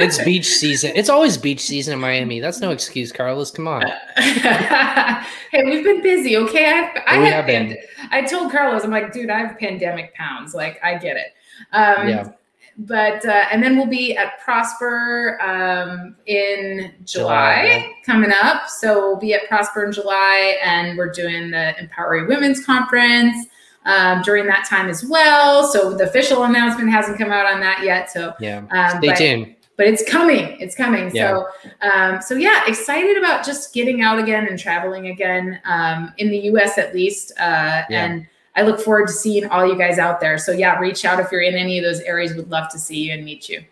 it's 0.00 0.22
beach 0.22 0.46
season. 0.46 0.92
It's 0.94 1.08
always 1.08 1.38
beach 1.38 1.60
season 1.60 1.94
in 1.94 2.00
Miami. 2.00 2.40
That's 2.40 2.60
no 2.60 2.70
excuse, 2.70 3.12
Carlos. 3.12 3.50
Come 3.50 3.66
on. 3.66 3.84
hey, 4.16 5.64
we've 5.64 5.84
been 5.84 6.02
busy. 6.02 6.36
Okay, 6.36 6.66
I, 6.66 7.02
I 7.06 7.18
we 7.18 7.26
have 7.26 7.46
been. 7.46 7.78
I 8.10 8.22
told 8.22 8.52
Carlos, 8.52 8.84
I'm 8.84 8.90
like, 8.90 9.12
dude, 9.12 9.30
I 9.30 9.38
have 9.38 9.58
pandemic 9.58 10.14
pounds. 10.14 10.54
Like, 10.54 10.78
I 10.82 10.98
get 10.98 11.16
it. 11.16 11.32
Um, 11.72 12.08
yeah. 12.08 12.32
But 12.80 13.24
uh, 13.24 13.46
and 13.50 13.60
then 13.60 13.76
we'll 13.76 13.86
be 13.86 14.16
at 14.16 14.38
Prosper 14.38 15.40
um, 15.42 16.14
in 16.26 16.92
July, 17.04 17.64
July, 17.64 17.92
coming 18.06 18.30
up. 18.30 18.68
So 18.68 19.08
we'll 19.08 19.16
be 19.16 19.34
at 19.34 19.48
Prosper 19.48 19.84
in 19.84 19.92
July, 19.92 20.58
and 20.62 20.96
we're 20.96 21.10
doing 21.10 21.50
the 21.50 21.76
Empowering 21.80 22.28
Women's 22.28 22.64
Conference 22.64 23.48
um, 23.84 24.22
during 24.22 24.46
that 24.46 24.66
time 24.68 24.88
as 24.88 25.04
well. 25.04 25.66
So 25.66 25.94
the 25.94 26.04
official 26.04 26.44
announcement 26.44 26.90
hasn't 26.90 27.18
come 27.18 27.30
out 27.30 27.46
on 27.46 27.60
that 27.60 27.82
yet. 27.82 28.10
So 28.10 28.34
yeah, 28.40 28.64
um, 28.70 28.98
stay 28.98 29.08
but, 29.08 29.16
tuned. 29.16 29.54
But 29.76 29.86
it's 29.86 30.08
coming. 30.08 30.56
It's 30.60 30.74
coming. 30.74 31.10
Yeah. 31.14 31.28
So 31.28 31.88
um, 31.88 32.22
so 32.22 32.34
yeah, 32.34 32.62
excited 32.66 33.16
about 33.16 33.44
just 33.44 33.72
getting 33.72 34.02
out 34.02 34.18
again 34.18 34.46
and 34.48 34.58
traveling 34.58 35.06
again 35.08 35.60
um, 35.64 36.12
in 36.18 36.30
the 36.30 36.38
U.S. 36.38 36.78
at 36.78 36.94
least. 36.94 37.32
Uh, 37.38 37.82
yeah. 37.88 38.04
And 38.04 38.26
I 38.56 38.62
look 38.62 38.80
forward 38.80 39.06
to 39.06 39.12
seeing 39.12 39.46
all 39.46 39.66
you 39.66 39.78
guys 39.78 39.98
out 39.98 40.20
there. 40.20 40.36
So 40.36 40.52
yeah, 40.52 40.78
reach 40.78 41.04
out 41.04 41.20
if 41.20 41.30
you're 41.30 41.42
in 41.42 41.54
any 41.54 41.78
of 41.78 41.84
those 41.84 42.00
areas. 42.00 42.34
Would 42.34 42.50
love 42.50 42.70
to 42.72 42.78
see 42.78 43.04
you 43.04 43.12
and 43.12 43.24
meet 43.24 43.48
you. 43.48 43.64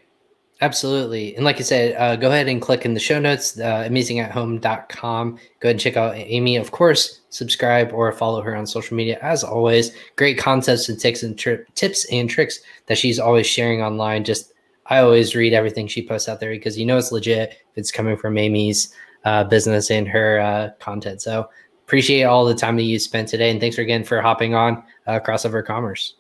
Absolutely. 0.62 1.36
And 1.36 1.44
like 1.44 1.56
I 1.56 1.62
said, 1.62 1.94
uh, 1.96 2.16
go 2.16 2.28
ahead 2.28 2.48
and 2.48 2.62
click 2.62 2.86
in 2.86 2.94
the 2.94 3.00
show 3.00 3.18
notes, 3.18 3.60
uh, 3.60 3.86
amazingathome.com. 3.90 5.32
Go 5.32 5.38
ahead 5.38 5.74
and 5.74 5.80
check 5.80 5.98
out 5.98 6.14
Amy. 6.16 6.56
Of 6.56 6.70
course, 6.70 7.20
subscribe 7.28 7.92
or 7.92 8.10
follow 8.12 8.40
her 8.40 8.56
on 8.56 8.66
social 8.66 8.96
media. 8.96 9.18
As 9.20 9.44
always, 9.44 9.94
great 10.16 10.38
concepts 10.38 10.88
and 10.88 10.98
tips 10.98 11.22
and 11.22 11.38
tri- 11.38 11.58
tips 11.74 12.06
and 12.10 12.30
tricks 12.30 12.60
that 12.86 12.96
she's 12.96 13.18
always 13.18 13.46
sharing 13.46 13.82
online. 13.82 14.24
Just, 14.24 14.54
I 14.86 14.98
always 14.98 15.36
read 15.36 15.52
everything 15.52 15.88
she 15.88 16.06
posts 16.06 16.28
out 16.28 16.40
there 16.40 16.50
because 16.50 16.78
you 16.78 16.86
know 16.86 16.96
it's 16.96 17.12
legit 17.12 17.50
if 17.50 17.76
it's 17.76 17.92
coming 17.92 18.16
from 18.16 18.38
Amy's 18.38 18.94
uh, 19.26 19.44
business 19.44 19.90
and 19.90 20.08
her 20.08 20.40
uh, 20.40 20.70
content. 20.78 21.20
So 21.20 21.50
appreciate 21.84 22.22
all 22.22 22.46
the 22.46 22.54
time 22.54 22.76
that 22.76 22.84
you 22.84 22.98
spent 22.98 23.28
today. 23.28 23.50
And 23.50 23.60
thanks 23.60 23.76
again 23.76 24.04
for 24.04 24.22
hopping 24.22 24.54
on 24.54 24.82
uh, 25.06 25.20
Crossover 25.20 25.62
Commerce. 25.62 26.14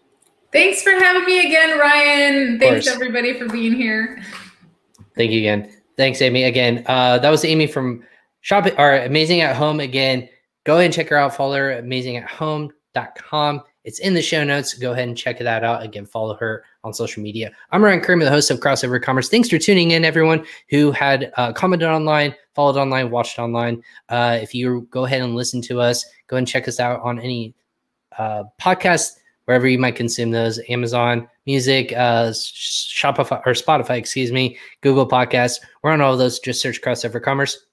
Thanks 0.52 0.82
for 0.82 0.90
having 0.90 1.24
me 1.24 1.46
again, 1.46 1.78
Ryan. 1.78 2.58
Thanks 2.58 2.86
everybody 2.86 3.38
for 3.38 3.48
being 3.48 3.74
here. 3.74 4.22
Thank 5.16 5.30
you 5.30 5.38
again. 5.38 5.72
Thanks, 5.96 6.20
Amy. 6.20 6.44
Again, 6.44 6.84
uh, 6.86 7.18
that 7.18 7.30
was 7.30 7.44
Amy 7.44 7.66
from 7.66 8.04
Shopping 8.40 8.74
or 8.78 8.96
Amazing 8.98 9.40
at 9.40 9.56
Home. 9.56 9.80
Again, 9.80 10.28
go 10.64 10.74
ahead 10.74 10.86
and 10.86 10.94
check 10.94 11.08
her 11.08 11.16
out. 11.16 11.34
Follow 11.34 11.56
her 11.56 11.70
at 11.70 11.84
amazingathome.com. 11.84 13.62
It's 13.84 14.00
in 14.00 14.14
the 14.14 14.22
show 14.22 14.44
notes. 14.44 14.74
Go 14.74 14.92
ahead 14.92 15.08
and 15.08 15.16
check 15.16 15.38
that 15.38 15.64
out. 15.64 15.82
Again, 15.82 16.06
follow 16.06 16.34
her 16.36 16.64
on 16.84 16.92
social 16.92 17.22
media. 17.22 17.50
I'm 17.70 17.82
Ryan 17.82 18.00
Kramer, 18.00 18.24
the 18.24 18.30
host 18.30 18.50
of 18.50 18.60
Crossover 18.60 19.00
Commerce. 19.00 19.28
Thanks 19.28 19.48
for 19.48 19.58
tuning 19.58 19.92
in, 19.92 20.04
everyone 20.04 20.44
who 20.68 20.90
had 20.90 21.32
uh, 21.36 21.52
commented 21.52 21.88
online, 21.88 22.34
followed 22.54 22.76
online, 22.76 23.10
watched 23.10 23.38
online. 23.38 23.82
Uh, 24.08 24.38
if 24.42 24.54
you 24.54 24.88
go 24.90 25.04
ahead 25.04 25.22
and 25.22 25.34
listen 25.34 25.62
to 25.62 25.80
us, 25.80 26.04
go 26.26 26.36
and 26.36 26.48
check 26.48 26.66
us 26.66 26.80
out 26.80 27.00
on 27.00 27.20
any 27.20 27.54
uh, 28.18 28.44
podcast 28.60 29.12
wherever 29.46 29.66
you 29.66 29.78
might 29.78 29.96
consume 29.96 30.30
those 30.30 30.60
Amazon 30.68 31.28
Music, 31.46 31.92
uh, 31.92 32.30
Shopify, 32.30 33.40
or 33.46 33.52
Spotify, 33.52 33.96
excuse 33.96 34.30
me, 34.30 34.58
Google 34.82 35.08
Podcasts. 35.08 35.60
We're 35.82 35.92
on 35.92 36.00
all 36.00 36.16
those. 36.16 36.38
Just 36.38 36.60
search 36.60 36.82
Crossover 36.82 37.22
Commerce. 37.22 37.66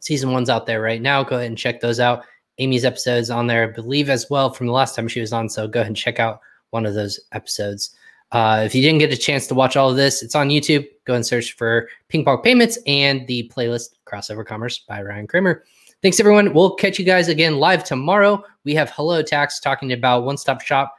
Season 0.00 0.32
one's 0.32 0.50
out 0.50 0.66
there 0.66 0.80
right 0.80 1.00
now. 1.00 1.22
Go 1.22 1.36
ahead 1.36 1.48
and 1.48 1.58
check 1.58 1.80
those 1.80 2.00
out. 2.00 2.24
Amy's 2.58 2.84
episodes 2.84 3.30
on 3.30 3.46
there, 3.46 3.68
I 3.68 3.72
believe, 3.72 4.10
as 4.10 4.28
well 4.30 4.50
from 4.50 4.66
the 4.66 4.72
last 4.72 4.96
time 4.96 5.08
she 5.08 5.20
was 5.20 5.32
on. 5.32 5.48
So 5.48 5.68
go 5.68 5.80
ahead 5.80 5.88
and 5.88 5.96
check 5.96 6.18
out 6.18 6.40
one 6.70 6.86
of 6.86 6.94
those 6.94 7.20
episodes. 7.32 7.94
Uh, 8.32 8.62
if 8.64 8.74
you 8.74 8.82
didn't 8.82 8.98
get 8.98 9.12
a 9.12 9.16
chance 9.16 9.46
to 9.46 9.54
watch 9.54 9.76
all 9.76 9.88
of 9.88 9.96
this, 9.96 10.22
it's 10.22 10.34
on 10.34 10.48
YouTube. 10.48 10.86
Go 11.04 11.14
and 11.14 11.24
search 11.24 11.52
for 11.52 11.88
Ping 12.08 12.24
Pong 12.24 12.42
Payments 12.42 12.78
and 12.86 13.26
the 13.26 13.50
playlist 13.54 13.90
Crossover 14.06 14.44
Commerce 14.44 14.80
by 14.80 15.02
Ryan 15.02 15.26
Kramer. 15.26 15.64
Thanks, 16.02 16.20
everyone. 16.20 16.52
We'll 16.52 16.74
catch 16.74 16.98
you 16.98 17.04
guys 17.04 17.28
again 17.28 17.56
live 17.56 17.84
tomorrow. 17.84 18.44
We 18.64 18.74
have 18.74 18.90
Hello 18.90 19.22
Tax 19.22 19.60
talking 19.60 19.92
about 19.92 20.24
one 20.24 20.36
stop 20.36 20.60
shop 20.60 20.94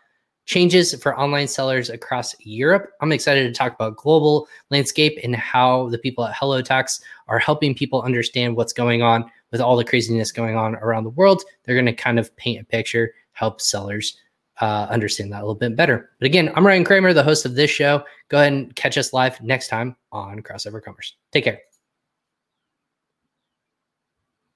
changes 0.50 0.95
for 0.95 1.18
online 1.18 1.47
sellers 1.47 1.91
across 1.91 2.36
Europe. 2.39 2.91
I'm 3.02 3.12
excited 3.12 3.43
to 3.43 3.54
talk 3.54 3.76
about 3.76 3.97
global 3.97 4.47
landscape 4.72 5.20
and 5.24 5.36
how 5.36 5.89
the 5.89 6.00
people 6.00 6.26
at 6.26 6.34
Hellotax 6.34 7.02
are 7.28 7.38
helping 7.38 7.76
people 7.76 8.02
understand 8.02 8.58
what's 8.58 8.74
going 8.74 9.04
on 9.04 9.30
with 9.52 9.62
all 9.62 9.78
the 9.78 9.86
craziness 9.86 10.32
going 10.32 10.58
on 10.58 10.74
around 10.78 11.04
the 11.04 11.12
world. 11.12 11.43
They're 11.64 11.76
going 11.76 11.86
to 11.86 11.93
kind 11.93 12.18
of 12.18 12.36
paint 12.36 12.60
a 12.60 12.66
picture, 12.66 13.14
help 13.34 13.62
sellers 13.62 14.18
uh, 14.60 14.88
understand 14.89 15.32
that 15.32 15.38
a 15.38 15.45
little 15.45 15.54
bit 15.54 15.76
better. 15.76 16.10
But 16.20 16.26
again, 16.26 16.52
I'm 16.56 16.66
Ryan 16.66 16.84
Kramer, 16.84 17.14
the 17.14 17.24
host 17.24 17.45
of 17.45 17.54
this 17.54 17.70
show. 17.70 18.04
Go 18.30 18.39
ahead 18.39 18.52
and 18.52 18.76
catch 18.76 18.97
us 18.97 19.14
live 19.14 19.39
next 19.43 19.68
time 19.68 19.95
on 20.12 20.41
Crossover 20.41 20.84
Commerce. 20.84 21.16
Take 21.32 21.43
care. 21.43 21.69